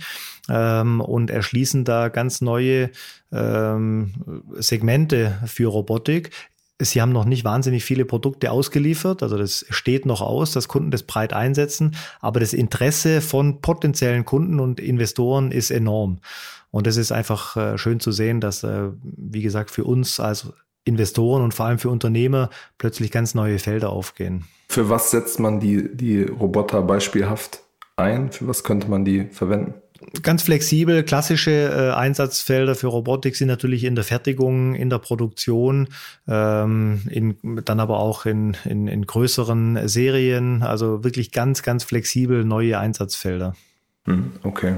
ähm, 0.50 1.02
und 1.02 1.32
erschließen 1.32 1.86
da 1.86 2.10
ganz 2.10 2.42
neue 2.42 2.90
ähm, 3.32 4.14
Segmente 4.58 5.38
für 5.46 5.68
Robotik. 5.68 6.32
Sie 6.80 7.02
haben 7.02 7.14
noch 7.14 7.24
nicht 7.24 7.46
wahnsinnig 7.46 7.86
viele 7.86 8.04
Produkte 8.04 8.52
ausgeliefert, 8.52 9.24
also 9.24 9.38
das 9.38 9.66
steht 9.70 10.06
noch 10.06 10.22
aus, 10.22 10.52
dass 10.52 10.68
Kunden 10.68 10.92
das 10.92 11.04
breit 11.04 11.32
einsetzen, 11.32 11.96
aber 12.20 12.42
das 12.42 12.52
Interesse 12.52 13.22
von 13.22 13.62
potenziellen 13.62 14.26
Kunden 14.26 14.60
und 14.60 14.82
Investoren 14.82 15.52
ist 15.52 15.72
enorm. 15.72 16.20
Und 16.72 16.88
es 16.88 16.98
ist 16.98 17.14
einfach 17.14 17.56
äh, 17.56 17.78
schön 17.78 18.02
zu 18.02 18.12
sehen, 18.12 18.42
dass, 18.42 18.64
äh, 18.66 18.90
wie 19.02 19.42
gesagt, 19.42 19.72
für 19.72 19.86
uns 19.86 20.20
als 20.20 20.52
Investoren 20.84 21.42
und 21.42 21.54
vor 21.54 21.66
allem 21.66 21.80
für 21.80 21.90
Unternehmer 21.90 22.50
plötzlich 22.78 23.12
ganz 23.12 23.34
neue 23.34 23.60
Felder 23.60 23.92
aufgehen. 23.92 24.44
Für 24.68 24.90
was 24.90 25.12
setzt 25.12 25.40
man 25.40 25.62
die, 25.62 25.96
die 25.96 26.24
Roboter 26.24 26.82
beispielhaft 26.82 27.62
ein? 27.96 28.32
Für 28.32 28.48
was 28.48 28.66
könnte 28.66 28.90
man 28.90 29.06
die 29.06 29.26
verwenden? 29.26 29.76
Ganz 30.22 30.44
flexibel, 30.44 31.04
klassische 31.04 31.52
äh, 31.52 31.94
Einsatzfelder 31.94 32.76
für 32.76 32.88
Robotik 32.88 33.36
sind 33.36 33.48
natürlich 33.48 33.86
in 33.86 33.96
der 33.96 34.04
Fertigung, 34.04 34.76
in 34.76 34.90
der 34.90 35.00
Produktion, 35.00 35.88
ähm, 36.28 37.02
in, 37.10 37.38
dann 37.64 37.80
aber 37.80 38.00
auch 38.00 38.26
in, 38.26 38.58
in, 38.66 38.88
in 38.88 39.06
größeren 39.06 39.88
Serien, 39.88 40.64
also 40.64 41.04
wirklich 41.06 41.32
ganz, 41.32 41.64
ganz 41.64 41.86
flexibel 41.86 42.44
neue 42.44 42.78
Einsatzfelder. 42.78 43.56
Hm, 44.06 44.34
okay. 44.44 44.76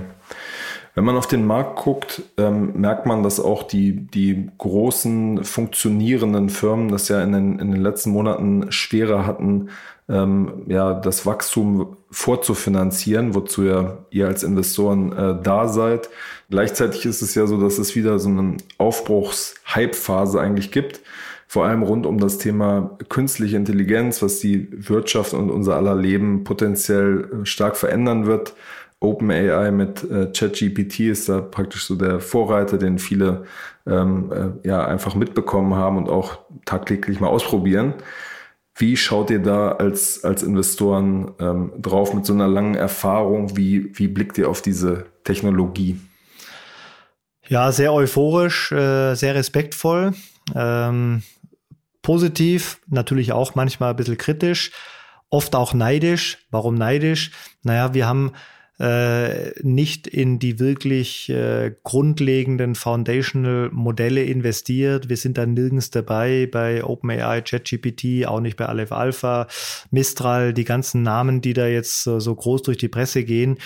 Wenn 0.93 1.03
man 1.03 1.15
auf 1.15 1.27
den 1.27 1.45
Markt 1.45 1.77
guckt, 1.77 2.23
ähm, 2.37 2.73
merkt 2.79 3.05
man, 3.05 3.21
dass 3.21 3.39
auch 3.39 3.63
die, 3.63 4.07
die 4.07 4.49
großen 4.57 5.43
funktionierenden 5.43 6.49
Firmen 6.49 6.89
das 6.89 7.07
ja 7.07 7.21
in 7.21 7.33
den, 7.33 7.59
in 7.59 7.71
den 7.71 7.81
letzten 7.81 8.11
Monaten 8.11 8.71
schwerer 8.71 9.25
hatten, 9.25 9.69
ähm, 10.09 10.63
ja, 10.67 10.93
das 10.93 11.25
Wachstum 11.25 11.97
vorzufinanzieren, 12.17 13.35
wozu 13.35 13.63
ja 13.63 13.99
ihr 14.09 14.25
als 14.25 14.41
Investoren 14.41 15.11
äh, 15.11 15.35
da 15.43 15.67
seid. 15.67 16.09
Gleichzeitig 16.49 17.05
ist 17.05 17.21
es 17.21 17.35
ja 17.35 17.45
so, 17.45 17.61
dass 17.61 17.77
es 17.77 17.95
wieder 17.95 18.17
so 18.17 18.29
eine 18.29 18.57
Aufbruchs-Hype-Phase 18.79 20.41
eigentlich 20.41 20.71
gibt. 20.71 21.01
Vor 21.47 21.65
allem 21.65 21.83
rund 21.83 22.07
um 22.07 22.19
das 22.19 22.39
Thema 22.39 22.97
künstliche 23.07 23.55
Intelligenz, 23.55 24.23
was 24.23 24.39
die 24.39 24.67
Wirtschaft 24.71 25.33
und 25.33 25.51
unser 25.51 25.75
aller 25.75 25.93
Leben 25.93 26.43
potenziell 26.43 27.29
äh, 27.43 27.45
stark 27.45 27.77
verändern 27.77 28.25
wird. 28.25 28.55
OpenAI 28.99 29.69
mit 29.69 30.03
äh, 30.09 30.31
ChatGPT 30.33 31.01
ist 31.01 31.29
da 31.29 31.39
praktisch 31.39 31.85
so 31.85 31.95
der 31.95 32.19
Vorreiter, 32.19 32.79
den 32.79 32.97
viele 32.97 33.43
ähm, 33.85 34.31
äh, 34.63 34.67
ja 34.67 34.83
einfach 34.87 35.13
mitbekommen 35.13 35.75
haben 35.75 35.97
und 35.97 36.09
auch 36.09 36.39
tagtäglich 36.65 37.19
mal 37.19 37.27
ausprobieren. 37.27 37.93
Wie 38.77 38.95
schaut 38.95 39.31
ihr 39.31 39.39
da 39.39 39.71
als, 39.71 40.23
als 40.23 40.43
Investoren 40.43 41.31
ähm, 41.39 41.73
drauf 41.79 42.13
mit 42.13 42.25
so 42.25 42.33
einer 42.33 42.47
langen 42.47 42.75
Erfahrung? 42.75 43.57
Wie, 43.57 43.97
wie 43.97 44.07
blickt 44.07 44.37
ihr 44.37 44.49
auf 44.49 44.61
diese 44.61 45.05
Technologie? 45.23 45.99
Ja, 47.47 47.71
sehr 47.71 47.91
euphorisch, 47.93 48.71
äh, 48.71 49.15
sehr 49.15 49.33
respektvoll, 49.33 50.13
ähm, 50.53 51.23
positiv, 52.01 52.79
natürlich 52.87 53.31
auch 53.31 53.55
manchmal 53.55 53.91
ein 53.91 53.95
bisschen 53.95 54.17
kritisch, 54.17 54.71
oft 55.29 55.55
auch 55.55 55.73
neidisch. 55.73 56.37
Warum 56.51 56.75
neidisch? 56.75 57.31
Naja, 57.63 57.93
wir 57.93 58.05
haben 58.05 58.33
äh, 58.79 59.51
nicht 59.63 60.07
in 60.07 60.39
die 60.39 60.59
wirklich 60.59 61.29
äh, 61.29 61.73
grundlegenden 61.83 62.75
Foundational 62.75 63.69
Modelle 63.71 64.23
investiert. 64.23 65.09
Wir 65.09 65.17
sind 65.17 65.37
da 65.37 65.45
nirgends 65.45 65.89
dabei 65.89 66.47
bei 66.51 66.83
OpenAI, 66.83 67.41
ChatGPT, 67.41 68.27
auch 68.27 68.39
nicht 68.39 68.57
bei 68.57 68.67
Aleph 68.67 68.91
Alpha, 68.91 69.47
Mistral, 69.89 70.53
die 70.53 70.63
ganzen 70.65 71.01
Namen, 71.01 71.41
die 71.41 71.53
da 71.53 71.67
jetzt 71.67 72.05
äh, 72.07 72.19
so 72.19 72.35
groß 72.35 72.61
durch 72.63 72.77
die 72.77 72.89
Presse 72.89 73.23
gehen 73.23 73.57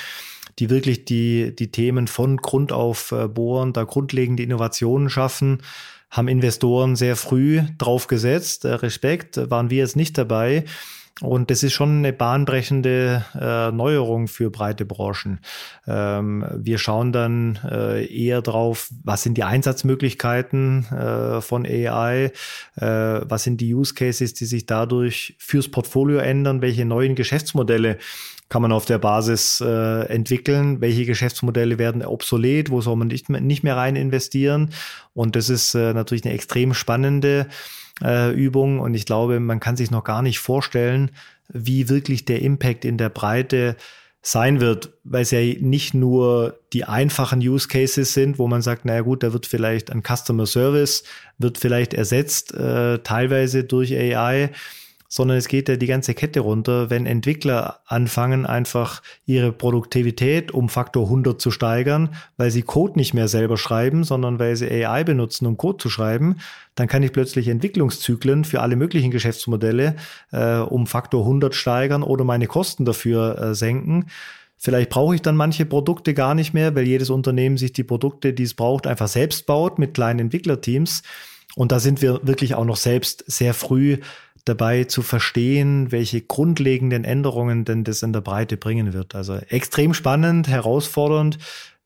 die 0.59 0.69
wirklich 0.69 1.05
die, 1.05 1.55
die 1.55 1.71
Themen 1.71 2.07
von 2.07 2.37
Grund 2.37 2.71
auf 2.71 3.11
äh, 3.11 3.27
bohren, 3.27 3.73
da 3.73 3.83
grundlegende 3.83 4.43
Innovationen 4.43 5.09
schaffen, 5.09 5.61
haben 6.09 6.27
Investoren 6.27 6.95
sehr 6.95 7.15
früh 7.15 7.61
drauf 7.77 8.07
gesetzt. 8.07 8.65
Äh, 8.65 8.73
Respekt, 8.73 9.49
waren 9.49 9.69
wir 9.69 9.77
jetzt 9.77 9.95
nicht 9.95 10.17
dabei. 10.17 10.65
Und 11.19 11.51
das 11.51 11.61
ist 11.61 11.73
schon 11.73 11.99
eine 11.99 12.13
bahnbrechende 12.13 13.23
äh, 13.39 13.71
Neuerung 13.71 14.27
für 14.27 14.49
breite 14.49 14.85
Branchen. 14.85 15.39
Ähm, 15.85 16.45
wir 16.55 16.77
schauen 16.79 17.11
dann 17.11 17.59
äh, 17.69 18.05
eher 18.05 18.41
drauf, 18.41 18.89
was 19.03 19.23
sind 19.23 19.37
die 19.37 19.43
Einsatzmöglichkeiten 19.43 20.85
äh, 20.85 21.41
von 21.41 21.65
AI, 21.65 22.31
äh, 22.75 22.85
was 22.85 23.43
sind 23.43 23.61
die 23.61 23.73
Use 23.73 23.93
Cases, 23.93 24.33
die 24.33 24.45
sich 24.45 24.65
dadurch 24.65 25.35
fürs 25.37 25.69
Portfolio 25.69 26.17
ändern, 26.17 26.61
welche 26.61 26.85
neuen 26.85 27.15
Geschäftsmodelle 27.15 27.97
kann 28.51 28.61
man 28.61 28.73
auf 28.73 28.83
der 28.83 28.99
Basis 28.99 29.61
äh, 29.61 30.01
entwickeln, 30.07 30.81
welche 30.81 31.05
Geschäftsmodelle 31.05 31.79
werden 31.79 32.03
obsolet, 32.03 32.69
wo 32.69 32.81
soll 32.81 32.97
man 32.97 33.07
nicht 33.07 33.29
mehr, 33.29 33.39
nicht 33.39 33.63
mehr 33.63 33.77
rein 33.77 33.95
investieren. 33.95 34.71
Und 35.13 35.37
das 35.37 35.47
ist 35.47 35.73
äh, 35.73 35.93
natürlich 35.93 36.25
eine 36.25 36.33
extrem 36.33 36.73
spannende 36.73 37.47
äh, 38.03 38.33
Übung 38.33 38.81
und 38.81 38.93
ich 38.93 39.05
glaube, 39.05 39.39
man 39.39 39.61
kann 39.61 39.77
sich 39.77 39.89
noch 39.89 40.03
gar 40.03 40.21
nicht 40.21 40.39
vorstellen, 40.39 41.11
wie 41.47 41.87
wirklich 41.87 42.25
der 42.25 42.41
Impact 42.41 42.83
in 42.83 42.97
der 42.97 43.07
Breite 43.07 43.77
sein 44.21 44.59
wird, 44.59 44.91
weil 45.05 45.21
es 45.21 45.31
ja 45.31 45.39
nicht 45.39 45.93
nur 45.93 46.59
die 46.73 46.83
einfachen 46.83 47.39
Use 47.39 47.69
Cases 47.69 48.13
sind, 48.13 48.37
wo 48.37 48.47
man 48.47 48.61
sagt, 48.61 48.83
naja 48.83 48.99
gut, 48.99 49.23
da 49.23 49.31
wird 49.31 49.45
vielleicht 49.45 49.93
ein 49.93 50.03
Customer 50.03 50.45
Service, 50.45 51.03
wird 51.37 51.57
vielleicht 51.57 51.93
ersetzt, 51.93 52.53
äh, 52.53 52.99
teilweise 52.99 53.63
durch 53.63 53.95
AI, 53.95 54.49
sondern 55.13 55.35
es 55.35 55.49
geht 55.49 55.67
ja 55.67 55.75
die 55.75 55.87
ganze 55.87 56.13
Kette 56.13 56.39
runter, 56.39 56.89
wenn 56.89 57.05
Entwickler 57.05 57.81
anfangen, 57.85 58.45
einfach 58.45 59.01
ihre 59.25 59.51
Produktivität 59.51 60.53
um 60.53 60.69
Faktor 60.69 61.03
100 61.03 61.39
zu 61.39 61.51
steigern, 61.51 62.15
weil 62.37 62.49
sie 62.49 62.61
Code 62.61 62.97
nicht 62.97 63.13
mehr 63.13 63.27
selber 63.27 63.57
schreiben, 63.57 64.05
sondern 64.05 64.39
weil 64.39 64.55
sie 64.55 64.71
AI 64.71 65.03
benutzen, 65.03 65.47
um 65.47 65.57
Code 65.57 65.79
zu 65.79 65.89
schreiben, 65.89 66.37
dann 66.75 66.87
kann 66.87 67.03
ich 67.03 67.11
plötzlich 67.11 67.49
Entwicklungszyklen 67.49 68.45
für 68.45 68.61
alle 68.61 68.77
möglichen 68.77 69.11
Geschäftsmodelle 69.11 69.97
äh, 70.31 70.59
um 70.59 70.87
Faktor 70.87 71.23
100 71.23 71.53
steigern 71.55 72.03
oder 72.03 72.23
meine 72.23 72.47
Kosten 72.47 72.85
dafür 72.85 73.37
äh, 73.37 73.53
senken. 73.53 74.05
Vielleicht 74.55 74.91
brauche 74.91 75.15
ich 75.15 75.21
dann 75.21 75.35
manche 75.35 75.65
Produkte 75.65 76.13
gar 76.13 76.35
nicht 76.35 76.53
mehr, 76.53 76.73
weil 76.73 76.87
jedes 76.87 77.09
Unternehmen 77.09 77.57
sich 77.57 77.73
die 77.73 77.83
Produkte, 77.83 78.31
die 78.31 78.43
es 78.43 78.53
braucht, 78.53 78.87
einfach 78.87 79.09
selbst 79.09 79.45
baut 79.45 79.77
mit 79.77 79.93
kleinen 79.93 80.19
Entwicklerteams. 80.19 81.03
Und 81.57 81.73
da 81.73 81.79
sind 81.79 82.01
wir 82.01 82.21
wirklich 82.23 82.55
auch 82.55 82.63
noch 82.63 82.77
selbst 82.77 83.25
sehr 83.27 83.53
früh 83.53 83.97
dabei 84.45 84.85
zu 84.85 85.01
verstehen, 85.01 85.91
welche 85.91 86.21
grundlegenden 86.21 87.03
Änderungen 87.03 87.65
denn 87.65 87.83
das 87.83 88.03
in 88.03 88.13
der 88.13 88.21
Breite 88.21 88.57
bringen 88.57 88.93
wird. 88.93 89.15
Also 89.15 89.35
extrem 89.49 89.93
spannend, 89.93 90.47
herausfordernd. 90.47 91.37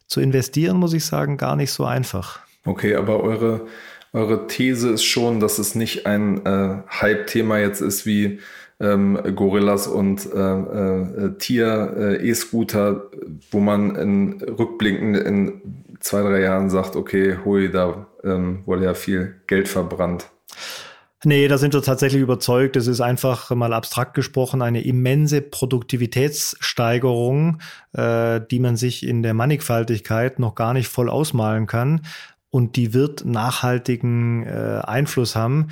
Zu 0.08 0.22
investieren, 0.22 0.78
muss 0.78 0.94
ich 0.94 1.04
sagen, 1.04 1.38
gar 1.38 1.56
nicht 1.56 1.72
so 1.72 1.84
einfach. 1.84 2.40
Okay, 2.64 2.96
aber 2.96 3.22
eure, 3.22 3.66
eure 4.14 4.46
These 4.48 4.90
ist 4.90 5.04
schon, 5.04 5.40
dass 5.40 5.58
es 5.58 5.74
nicht 5.74 6.06
ein 6.06 6.46
äh, 6.46 6.78
Hype-Thema 6.88 7.58
jetzt 7.58 7.82
ist 7.82 8.06
wie 8.06 8.40
ähm, 8.80 9.20
Gorillas 9.36 9.88
und 9.88 10.32
äh, 10.32 10.40
äh, 10.40 11.38
Tier-E-Scooter, 11.38 13.10
äh, 13.12 13.18
wo 13.52 13.60
man 13.60 13.96
in 13.96 14.42
rückblickend 14.42 15.18
in 15.18 15.62
zwei, 16.00 16.22
drei 16.22 16.42
Jahren 16.42 16.70
sagt, 16.70 16.96
okay, 16.96 17.38
hui, 17.44 17.72
da 17.72 18.08
ähm, 18.24 18.64
wurde 18.66 18.86
ja 18.86 18.94
viel 18.94 19.36
Geld 19.48 19.68
verbrannt. 19.68 20.30
Nee, 21.24 21.48
da 21.48 21.58
sind 21.58 21.74
wir 21.74 21.82
tatsächlich 21.82 22.22
überzeugt. 22.22 22.76
Es 22.76 22.86
ist 22.88 23.00
einfach 23.02 23.50
mal 23.52 23.72
abstrakt 23.74 24.14
gesprochen 24.14 24.62
eine 24.62 24.84
immense 24.84 25.42
Produktivitätssteigerung, 25.42 27.60
äh, 27.94 28.42
die 28.52 28.60
man 28.60 28.76
sich 28.76 29.08
in 29.08 29.24
der 29.24 29.34
Mannigfaltigkeit 29.34 30.40
noch 30.40 30.56
gar 30.56 30.74
nicht 30.74 30.90
voll 30.90 31.10
ausmalen 31.10 31.68
kann. 31.68 32.02
Und 32.50 32.76
die 32.76 32.94
wird 32.94 33.24
nachhaltigen 33.26 34.46
äh, 34.46 34.82
Einfluss 34.84 35.36
haben. 35.36 35.70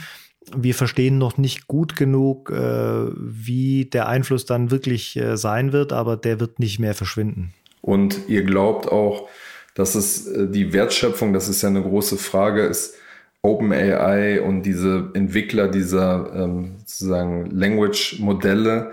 Wir 0.56 0.76
verstehen 0.76 1.18
noch 1.18 1.38
nicht 1.38 1.68
gut 1.68 1.96
genug, 1.96 2.50
äh, 2.50 3.06
wie 3.16 3.86
der 3.86 4.08
Einfluss 4.08 4.46
dann 4.46 4.72
wirklich 4.72 5.16
äh, 5.16 5.38
sein 5.38 5.72
wird, 5.72 5.94
aber 5.94 6.18
der 6.18 6.40
wird 6.40 6.60
nicht 6.60 6.80
mehr 6.80 6.96
verschwinden. 6.96 7.54
Und 7.82 8.28
ihr 8.28 8.44
glaubt 8.44 8.92
auch, 8.92 9.30
dass 9.76 9.96
es 9.96 10.28
äh, 10.28 10.50
die 10.50 10.74
Wertschöpfung, 10.74 11.34
das 11.34 11.48
ist 11.48 11.62
ja 11.62 11.70
eine 11.70 11.82
große 11.82 12.18
Frage, 12.18 12.64
ist, 12.64 12.96
OpenAI 13.44 14.42
und 14.42 14.64
diese 14.64 15.12
Entwickler 15.14 15.68
dieser 15.68 16.32
ähm, 16.34 16.76
sozusagen 16.80 17.52
Language-Modelle, 17.52 18.92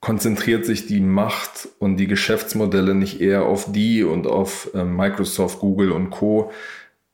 konzentriert 0.00 0.64
sich 0.64 0.86
die 0.86 1.00
Macht 1.00 1.68
und 1.78 1.98
die 1.98 2.06
Geschäftsmodelle 2.06 2.94
nicht 2.94 3.20
eher 3.20 3.44
auf 3.44 3.70
die 3.70 4.02
und 4.02 4.26
auf 4.26 4.70
äh, 4.74 4.84
Microsoft, 4.84 5.58
Google 5.60 5.92
und 5.92 6.10
Co. 6.10 6.52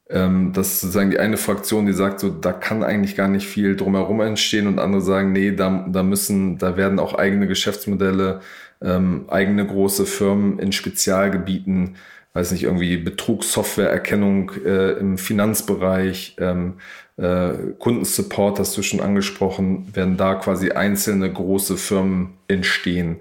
Ähm, 0.08 0.52
das 0.52 0.74
ist 0.74 0.80
sozusagen 0.82 1.10
die 1.10 1.18
eine 1.18 1.36
Fraktion, 1.36 1.86
die 1.86 1.92
sagt, 1.92 2.20
so, 2.20 2.30
da 2.30 2.52
kann 2.52 2.84
eigentlich 2.84 3.16
gar 3.16 3.26
nicht 3.28 3.48
viel 3.48 3.74
drumherum 3.74 4.20
entstehen 4.20 4.68
und 4.68 4.78
andere 4.78 5.02
sagen, 5.02 5.32
nee, 5.32 5.50
da, 5.50 5.86
da 5.90 6.04
müssen, 6.04 6.58
da 6.58 6.76
werden 6.76 7.00
auch 7.00 7.14
eigene 7.14 7.48
Geschäftsmodelle, 7.48 8.40
ähm, 8.80 9.24
eigene 9.28 9.66
große 9.66 10.06
Firmen 10.06 10.60
in 10.60 10.70
Spezialgebieten, 10.70 11.96
weiß 12.36 12.52
nicht, 12.52 12.64
irgendwie 12.64 12.98
Betrugssoftwareerkennung 12.98 14.52
äh, 14.64 14.92
im 14.92 15.16
Finanzbereich, 15.16 16.36
ähm, 16.38 16.74
äh, 17.16 17.52
Kundensupport, 17.78 18.58
hast 18.58 18.76
du 18.76 18.82
schon 18.82 19.00
angesprochen, 19.00 19.94
werden 19.94 20.18
da 20.18 20.34
quasi 20.34 20.70
einzelne 20.70 21.32
große 21.32 21.78
Firmen 21.78 22.34
entstehen. 22.46 23.20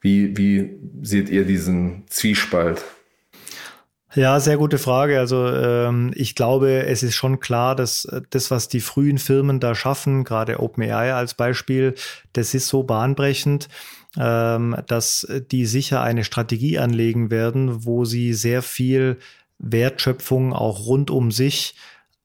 Wie, 0.00 0.36
wie 0.36 0.78
seht 1.02 1.28
ihr 1.28 1.44
diesen 1.44 2.04
Zwiespalt? 2.08 2.82
Ja, 4.14 4.38
sehr 4.40 4.56
gute 4.56 4.78
Frage. 4.78 5.18
Also 5.18 5.46
ähm, 5.46 6.12
ich 6.14 6.34
glaube, 6.34 6.86
es 6.86 7.02
ist 7.02 7.16
schon 7.16 7.40
klar, 7.40 7.74
dass 7.74 8.04
äh, 8.06 8.22
das, 8.30 8.50
was 8.50 8.68
die 8.68 8.80
frühen 8.80 9.18
Firmen 9.18 9.60
da 9.60 9.74
schaffen, 9.74 10.24
gerade 10.24 10.60
OpenAI 10.60 11.12
als 11.12 11.34
Beispiel, 11.34 11.94
das 12.32 12.54
ist 12.54 12.68
so 12.68 12.84
bahnbrechend, 12.84 13.68
dass 14.16 15.26
die 15.50 15.66
sicher 15.66 16.02
eine 16.02 16.22
Strategie 16.22 16.78
anlegen 16.78 17.30
werden, 17.30 17.84
wo 17.84 18.04
sie 18.04 18.32
sehr 18.32 18.62
viel 18.62 19.18
Wertschöpfung 19.58 20.52
auch 20.52 20.86
rund 20.86 21.10
um 21.10 21.30
sich 21.32 21.74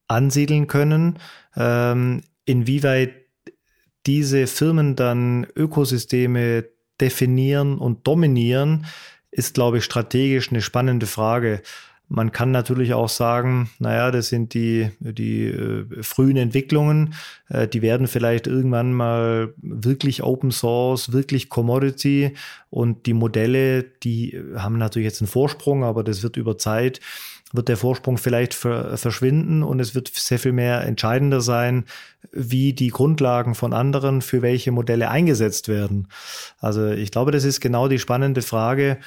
ansiedeln 0.08 0.68
können. 0.68 1.18
Ähm, 1.56 2.22
inwieweit 2.46 3.14
diese 4.06 4.48
Firmen 4.48 4.96
dann 4.96 5.48
Ökosysteme 5.56 6.66
definieren 7.00 7.78
und 7.78 8.06
dominieren, 8.08 8.86
ist, 9.32 9.54
glaube 9.54 9.78
ich, 9.78 9.84
strategisch 9.84 10.50
eine 10.50 10.62
spannende 10.62 11.06
Frage. 11.06 11.62
Man 12.12 12.32
kann 12.32 12.50
natürlich 12.50 12.96
auch 12.96 13.08
sagen, 13.08 13.70
naja, 13.78 14.10
das 14.10 14.30
sind 14.30 14.56
die, 14.56 14.90
die 15.00 15.46
äh, 15.46 15.86
frühen 16.02 16.38
Entwicklungen, 16.38 17.14
äh, 17.50 17.68
die 17.68 17.84
werden 17.84 18.08
vielleicht 18.08 18.48
irgendwann 18.48 18.94
mal 18.94 19.54
wirklich 19.58 20.24
Open 20.24 20.52
Source, 20.52 21.12
wirklich 21.12 21.50
Commodity. 21.50 22.34
Und 22.72 23.06
die 23.06 23.14
Modelle, 23.14 23.84
die 23.84 24.42
haben 24.56 24.80
natürlich 24.80 25.06
jetzt 25.06 25.22
einen 25.22 25.28
Vorsprung, 25.28 25.84
aber 25.84 26.04
das 26.04 26.24
wird 26.24 26.36
über 26.36 26.58
Zeit 26.58 27.00
wird 27.52 27.68
der 27.68 27.78
Vorsprung 27.78 28.18
vielleicht 28.18 28.54
verschwinden 28.54 29.64
und 29.64 29.80
es 29.80 29.96
wird 29.96 30.12
sehr 30.14 30.38
viel 30.38 30.52
mehr 30.52 30.84
entscheidender 30.84 31.42
sein, 31.42 31.86
wie 32.32 32.74
die 32.74 32.90
Grundlagen 32.90 33.56
von 33.56 33.74
anderen 33.74 34.22
für 34.22 34.42
welche 34.42 34.72
Modelle 34.72 35.10
eingesetzt 35.10 35.68
werden. 35.68 36.08
Also 36.60 36.90
ich 36.90 37.12
glaube, 37.12 37.32
das 37.32 37.46
ist 37.46 37.60
genau 37.60 37.88
die 37.88 38.00
spannende 38.00 38.44
Frage, 38.44 39.00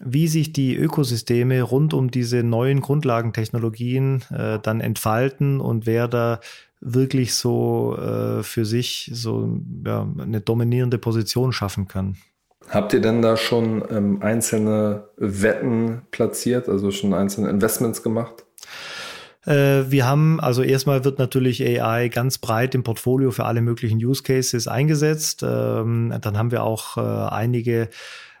wie 0.00 0.28
sich 0.28 0.52
die 0.52 0.76
Ökosysteme 0.76 1.62
rund 1.62 1.94
um 1.94 2.10
diese 2.10 2.42
neuen 2.42 2.80
Grundlagentechnologien 2.80 4.24
äh, 4.30 4.58
dann 4.60 4.80
entfalten 4.80 5.60
und 5.60 5.86
wer 5.86 6.08
da 6.08 6.40
wirklich 6.80 7.34
so 7.34 7.96
äh, 7.96 8.42
für 8.42 8.64
sich 8.64 9.10
so 9.12 9.60
ja, 9.84 10.06
eine 10.18 10.40
dominierende 10.40 10.98
Position 10.98 11.52
schaffen 11.52 11.88
kann. 11.88 12.16
Habt 12.68 12.92
ihr 12.92 13.00
denn 13.00 13.22
da 13.22 13.36
schon 13.36 13.84
ähm, 13.90 14.22
einzelne 14.22 15.08
Wetten 15.16 16.02
platziert, 16.10 16.68
also 16.68 16.90
schon 16.90 17.12
einzelne 17.14 17.50
Investments 17.50 18.02
gemacht? 18.02 18.44
Äh, 19.46 19.84
wir 19.90 20.06
haben, 20.06 20.40
also 20.40 20.62
erstmal 20.62 21.04
wird 21.04 21.18
natürlich 21.18 21.62
AI 21.62 22.08
ganz 22.08 22.38
breit 22.38 22.74
im 22.74 22.82
Portfolio 22.82 23.30
für 23.30 23.44
alle 23.44 23.60
möglichen 23.60 23.98
Use 23.98 24.22
Cases 24.22 24.66
eingesetzt. 24.66 25.42
Ähm, 25.42 26.14
dann 26.20 26.38
haben 26.38 26.50
wir 26.50 26.64
auch 26.64 26.96
äh, 26.96 27.00
einige 27.00 27.88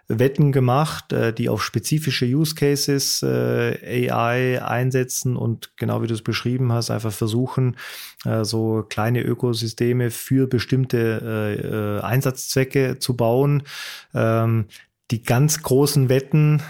Wetten 0.08 0.52
gemacht, 0.52 1.12
äh, 1.12 1.32
die 1.32 1.48
auf 1.48 1.62
spezifische 1.62 2.26
Use 2.26 2.54
Cases 2.54 3.22
äh, 3.22 4.10
AI 4.10 4.62
einsetzen 4.62 5.36
und 5.36 5.76
genau 5.76 6.02
wie 6.02 6.06
du 6.06 6.14
es 6.14 6.22
beschrieben 6.22 6.72
hast, 6.72 6.90
einfach 6.90 7.12
versuchen, 7.12 7.76
äh, 8.24 8.44
so 8.44 8.84
kleine 8.88 9.22
Ökosysteme 9.22 10.10
für 10.10 10.46
bestimmte 10.46 12.00
Einsatzzwecke 12.02 12.98
zu 12.98 13.16
bauen. 13.16 13.62
Ähm, 14.14 14.66
die 15.10 15.22
ganz 15.22 15.62
großen 15.62 16.08
Wetten, 16.08 16.62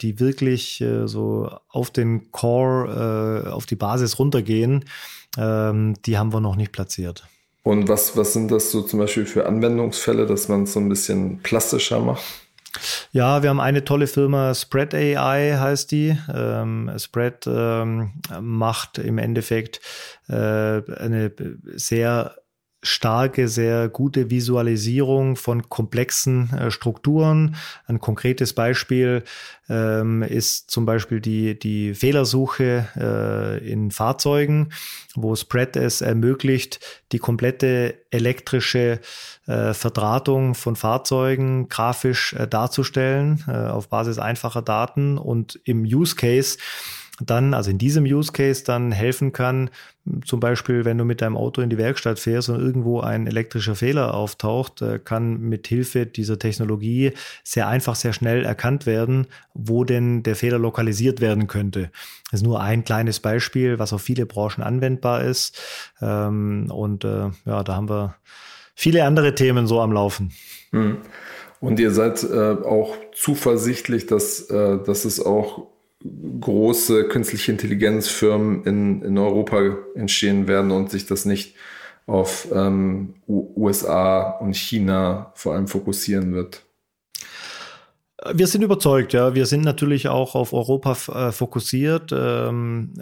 die 0.00 0.20
wirklich 0.20 0.82
so 1.04 1.50
auf 1.68 1.90
den 1.90 2.30
Core, 2.30 3.52
auf 3.52 3.66
die 3.66 3.74
Basis 3.74 4.18
runtergehen, 4.18 4.84
ähm, 5.36 5.94
die 6.04 6.16
haben 6.16 6.32
wir 6.32 6.40
noch 6.40 6.56
nicht 6.56 6.72
platziert. 6.72 7.24
Und 7.64 7.88
was, 7.88 8.16
was 8.16 8.32
sind 8.32 8.50
das 8.50 8.70
so 8.70 8.82
zum 8.82 8.98
Beispiel 8.98 9.26
für 9.26 9.46
Anwendungsfälle, 9.46 10.26
dass 10.26 10.48
man 10.48 10.64
es 10.64 10.72
so 10.72 10.80
ein 10.80 10.88
bisschen 10.88 11.38
plastischer 11.42 12.00
macht? 12.00 12.41
Ja, 13.12 13.42
wir 13.42 13.50
haben 13.50 13.60
eine 13.60 13.84
tolle 13.84 14.06
Firma, 14.06 14.54
Spread 14.54 14.94
AI 14.94 15.56
heißt 15.58 15.90
die. 15.90 16.18
Ähm, 16.34 16.90
Spread 16.98 17.46
ähm, 17.46 18.12
macht 18.40 18.98
im 18.98 19.18
Endeffekt 19.18 19.80
äh, 20.28 20.34
eine 20.34 21.32
sehr 21.74 22.34
starke, 22.82 23.46
sehr 23.46 23.88
gute 23.88 24.30
Visualisierung 24.30 25.36
von 25.36 25.68
komplexen 25.68 26.52
äh, 26.52 26.70
Strukturen. 26.70 27.54
Ein 27.86 28.00
konkretes 28.00 28.52
Beispiel 28.54 29.22
ähm, 29.68 30.22
ist 30.22 30.70
zum 30.70 30.84
Beispiel 30.84 31.20
die, 31.20 31.56
die 31.58 31.94
Fehlersuche 31.94 32.88
äh, 32.96 33.70
in 33.70 33.92
Fahrzeugen, 33.92 34.70
wo 35.14 35.36
Spread 35.36 35.76
es 35.76 36.00
ermöglicht, 36.00 36.80
die 37.12 37.18
komplette 37.18 37.94
elektrische 38.10 39.00
äh, 39.46 39.74
Verdrahtung 39.74 40.54
von 40.54 40.74
Fahrzeugen 40.74 41.68
grafisch 41.68 42.32
äh, 42.32 42.48
darzustellen 42.48 43.44
äh, 43.46 43.52
auf 43.52 43.88
Basis 43.88 44.18
einfacher 44.18 44.62
Daten 44.62 45.18
und 45.18 45.60
im 45.64 45.82
Use 45.82 46.16
Case 46.16 46.58
dann, 47.20 47.54
also 47.54 47.70
in 47.70 47.78
diesem 47.78 48.04
Use 48.04 48.32
Case 48.32 48.64
dann 48.64 48.90
helfen 48.90 49.32
kann, 49.32 49.70
zum 50.24 50.40
Beispiel, 50.40 50.84
wenn 50.84 50.98
du 50.98 51.04
mit 51.04 51.20
deinem 51.20 51.36
Auto 51.36 51.60
in 51.60 51.70
die 51.70 51.78
Werkstatt 51.78 52.18
fährst 52.18 52.48
und 52.48 52.58
irgendwo 52.58 53.00
ein 53.00 53.26
elektrischer 53.26 53.76
Fehler 53.76 54.14
auftaucht, 54.14 54.82
äh, 54.82 54.98
kann 54.98 55.40
mit 55.40 55.68
Hilfe 55.68 56.06
dieser 56.06 56.38
Technologie 56.38 57.12
sehr 57.44 57.68
einfach, 57.68 57.94
sehr 57.94 58.12
schnell 58.12 58.44
erkannt 58.44 58.86
werden, 58.86 59.26
wo 59.54 59.84
denn 59.84 60.22
der 60.22 60.34
Fehler 60.34 60.58
lokalisiert 60.58 61.20
werden 61.20 61.46
könnte. 61.46 61.90
Das 62.30 62.40
ist 62.40 62.46
nur 62.46 62.60
ein 62.60 62.82
kleines 62.82 63.20
Beispiel, 63.20 63.78
was 63.78 63.92
auf 63.92 64.02
viele 64.02 64.26
Branchen 64.26 64.62
anwendbar 64.62 65.22
ist. 65.22 65.60
Ähm, 66.00 66.68
und 66.70 67.04
äh, 67.04 67.30
ja, 67.44 67.62
da 67.62 67.76
haben 67.76 67.88
wir 67.88 68.16
viele 68.74 69.04
andere 69.04 69.34
Themen 69.34 69.66
so 69.66 69.80
am 69.80 69.92
Laufen. 69.92 70.32
Hm. 70.70 70.96
Und 71.60 71.78
ihr 71.78 71.92
seid 71.92 72.24
äh, 72.24 72.56
auch 72.64 72.96
zuversichtlich, 73.14 74.06
dass, 74.06 74.48
dass 74.48 75.04
es 75.04 75.24
auch 75.24 75.71
große 76.40 77.04
künstliche 77.08 77.52
Intelligenzfirmen 77.52 78.64
in, 78.64 79.02
in 79.02 79.18
Europa 79.18 79.76
entstehen 79.94 80.46
werden 80.48 80.70
und 80.70 80.90
sich 80.90 81.06
das 81.06 81.24
nicht 81.24 81.54
auf 82.06 82.48
ähm, 82.52 83.14
USA 83.28 84.30
und 84.38 84.56
China 84.56 85.32
vor 85.34 85.54
allem 85.54 85.68
fokussieren 85.68 86.34
wird. 86.34 86.64
Wir 88.34 88.46
sind 88.46 88.62
überzeugt, 88.62 89.12
ja. 89.12 89.34
Wir 89.34 89.46
sind 89.46 89.64
natürlich 89.64 90.08
auch 90.08 90.34
auf 90.34 90.52
Europa 90.52 90.96
äh, 91.28 91.32
fokussiert. 91.32 92.12
Ähm, 92.12 92.92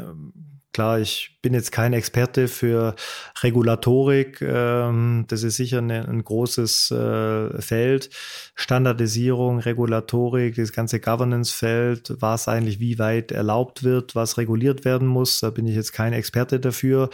Klar, 0.72 1.00
ich 1.00 1.37
bin 1.42 1.52
jetzt 1.52 1.72
kein 1.72 1.92
Experte 1.92 2.46
für 2.46 2.94
Regulatorik. 3.42 4.40
Ähm, 4.40 5.24
das 5.26 5.42
ist 5.42 5.56
sicher 5.56 5.78
eine, 5.78 6.06
ein 6.06 6.22
großes 6.22 6.92
äh, 6.92 7.61
Feld. 7.61 8.11
Standardisierung, 8.54 9.59
Regulatorik, 9.59 10.54
das 10.54 10.72
ganze 10.72 11.00
Governance-Feld, 11.00 12.14
was 12.20 12.46
eigentlich 12.46 12.78
wie 12.78 13.00
weit 13.00 13.33
erlaubt 13.33 13.83
wird, 13.83 14.14
was 14.14 14.38
reguliert 14.38 14.85
werden 14.85 15.09
muss. 15.09 15.40
Da 15.40 15.50
bin 15.50 15.66
ich 15.66 15.74
jetzt 15.74 15.92
kein 15.92 16.12
Experte 16.12 16.61
dafür. 16.61 17.11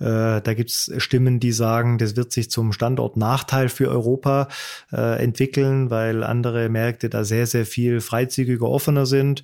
Äh, 0.00 0.42
da 0.42 0.52
gibt 0.54 0.68
es 0.68 0.92
Stimmen, 0.98 1.40
die 1.40 1.52
sagen, 1.52 1.96
das 1.96 2.14
wird 2.14 2.30
sich 2.30 2.50
zum 2.50 2.74
Standortnachteil 2.74 3.70
für 3.70 3.88
Europa 3.88 4.48
äh, 4.92 5.22
entwickeln, 5.22 5.88
weil 5.88 6.24
andere 6.24 6.68
Märkte 6.68 7.08
da 7.08 7.24
sehr, 7.24 7.46
sehr 7.46 7.64
viel 7.64 8.02
freizügiger, 8.02 8.68
offener 8.68 9.06
sind. 9.06 9.42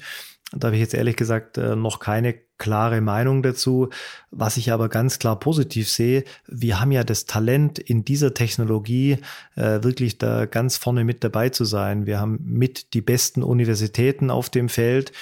Da 0.52 0.68
habe 0.68 0.76
ich 0.76 0.82
jetzt 0.82 0.94
ehrlich 0.94 1.16
gesagt 1.16 1.58
äh, 1.58 1.74
noch 1.74 1.98
keine 1.98 2.34
klare 2.58 3.00
Meinung 3.00 3.42
dazu. 3.42 3.88
Was 4.30 4.56
ich 4.56 4.72
aber 4.72 4.88
ganz 4.88 5.18
klar 5.18 5.38
positiv 5.38 5.88
sehe, 5.88 6.24
wir 6.46 6.80
haben 6.80 6.92
ja 6.92 7.02
das 7.02 7.26
Talent 7.26 7.78
in 7.78 8.04
dieser 8.04 8.34
Technologie 8.34 9.18
äh, 9.56 9.82
wirklich 9.82 10.18
da 10.18 10.46
ganz 10.46 10.76
vorne 10.76 11.04
mit 11.04 11.24
dabei 11.24 11.48
zu 11.48 11.64
sein. 11.64 12.06
Wir 12.06 12.20
haben 12.20 12.38
mit 12.44 12.94
die 12.94 13.00
besten 13.00 13.42
Universitäten 13.42 14.30
auf 14.30 14.50
dem 14.50 14.68
Feld. 14.68 15.12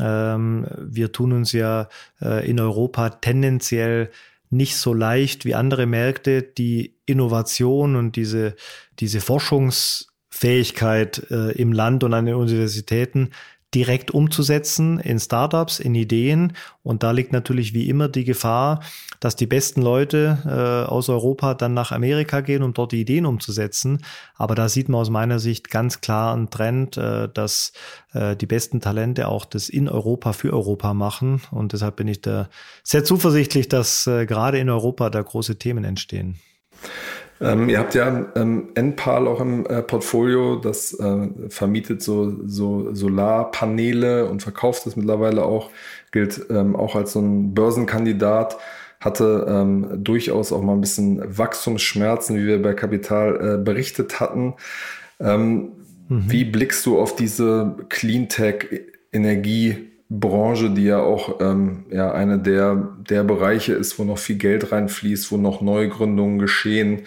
Ähm, 0.00 0.66
wir 0.78 1.12
tun 1.12 1.32
uns 1.32 1.52
ja 1.52 1.88
äh, 2.20 2.48
in 2.48 2.60
Europa 2.60 3.10
tendenziell 3.10 4.10
nicht 4.50 4.76
so 4.76 4.92
leicht 4.92 5.44
wie 5.44 5.54
andere 5.54 5.86
Märkte, 5.86 6.42
die 6.42 6.96
Innovation 7.06 7.96
und 7.96 8.16
diese, 8.16 8.54
diese 9.00 9.20
Forschungsfähigkeit 9.20 11.26
äh, 11.30 11.52
im 11.52 11.72
Land 11.72 12.04
und 12.04 12.14
an 12.14 12.26
den 12.26 12.36
Universitäten 12.36 13.30
direkt 13.74 14.12
umzusetzen 14.12 15.00
in 15.00 15.18
Startups, 15.18 15.80
in 15.80 15.94
Ideen. 15.94 16.52
Und 16.82 17.02
da 17.02 17.10
liegt 17.10 17.32
natürlich 17.32 17.74
wie 17.74 17.88
immer 17.88 18.08
die 18.08 18.24
Gefahr, 18.24 18.80
dass 19.20 19.36
die 19.36 19.46
besten 19.46 19.82
Leute 19.82 20.38
äh, 20.44 20.90
aus 20.90 21.08
Europa 21.08 21.54
dann 21.54 21.74
nach 21.74 21.92
Amerika 21.92 22.40
gehen, 22.40 22.62
um 22.62 22.74
dort 22.74 22.92
die 22.92 23.00
Ideen 23.00 23.26
umzusetzen. 23.26 24.04
Aber 24.36 24.54
da 24.54 24.68
sieht 24.68 24.88
man 24.88 25.00
aus 25.00 25.10
meiner 25.10 25.38
Sicht 25.38 25.70
ganz 25.70 26.00
klar 26.00 26.34
einen 26.34 26.50
Trend, 26.50 26.96
äh, 26.96 27.28
dass 27.32 27.72
äh, 28.12 28.36
die 28.36 28.46
besten 28.46 28.80
Talente 28.80 29.28
auch 29.28 29.44
das 29.44 29.68
in 29.68 29.88
Europa 29.88 30.32
für 30.32 30.52
Europa 30.52 30.94
machen. 30.94 31.42
Und 31.50 31.72
deshalb 31.72 31.96
bin 31.96 32.08
ich 32.08 32.20
da 32.20 32.48
sehr 32.82 33.04
zuversichtlich, 33.04 33.68
dass 33.68 34.06
äh, 34.06 34.26
gerade 34.26 34.58
in 34.58 34.70
Europa 34.70 35.10
da 35.10 35.20
große 35.22 35.58
Themen 35.58 35.84
entstehen. 35.84 36.38
Ähm, 37.40 37.68
ihr 37.68 37.78
habt 37.78 37.94
ja 37.94 38.26
ähm, 38.36 38.68
NPAL 38.74 39.26
auch 39.26 39.40
im 39.40 39.66
äh, 39.66 39.82
Portfolio, 39.82 40.56
das 40.56 40.94
äh, 40.94 41.28
vermietet 41.48 42.02
so, 42.02 42.36
so 42.46 42.94
Solarpaneele 42.94 44.28
und 44.28 44.42
verkauft 44.42 44.86
es 44.86 44.96
mittlerweile 44.96 45.44
auch, 45.44 45.70
gilt 46.12 46.46
ähm, 46.50 46.76
auch 46.76 46.94
als 46.94 47.12
so 47.12 47.20
ein 47.20 47.54
Börsenkandidat, 47.54 48.56
hatte 49.00 49.46
ähm, 49.48 50.04
durchaus 50.04 50.52
auch 50.52 50.62
mal 50.62 50.74
ein 50.74 50.80
bisschen 50.80 51.36
Wachstumsschmerzen, 51.36 52.36
wie 52.36 52.46
wir 52.46 52.62
bei 52.62 52.72
Kapital 52.72 53.58
äh, 53.60 53.62
berichtet 53.62 54.20
hatten. 54.20 54.54
Ähm, 55.20 55.72
mhm. 56.08 56.30
Wie 56.30 56.44
blickst 56.44 56.86
du 56.86 56.98
auf 56.98 57.16
diese 57.16 57.76
Cleantech-Energie? 57.88 59.93
Branche, 60.10 60.70
die 60.70 60.84
ja 60.84 61.00
auch 61.00 61.40
ähm, 61.40 61.84
ja, 61.90 62.12
eine 62.12 62.38
der, 62.38 62.96
der 63.08 63.24
Bereiche 63.24 63.72
ist, 63.72 63.98
wo 63.98 64.04
noch 64.04 64.18
viel 64.18 64.36
Geld 64.36 64.70
reinfließt, 64.70 65.32
wo 65.32 65.36
noch 65.36 65.60
Neugründungen 65.60 66.38
geschehen, 66.38 67.02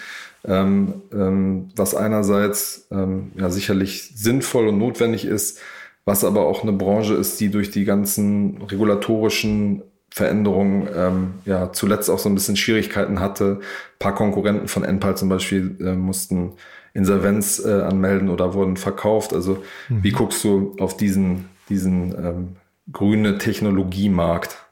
ähm, 0.46 1.02
ähm, 1.14 1.70
was 1.76 1.96
einerseits 1.96 2.88
ähm, 2.92 3.32
ja 3.36 3.50
sicherlich 3.50 4.14
sinnvoll 4.16 4.68
und 4.68 4.80
notwendig 4.80 5.26
ist, 5.26 5.60
was 6.06 6.24
aber 6.24 6.46
auch 6.46 6.64
eine 6.64 6.74
Branche 6.74 7.14
ist, 7.14 7.40
die 7.40 7.50
durch 7.50 7.70
die 7.70 7.86
ganzen 7.86 8.62
regulatorischen 8.64 9.84
Veränderungen 10.10 10.88
ähm, 10.96 11.34
ja 11.46 11.72
zuletzt 11.72 12.10
auch 12.10 12.18
so 12.18 12.30
ein 12.30 12.36
bisschen 12.36 12.56
Schwierigkeiten 12.56 13.20
hatte. 13.20 13.60
Ein 13.60 14.00
paar 14.00 14.16
Konkurrenten 14.16 14.68
von 14.68 14.84
Enpal 14.84 15.16
zum 15.16 15.30
Beispiel 15.30 15.78
äh, 15.80 15.94
mussten 15.94 16.54
Insolvenz 16.94 17.64
äh, 17.64 17.82
anmelden 17.82 18.30
oder 18.30 18.56
wurden 18.56 18.78
verkauft. 18.78 19.34
Also 19.34 19.64
mhm. 19.90 20.04
wie 20.04 20.12
guckst 20.12 20.44
du 20.44 20.76
auf 20.80 20.98
diesen, 20.98 21.46
diesen 21.70 22.16
ähm, 22.16 22.56
grüne 22.91 23.38
Technologiemarkt? 23.38 24.67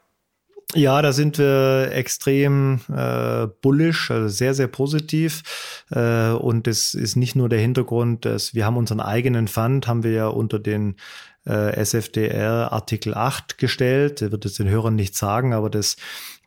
Ja, 0.74 1.00
da 1.00 1.12
sind 1.12 1.38
wir 1.38 1.90
extrem 1.92 2.80
äh, 2.92 3.46
bullish, 3.62 4.10
also 4.10 4.28
sehr, 4.28 4.52
sehr 4.52 4.66
positiv. 4.66 5.84
Äh, 5.90 6.30
und 6.30 6.66
es 6.66 6.92
ist 6.92 7.16
nicht 7.16 7.36
nur 7.36 7.48
der 7.48 7.60
Hintergrund, 7.60 8.24
dass 8.24 8.52
wir 8.52 8.66
haben 8.66 8.76
unseren 8.76 9.00
eigenen 9.00 9.46
Fund, 9.46 9.86
haben 9.86 10.02
wir 10.02 10.10
ja 10.10 10.26
unter 10.26 10.58
den 10.58 10.96
äh, 11.46 11.80
SFDR 11.80 12.72
Artikel 12.72 13.14
8 13.14 13.58
gestellt. 13.58 14.20
Der 14.20 14.32
wird 14.32 14.44
es 14.44 14.54
den 14.54 14.68
Hörern 14.68 14.96
nicht 14.96 15.16
sagen, 15.16 15.54
aber 15.54 15.70
das 15.70 15.96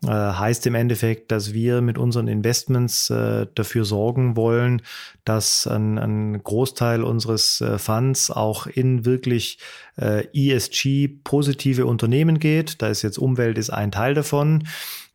äh, 0.06 0.10
heißt 0.10 0.66
im 0.66 0.76
Endeffekt, 0.76 1.32
dass 1.32 1.54
wir 1.54 1.82
mit 1.82 1.98
unseren 1.98 2.28
Investments 2.28 3.10
äh, 3.10 3.48
dafür 3.54 3.84
sorgen 3.84 4.38
wollen, 4.38 4.82
dass 5.26 5.68
ein, 5.68 5.98
ein 5.98 6.42
Großteil 6.42 7.04
unseres 7.04 7.60
äh, 7.60 7.78
Funds 7.78 8.32
auch 8.32 8.66
in 8.66 9.04
wirklich 9.04 9.60
äh, 9.98 10.26
ESG-positive 10.34 11.86
Unternehmen 11.86 12.40
geht. 12.40 12.82
Da 12.82 12.88
ist 12.88 13.02
jetzt 13.02 13.18
Umwelt 13.18 13.58
ist 13.58 13.72
ein 13.72 13.92
Teil 13.92 14.14
davon. 14.14 14.68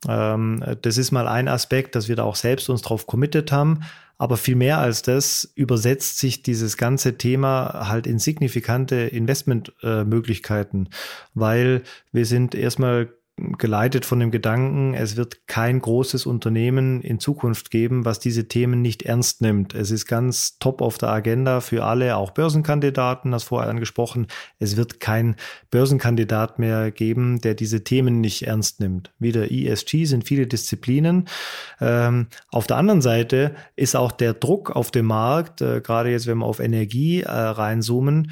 Ähm, 0.06 0.62
das 0.82 0.98
ist 0.98 1.12
mal 1.12 1.28
ein 1.28 1.48
Aspekt, 1.48 1.94
dass 1.94 2.08
wir 2.08 2.16
da 2.16 2.24
auch 2.24 2.36
selbst 2.36 2.68
uns 2.68 2.82
drauf 2.82 3.06
committed 3.06 3.52
haben. 3.52 3.80
Aber 4.16 4.36
viel 4.36 4.54
mehr 4.54 4.78
als 4.78 5.02
das 5.02 5.50
übersetzt 5.54 6.18
sich 6.18 6.42
dieses 6.42 6.76
ganze 6.76 7.18
Thema 7.18 7.88
halt 7.88 8.06
in 8.06 8.18
signifikante 8.18 8.96
Investmentmöglichkeiten, 8.96 10.86
äh, 10.86 10.90
weil 11.34 11.82
wir 12.12 12.24
sind 12.24 12.54
erstmal 12.54 13.08
geleitet 13.36 14.04
von 14.04 14.20
dem 14.20 14.30
Gedanken, 14.30 14.94
es 14.94 15.16
wird 15.16 15.48
kein 15.48 15.80
großes 15.80 16.24
Unternehmen 16.24 17.00
in 17.00 17.18
Zukunft 17.18 17.72
geben, 17.72 18.04
was 18.04 18.20
diese 18.20 18.46
Themen 18.46 18.80
nicht 18.80 19.02
ernst 19.02 19.40
nimmt. 19.40 19.74
Es 19.74 19.90
ist 19.90 20.06
ganz 20.06 20.58
top 20.60 20.80
auf 20.80 20.98
der 20.98 21.08
Agenda 21.08 21.60
für 21.60 21.84
alle, 21.84 22.16
auch 22.16 22.30
Börsenkandidaten, 22.30 23.32
das 23.32 23.42
vorher 23.42 23.68
angesprochen. 23.68 24.28
Es 24.60 24.76
wird 24.76 25.00
kein 25.00 25.34
Börsenkandidat 25.72 26.60
mehr 26.60 26.92
geben, 26.92 27.40
der 27.40 27.54
diese 27.54 27.82
Themen 27.82 28.20
nicht 28.20 28.46
ernst 28.46 28.78
nimmt. 28.78 29.12
Wieder 29.18 29.50
ESG 29.50 30.04
sind 30.04 30.28
viele 30.28 30.46
Disziplinen. 30.46 31.26
Ähm, 31.80 32.28
auf 32.50 32.68
der 32.68 32.76
anderen 32.76 33.02
Seite 33.02 33.56
ist 33.74 33.96
auch 33.96 34.12
der 34.12 34.34
Druck 34.34 34.70
auf 34.70 34.92
dem 34.92 35.06
Markt, 35.06 35.60
äh, 35.60 35.80
gerade 35.80 36.10
jetzt, 36.10 36.28
wenn 36.28 36.38
wir 36.38 36.46
auf 36.46 36.60
Energie 36.60 37.22
äh, 37.22 37.30
reinzoomen, 37.30 38.30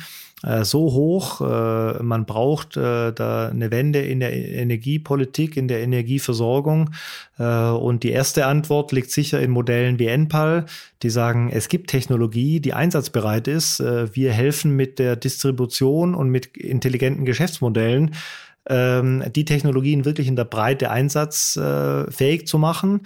so 0.64 0.92
hoch. 0.92 1.40
Äh, 1.40 2.02
man 2.02 2.26
braucht 2.26 2.76
äh, 2.76 3.12
da 3.12 3.48
eine 3.48 3.70
Wende 3.70 4.00
in 4.00 4.20
der 4.20 4.32
Energiepolitik, 4.32 5.56
in 5.56 5.68
der 5.68 5.80
Energieversorgung. 5.80 6.90
und 7.38 8.02
die 8.02 8.10
erste 8.10 8.46
Antwort 8.46 8.92
liegt 8.92 9.10
sicher 9.10 9.40
in 9.40 9.50
Modellen 9.50 9.98
wie 9.98 10.06
Enpal, 10.06 10.66
die 11.02 11.10
sagen, 11.10 11.50
es 11.52 11.68
gibt 11.68 11.90
Technologie, 11.90 12.60
die 12.60 12.72
einsatzbereit 12.72 13.48
ist. 13.48 13.80
wir 13.80 14.32
helfen 14.32 14.76
mit 14.76 14.98
der 14.98 15.16
Distribution 15.16 16.14
und 16.14 16.28
mit 16.28 16.56
intelligenten 16.56 17.24
Geschäftsmodellen 17.24 18.14
ähm, 18.68 19.24
die 19.34 19.44
Technologien 19.44 20.04
wirklich 20.04 20.28
in 20.28 20.36
der 20.36 20.44
Breite 20.44 20.90
einsatzfähig 20.90 22.46
zu 22.46 22.58
machen. 22.58 23.00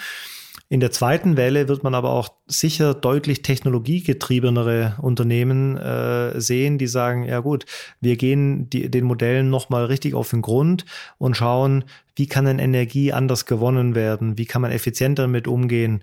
In 0.69 0.81
der 0.81 0.91
zweiten 0.91 1.37
Welle 1.37 1.69
wird 1.69 1.85
man 1.85 1.95
aber 1.95 2.11
auch 2.11 2.29
sicher 2.47 2.93
deutlich 2.93 3.43
technologiegetriebenere 3.43 4.97
Unternehmen 5.01 5.77
äh, 5.77 6.41
sehen, 6.41 6.77
die 6.77 6.89
sagen, 6.89 7.23
ja 7.23 7.39
gut, 7.39 7.67
wir 8.01 8.17
gehen 8.17 8.69
die, 8.69 8.91
den 8.91 9.05
Modellen 9.05 9.49
nochmal 9.49 9.85
richtig 9.85 10.15
auf 10.15 10.31
den 10.31 10.43
Grund 10.43 10.85
und 11.19 11.37
schauen, 11.37 11.85
wie 12.17 12.27
kann 12.27 12.47
denn 12.47 12.59
Energie 12.59 13.13
anders 13.13 13.47
gewonnen 13.47 13.95
werden, 13.95 14.39
wie 14.39 14.47
kann 14.47 14.63
man 14.63 14.73
effizienter 14.73 15.23
damit 15.23 15.47
umgehen. 15.47 16.03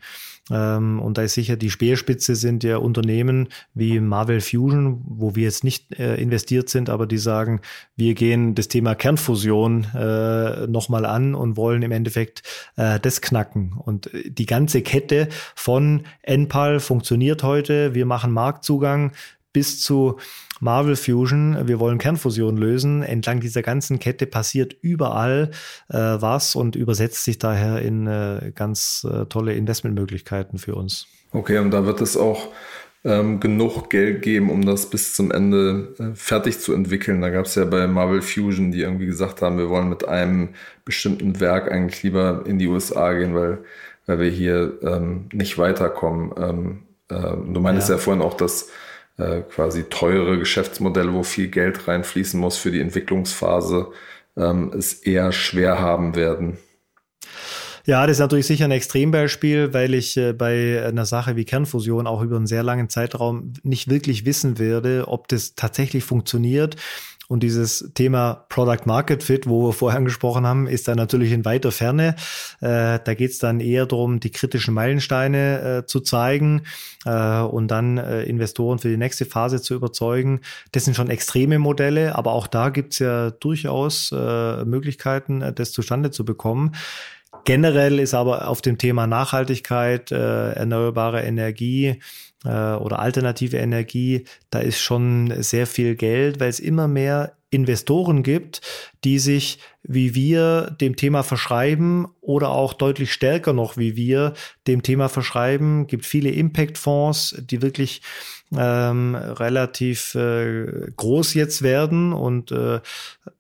Ähm, 0.52 1.00
und 1.00 1.18
da 1.18 1.22
ist 1.22 1.36
sicher 1.36 1.56
die 1.56 1.70
Speerspitze 1.70 2.36
sind 2.36 2.64
ja 2.64 2.78
Unternehmen 2.78 3.48
wie 3.74 4.00
Marvel 4.00 4.42
Fusion, 4.42 5.02
wo 5.06 5.36
wir 5.36 5.44
jetzt 5.44 5.64
nicht 5.64 5.98
äh, 5.98 6.16
investiert 6.16 6.70
sind, 6.70 6.90
aber 6.90 7.08
die 7.08 7.18
sagen, 7.18 7.62
wir 7.96 8.14
gehen 8.14 8.54
das 8.54 8.68
Thema 8.68 8.94
Kernfusion 8.94 9.88
äh, 9.96 10.68
nochmal 10.68 11.06
an 11.06 11.34
und 11.34 11.56
wollen 11.56 11.82
im 11.82 11.92
Endeffekt 11.92 12.44
äh, 12.76 13.00
das 13.00 13.22
knacken. 13.22 13.74
Und 13.74 14.10
die 14.26 14.46
ganze 14.46 14.82
Kette 14.82 15.30
von 15.56 16.04
NPAL 16.24 16.80
funktioniert 16.82 17.44
heute. 17.44 17.94
Wir 17.94 18.06
machen 18.06 18.32
Marktzugang 18.32 19.14
bis 19.54 19.80
zu 19.82 20.18
Marvel 20.60 20.96
Fusion, 20.96 21.68
wir 21.68 21.80
wollen 21.80 21.98
Kernfusion 21.98 22.58
lösen. 22.58 23.04
Entlang 23.04 23.39
dieser 23.39 23.62
ganzen 23.62 24.00
Kette 24.00 24.26
passiert 24.26 24.76
überall 24.82 25.52
äh, 25.89 25.98
was 25.98 26.56
und 26.56 26.76
übersetzt 26.76 27.24
sich 27.24 27.38
daher 27.38 27.82
in 27.82 28.08
äh, 28.08 28.52
ganz 28.56 29.06
äh, 29.10 29.26
tolle 29.26 29.54
Investmentmöglichkeiten 29.54 30.60
für 30.60 30.76
uns. 30.76 31.08
Okay, 31.32 31.58
und 31.58 31.72
da 31.72 31.86
wird 31.86 32.02
es 32.02 32.16
auch 32.16 32.50
ähm, 33.06 33.39
genug 33.39 33.89
Geld 33.89 34.22
geben, 34.22 34.50
um 34.50 34.66
das 34.66 34.89
bis 34.89 35.13
zum 35.13 35.32
Ende 35.32 35.94
äh, 36.00 36.16
fertig 36.16 36.60
zu 36.60 36.74
entwickeln. 36.74 37.22
Da 37.22 37.30
gab 37.30 37.46
es 37.46 37.56
ja 37.56 37.66
bei 37.66 37.88
Marvel 37.88 38.22
Fusion, 38.22 38.72
die 38.72 38.82
irgendwie 38.82 39.08
gesagt 39.08 39.42
haben, 39.42 39.58
wir 39.58 39.70
wollen 39.70 39.89
mit 39.89 40.08
einem 40.08 40.50
bestimmten 40.86 41.39
Werk 41.39 41.72
eigentlich 41.72 42.04
lieber 42.04 42.44
in 42.46 42.60
die 42.60 42.68
USA 42.68 43.13
gehen, 43.13 43.36
weil, 43.36 43.60
weil 44.06 44.20
wir 44.20 44.30
hier 44.30 44.78
ähm, 44.84 45.26
nicht 45.34 45.58
weiterkommen. 45.58 46.32
Ähm, 46.38 46.80
äh, 47.10 47.36
du 47.54 47.60
meinst 47.60 47.89
ja. 47.89 47.96
ja 47.96 48.02
vorhin 48.02 48.22
auch, 48.22 48.36
dass 48.36 48.70
äh, 49.17 49.41
quasi 49.41 49.84
teure 49.84 50.39
Geschäftsmodelle, 50.39 51.13
wo 51.13 51.23
viel 51.23 51.47
Geld 51.47 51.88
reinfließen 51.88 52.39
muss 52.39 52.58
für 52.58 52.71
die 52.71 52.82
Entwicklungsphase, 52.82 53.91
ähm, 54.36 54.71
es 54.78 54.93
eher 54.93 55.32
schwer 55.32 55.80
haben 55.80 56.15
werden. 56.15 56.58
Ja, 57.86 58.08
das 58.08 58.15
ist 58.15 58.21
natürlich 58.21 58.47
sicher 58.47 58.63
ein 58.63 58.71
Extrembeispiel, 58.71 59.73
weil 59.73 59.93
ich 59.93 60.15
äh, 60.15 60.32
bei 60.32 60.86
einer 60.86 61.06
Sache 61.06 61.36
wie 61.36 61.43
Kernfusion 61.43 62.08
auch 62.08 62.21
über 62.21 62.38
einen 62.38 62.47
sehr 62.47 62.63
langen 62.63 62.88
Zeitraum 62.88 63.52
nicht 63.63 63.89
wirklich 63.89 64.26
wissen 64.26 64.58
werde, 64.58 65.10
ob 65.10 65.28
das 65.28 65.56
tatsächlich 65.56 66.06
funktioniert. 66.06 66.78
Und 67.28 67.42
dieses 67.42 67.92
Thema 67.94 68.46
Product 68.50 68.86
Market 68.86 69.24
Fit, 69.24 69.48
wo 69.48 69.68
wir 69.68 69.74
vorher 69.74 69.98
angesprochen 69.98 70.46
haben, 70.46 70.68
ist 70.68 70.88
dann 70.88 70.98
natürlich 70.98 71.32
in 71.32 71.46
weiter 71.46 71.72
Ferne. 71.72 72.16
Äh, 72.60 73.00
da 73.04 73.14
geht 73.14 73.32
es 73.32 73.40
dann 73.40 73.60
eher 73.60 73.86
darum, 73.86 74.20
die 74.20 74.32
kritischen 74.32 74.74
Meilensteine 74.74 75.80
äh, 75.80 75.86
zu 75.86 76.02
zeigen 76.02 76.64
äh, 77.06 77.40
und 77.40 77.70
dann 77.70 77.98
äh, 77.98 78.24
Investoren 78.24 78.80
für 78.80 78.90
die 78.90 78.98
nächste 78.98 79.26
Phase 79.26 79.62
zu 79.62 79.74
überzeugen. 79.74 80.42
Das 80.74 80.86
sind 80.86 80.96
schon 80.96 81.10
extreme 81.10 81.60
Modelle, 81.60 82.16
aber 82.16 82.34
auch 82.34 82.48
da 82.48 82.70
gibt 82.70 82.94
es 82.94 83.00
ja 83.00 83.32
durchaus 83.32 84.12
äh, 84.12 84.66
Möglichkeiten, 84.66 85.42
äh, 85.42 85.54
das 85.54 85.72
zustande 85.72 86.12
zu 86.12 86.26
bekommen. 86.26 86.74
Generell 87.46 88.00
ist 88.00 88.14
aber 88.14 88.48
auf 88.48 88.62
dem 88.62 88.78
Thema 88.78 89.08
Nachhaltigkeit, 89.08 90.12
erneuerbare 90.12 91.24
Energie 91.24 92.00
oder 92.44 93.00
alternative 93.00 93.58
Energie, 93.58 94.26
da 94.50 94.60
ist 94.60 94.80
schon 94.80 95.34
sehr 95.42 95.66
viel 95.66 95.96
Geld, 95.96 96.40
weil 96.40 96.50
es 96.50 96.60
immer 96.60 96.88
mehr 96.88 97.38
Investoren 97.52 98.24
gibt, 98.24 98.62
die 99.04 99.20
sich 99.20 99.60
wie 99.84 100.16
wir 100.16 100.76
dem 100.82 100.96
Thema 100.96 101.24
verschreiben 101.24 102.08
oder 102.22 102.50
auch 102.50 102.74
deutlich 102.74 103.14
stärker 103.14 103.54
noch 103.54 103.78
wie 103.78 103.96
wir 103.96 104.34
dem 104.68 104.82
Thema 104.82 105.10
verschreiben. 105.10 105.88
Gibt 105.88 106.06
viele 106.06 106.32
Impact-Fonds, 106.32 107.36
die 107.39 107.62
wirklich 107.62 108.02
ähm, 108.58 109.16
relativ 109.16 110.16
äh, 110.16 110.91
groß 110.95 111.34
jetzt 111.34 111.62
werden 111.62 112.14
und 112.14 112.51
äh, 112.51 112.80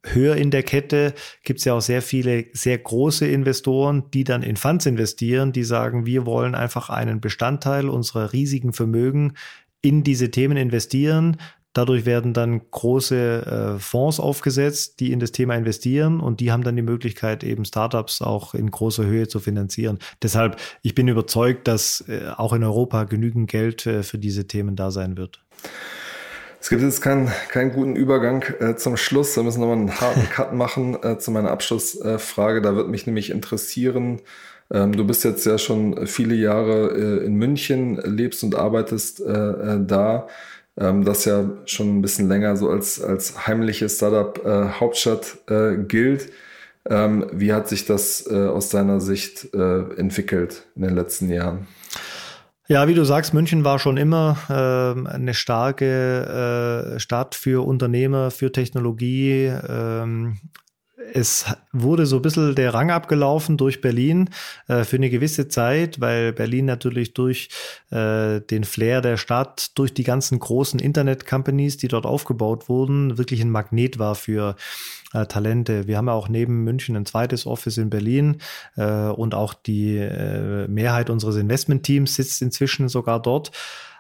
höher 0.03 0.35
in 0.35 0.51
der 0.51 0.63
Kette 0.63 1.13
gibt 1.43 1.59
es 1.59 1.65
ja 1.65 1.73
auch 1.73 1.81
sehr 1.81 2.01
viele 2.01 2.45
sehr 2.53 2.77
große 2.77 3.27
Investoren, 3.27 4.09
die 4.11 4.23
dann 4.23 4.43
in 4.43 4.57
Funds 4.57 4.85
investieren, 4.85 5.51
die 5.51 5.63
sagen, 5.63 6.05
wir 6.05 6.25
wollen 6.25 6.55
einfach 6.55 6.89
einen 6.89 7.21
Bestandteil 7.21 7.89
unserer 7.89 8.33
riesigen 8.33 8.73
Vermögen 8.73 9.33
in 9.81 10.03
diese 10.03 10.31
Themen 10.31 10.57
investieren. 10.57 11.37
Dadurch 11.73 12.05
werden 12.05 12.33
dann 12.33 12.61
große 12.71 13.75
äh, 13.75 13.79
Fonds 13.79 14.19
aufgesetzt, 14.19 14.99
die 14.99 15.11
in 15.11 15.19
das 15.19 15.31
Thema 15.31 15.55
investieren 15.55 16.19
und 16.19 16.39
die 16.39 16.51
haben 16.51 16.63
dann 16.63 16.75
die 16.75 16.81
Möglichkeit, 16.81 17.43
eben 17.43 17.65
Startups 17.65 18.21
auch 18.21 18.53
in 18.53 18.69
großer 18.69 19.05
Höhe 19.05 19.27
zu 19.27 19.39
finanzieren. 19.39 19.99
Deshalb, 20.21 20.57
ich 20.81 20.95
bin 20.95 21.07
überzeugt, 21.07 21.67
dass 21.67 22.03
äh, 22.07 22.29
auch 22.35 22.53
in 22.53 22.63
Europa 22.63 23.05
genügend 23.05 23.49
Geld 23.49 23.85
äh, 23.85 24.03
für 24.03 24.17
diese 24.17 24.47
Themen 24.47 24.75
da 24.75 24.91
sein 24.91 25.17
wird. 25.17 25.43
Es 26.61 26.69
gibt 26.69 26.81
jetzt 26.81 27.01
keinen, 27.01 27.29
keinen 27.49 27.73
guten 27.73 27.97
Übergang 27.97 28.43
äh, 28.59 28.75
zum 28.77 28.95
Schluss. 28.95 29.33
Da 29.33 29.43
müssen 29.43 29.59
wir 29.59 29.67
nochmal 29.67 29.79
einen 29.79 29.99
harten 29.99 30.29
Cut 30.29 30.53
machen 30.53 30.97
äh, 31.03 31.17
zu 31.17 31.31
meiner 31.31 31.51
Abschlussfrage. 31.51 32.61
da 32.61 32.75
wird 32.75 32.87
mich 32.87 33.05
nämlich 33.05 33.31
interessieren, 33.31 34.21
ähm, 34.71 34.93
du 34.93 35.05
bist 35.05 35.23
jetzt 35.23 35.45
ja 35.45 35.57
schon 35.57 36.07
viele 36.07 36.35
Jahre 36.35 36.91
äh, 37.21 37.25
in 37.25 37.35
München, 37.35 37.97
lebst 37.97 38.43
und 38.43 38.55
arbeitest 38.55 39.19
äh, 39.21 39.31
äh, 39.31 39.85
da. 39.85 40.27
Ähm, 40.77 41.05
das 41.05 41.25
ja 41.25 41.49
schon 41.65 41.97
ein 41.97 42.01
bisschen 42.01 42.27
länger 42.27 42.55
so 42.55 42.69
als, 42.69 43.01
als 43.01 43.47
heimliche 43.47 43.89
Startup-Hauptstadt 43.89 45.37
gilt. 45.87 46.31
Ähm, 46.89 47.27
wie 47.31 47.53
hat 47.53 47.69
sich 47.69 47.85
das 47.85 48.27
aus 48.27 48.69
deiner 48.69 48.99
Sicht 48.99 49.53
entwickelt 49.53 50.67
in 50.75 50.81
den 50.81 50.95
letzten 50.95 51.29
Jahren? 51.29 51.67
Ja, 52.67 52.87
wie 52.87 52.93
du 52.93 53.03
sagst, 53.03 53.33
München 53.33 53.65
war 53.65 53.77
schon 53.77 53.97
immer 53.97 54.37
äh, 54.49 55.09
eine 55.09 55.33
starke 55.33 56.95
äh, 56.95 56.99
Stadt 56.99 57.35
für 57.35 57.65
Unternehmer, 57.67 58.31
für 58.31 58.53
Technologie. 58.53 59.51
Ähm, 59.67 60.37
es 61.13 61.45
wurde 61.71 62.05
so 62.05 62.17
ein 62.17 62.21
bisschen 62.21 62.55
der 62.55 62.73
Rang 62.73 62.91
abgelaufen 62.91 63.57
durch 63.57 63.81
Berlin 63.81 64.29
äh, 64.67 64.83
für 64.83 64.95
eine 64.95 65.09
gewisse 65.09 65.47
Zeit, 65.47 65.99
weil 65.99 66.33
Berlin 66.33 66.65
natürlich 66.65 67.13
durch 67.13 67.49
äh, 67.91 68.41
den 68.41 68.63
Flair 68.63 69.01
der 69.01 69.17
Stadt, 69.17 69.77
durch 69.77 69.93
die 69.93 70.03
ganzen 70.03 70.39
großen 70.39 70.79
Internet-Companies, 70.79 71.77
die 71.77 71.87
dort 71.87 72.05
aufgebaut 72.05 72.69
wurden, 72.69 73.17
wirklich 73.17 73.41
ein 73.41 73.51
Magnet 73.51 73.99
war 73.99 74.15
für 74.15 74.55
äh, 75.13 75.25
Talente. 75.25 75.87
Wir 75.87 75.97
haben 75.97 76.07
ja 76.07 76.13
auch 76.13 76.29
neben 76.29 76.63
München 76.63 76.95
ein 76.95 77.05
zweites 77.05 77.45
Office 77.45 77.77
in 77.77 77.89
Berlin 77.89 78.37
äh, 78.75 79.07
und 79.07 79.35
auch 79.35 79.53
die 79.53 79.97
äh, 79.97 80.67
Mehrheit 80.67 81.09
unseres 81.09 81.35
Investmentteams 81.35 82.15
sitzt 82.15 82.41
inzwischen 82.41 82.89
sogar 82.89 83.21
dort. 83.21 83.51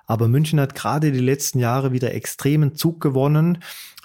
Aber 0.05 0.27
München 0.27 0.59
hat 0.59 0.75
gerade 0.75 1.11
die 1.11 1.19
letzten 1.19 1.59
Jahre 1.59 1.93
wieder 1.93 2.13
extremen 2.13 2.75
Zug 2.75 2.99
gewonnen 2.99 3.59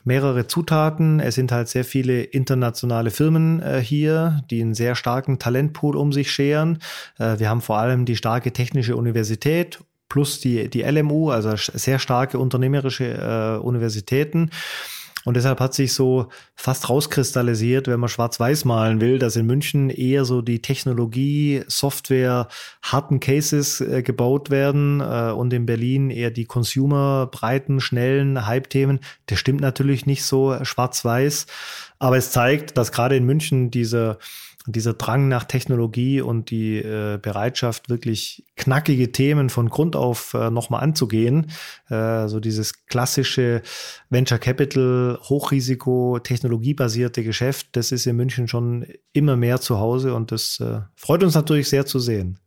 mehrere 0.04 0.46
Zutaten. 0.46 1.20
Es 1.20 1.34
sind 1.34 1.52
halt 1.52 1.68
sehr 1.68 1.84
viele 1.84 2.22
internationale 2.22 3.10
Firmen 3.10 3.60
äh, 3.60 3.80
hier, 3.80 4.42
die 4.50 4.62
einen 4.62 4.74
sehr 4.74 4.94
starken 4.94 5.38
Talentpool 5.38 5.96
um 5.96 6.12
sich 6.12 6.30
scheren. 6.30 6.78
Äh, 7.18 7.38
wir 7.38 7.48
haben 7.48 7.60
vor 7.60 7.78
allem 7.78 8.04
die 8.04 8.16
starke 8.16 8.52
technische 8.52 8.96
Universität 8.96 9.80
plus 10.08 10.40
die, 10.40 10.70
die 10.70 10.82
LMU, 10.82 11.30
also 11.30 11.54
sehr 11.56 11.98
starke 11.98 12.38
unternehmerische 12.38 13.04
äh, 13.04 13.62
Universitäten. 13.62 14.50
Und 15.24 15.36
deshalb 15.36 15.60
hat 15.60 15.74
sich 15.74 15.92
so 15.92 16.28
fast 16.54 16.88
rauskristallisiert, 16.88 17.88
wenn 17.88 18.00
man 18.00 18.08
schwarz-weiß 18.08 18.64
malen 18.64 19.00
will, 19.00 19.18
dass 19.18 19.36
in 19.36 19.46
München 19.46 19.90
eher 19.90 20.24
so 20.24 20.42
die 20.42 20.62
Technologie, 20.62 21.62
Software, 21.66 22.48
harten 22.82 23.20
Cases 23.20 23.80
äh, 23.80 24.02
gebaut 24.02 24.50
werden 24.50 25.00
äh, 25.00 25.32
und 25.32 25.52
in 25.52 25.66
Berlin 25.66 26.10
eher 26.10 26.30
die 26.30 26.44
Consumer, 26.44 27.28
breiten, 27.30 27.80
schnellen 27.80 28.46
Hype-Themen. 28.46 29.00
Das 29.26 29.38
stimmt 29.38 29.60
natürlich 29.60 30.06
nicht 30.06 30.24
so 30.24 30.56
schwarz-weiß, 30.62 31.46
aber 31.98 32.16
es 32.16 32.30
zeigt, 32.30 32.76
dass 32.78 32.92
gerade 32.92 33.16
in 33.16 33.24
München 33.24 33.70
diese 33.70 34.18
dieser 34.72 34.94
Drang 34.94 35.28
nach 35.28 35.44
Technologie 35.44 36.20
und 36.20 36.50
die 36.50 36.78
äh, 36.78 37.18
Bereitschaft, 37.20 37.88
wirklich 37.88 38.44
knackige 38.56 39.12
Themen 39.12 39.50
von 39.50 39.68
Grund 39.68 39.96
auf 39.96 40.34
äh, 40.34 40.50
nochmal 40.50 40.82
anzugehen, 40.82 41.50
äh, 41.88 42.28
so 42.28 42.40
dieses 42.40 42.86
klassische 42.86 43.62
Venture 44.10 44.38
Capital, 44.38 45.18
Hochrisiko, 45.22 46.18
technologiebasierte 46.22 47.24
Geschäft, 47.24 47.68
das 47.72 47.92
ist 47.92 48.06
in 48.06 48.16
München 48.16 48.48
schon 48.48 48.86
immer 49.12 49.36
mehr 49.36 49.60
zu 49.60 49.78
Hause 49.78 50.14
und 50.14 50.32
das 50.32 50.60
äh, 50.60 50.80
freut 50.96 51.22
uns 51.22 51.34
natürlich 51.34 51.68
sehr 51.68 51.86
zu 51.86 51.98
sehen. 51.98 52.38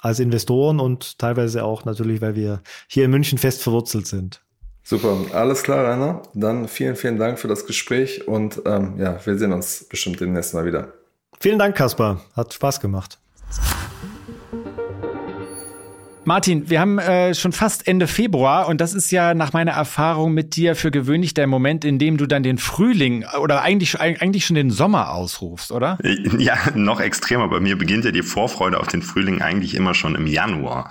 Als 0.00 0.20
Investoren 0.20 0.80
und 0.80 1.18
teilweise 1.18 1.64
auch 1.64 1.84
natürlich, 1.84 2.20
weil 2.20 2.36
wir 2.36 2.62
hier 2.88 3.06
in 3.06 3.10
München 3.10 3.38
fest 3.38 3.62
verwurzelt 3.62 4.06
sind. 4.06 4.44
Super, 4.86 5.16
alles 5.32 5.62
klar, 5.62 5.86
Rainer. 5.86 6.22
Dann 6.34 6.68
vielen, 6.68 6.94
vielen 6.94 7.16
Dank 7.16 7.38
für 7.38 7.48
das 7.48 7.64
Gespräch 7.64 8.28
und 8.28 8.60
ähm, 8.66 8.98
ja, 8.98 9.18
wir 9.24 9.38
sehen 9.38 9.52
uns 9.52 9.84
bestimmt 9.88 10.20
demnächst 10.20 10.52
mal 10.52 10.66
wieder. 10.66 10.92
Vielen 11.44 11.58
Dank, 11.58 11.76
Kaspar. 11.76 12.22
Hat 12.34 12.54
Spaß 12.54 12.80
gemacht. 12.80 13.18
Martin, 16.24 16.70
wir 16.70 16.80
haben 16.80 16.98
äh, 16.98 17.34
schon 17.34 17.52
fast 17.52 17.86
Ende 17.86 18.06
Februar 18.06 18.66
und 18.66 18.80
das 18.80 18.94
ist 18.94 19.10
ja 19.10 19.34
nach 19.34 19.52
meiner 19.52 19.72
Erfahrung 19.72 20.32
mit 20.32 20.56
dir 20.56 20.74
für 20.74 20.90
gewöhnlich 20.90 21.34
der 21.34 21.46
Moment, 21.46 21.84
in 21.84 21.98
dem 21.98 22.16
du 22.16 22.24
dann 22.24 22.44
den 22.44 22.56
Frühling 22.56 23.26
oder 23.42 23.60
eigentlich, 23.60 24.00
eigentlich 24.00 24.46
schon 24.46 24.56
den 24.56 24.70
Sommer 24.70 25.12
ausrufst, 25.12 25.70
oder? 25.70 25.98
Ja, 26.38 26.56
noch 26.74 26.98
extremer. 26.98 27.48
Bei 27.48 27.60
mir 27.60 27.76
beginnt 27.76 28.06
ja 28.06 28.10
die 28.10 28.22
Vorfreude 28.22 28.80
auf 28.80 28.86
den 28.86 29.02
Frühling 29.02 29.42
eigentlich 29.42 29.74
immer 29.74 29.92
schon 29.92 30.14
im 30.14 30.26
Januar. 30.26 30.90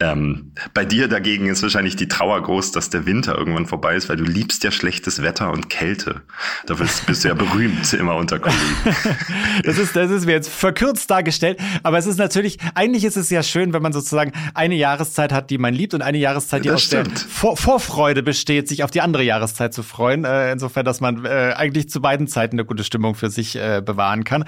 Ähm, 0.00 0.52
bei 0.72 0.86
dir 0.86 1.08
dagegen 1.08 1.46
ist 1.46 1.62
wahrscheinlich 1.62 1.94
die 1.94 2.08
Trauer 2.08 2.42
groß, 2.42 2.72
dass 2.72 2.88
der 2.88 3.04
Winter 3.04 3.36
irgendwann 3.36 3.66
vorbei 3.66 3.96
ist, 3.96 4.08
weil 4.08 4.16
du 4.16 4.24
liebst 4.24 4.64
ja 4.64 4.70
schlechtes 4.70 5.22
Wetter 5.22 5.52
und 5.52 5.68
Kälte. 5.68 6.22
Dafür 6.64 6.86
bist 7.06 7.22
du 7.24 7.28
ja 7.28 7.34
berühmt 7.34 7.92
immer 7.92 8.16
unter 8.16 8.38
Kollegen. 8.38 8.58
das 9.64 9.76
ist, 9.76 9.94
das 9.94 10.10
ist 10.10 10.24
mir 10.24 10.32
jetzt 10.32 10.48
verkürzt 10.48 11.10
dargestellt, 11.10 11.60
aber 11.82 11.98
es 11.98 12.06
ist 12.06 12.16
natürlich, 12.16 12.56
eigentlich 12.74 13.04
ist 13.04 13.18
es 13.18 13.28
ja 13.28 13.42
schön, 13.42 13.74
wenn 13.74 13.82
man 13.82 13.92
sozusagen 13.92 14.32
eine 14.54 14.74
Jahreszeit 14.74 15.32
hat, 15.32 15.50
die 15.50 15.58
man 15.58 15.74
liebt 15.74 15.92
und 15.92 16.00
eine 16.00 16.16
Jahreszeit, 16.16 16.64
die 16.64 16.68
das 16.68 16.76
aus 16.76 16.82
stimmt. 16.84 17.22
der 17.22 17.28
Vor 17.28 17.56
Vorfreude 17.58 18.22
besteht, 18.22 18.68
sich 18.68 18.82
auf 18.84 18.90
die 18.90 19.02
andere 19.02 19.22
Jahreszeit 19.22 19.74
zu 19.74 19.82
freuen. 19.82 20.24
Äh, 20.24 20.52
insofern, 20.52 20.86
dass 20.86 21.02
man 21.02 21.26
äh, 21.26 21.52
eigentlich 21.56 21.90
zu 21.90 22.00
beiden 22.00 22.26
Zeiten 22.26 22.56
eine 22.56 22.64
gute 22.64 22.84
Stimmung 22.84 23.14
für 23.14 23.28
sich 23.28 23.56
äh, 23.56 23.82
bewahren 23.84 24.24
kann. 24.24 24.46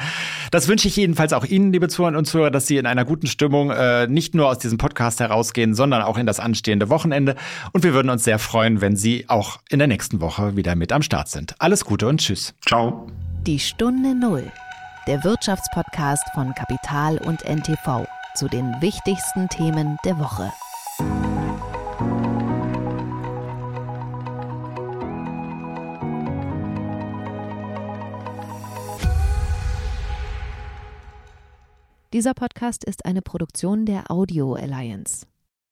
Das 0.51 0.67
wünsche 0.67 0.89
ich 0.89 0.97
jedenfalls 0.97 1.35
auch 1.35 1.45
Ihnen, 1.45 1.73
liebe 1.73 1.89
Zuhörer 1.89 2.17
und 2.17 2.25
Zuhörer, 2.25 2.51
dass 2.51 2.67
Sie 2.67 2.79
in 2.79 2.87
einer 2.87 3.05
guten 3.05 3.27
Stimmung 3.27 3.71
äh, 3.71 4.07
nicht 4.07 4.35
nur 4.35 4.49
aus 4.49 4.59
diesem 4.59 4.79
Podcast 4.79 5.21
heraus 5.21 5.42
rausgehen, 5.43 5.75
sondern 5.75 6.03
auch 6.03 6.19
in 6.19 6.27
das 6.27 6.39
anstehende 6.39 6.89
Wochenende. 6.89 7.35
Und 7.73 7.83
wir 7.83 7.95
würden 7.95 8.11
uns 8.11 8.25
sehr 8.25 8.39
freuen, 8.39 8.81
wenn 8.81 8.97
Sie 8.97 9.25
auch 9.29 9.59
in 9.69 9.81
der 9.81 9.89
nächsten 9.89 10.21
Woche 10.21 10.57
wieder 10.57 10.77
mit 10.77 10.93
am 10.93 11.03
Start 11.03 11.29
sind. 11.29 11.55
Alles 11.59 11.85
Gute 11.85 12.07
und 12.07 12.21
Tschüss. 12.21 12.55
Ciao. 12.67 13.09
Die 13.47 13.59
Stunde 13.59 14.15
Null. 14.15 14.51
Der 15.09 15.25
Wirtschaftspodcast 15.25 16.23
von 16.33 16.55
Kapital 16.55 17.19
und 17.19 17.45
NTV 17.45 18.07
zu 18.37 18.47
den 18.47 18.73
wichtigsten 18.81 19.49
Themen 19.49 19.97
der 20.05 20.19
Woche. 20.19 20.53
Dieser 32.13 32.35
Podcast 32.35 32.85
ist 32.85 33.07
eine 33.07 33.23
Produktion 33.23 33.87
der 33.87 34.11
Audio 34.11 34.55
Alliance. 34.55 35.27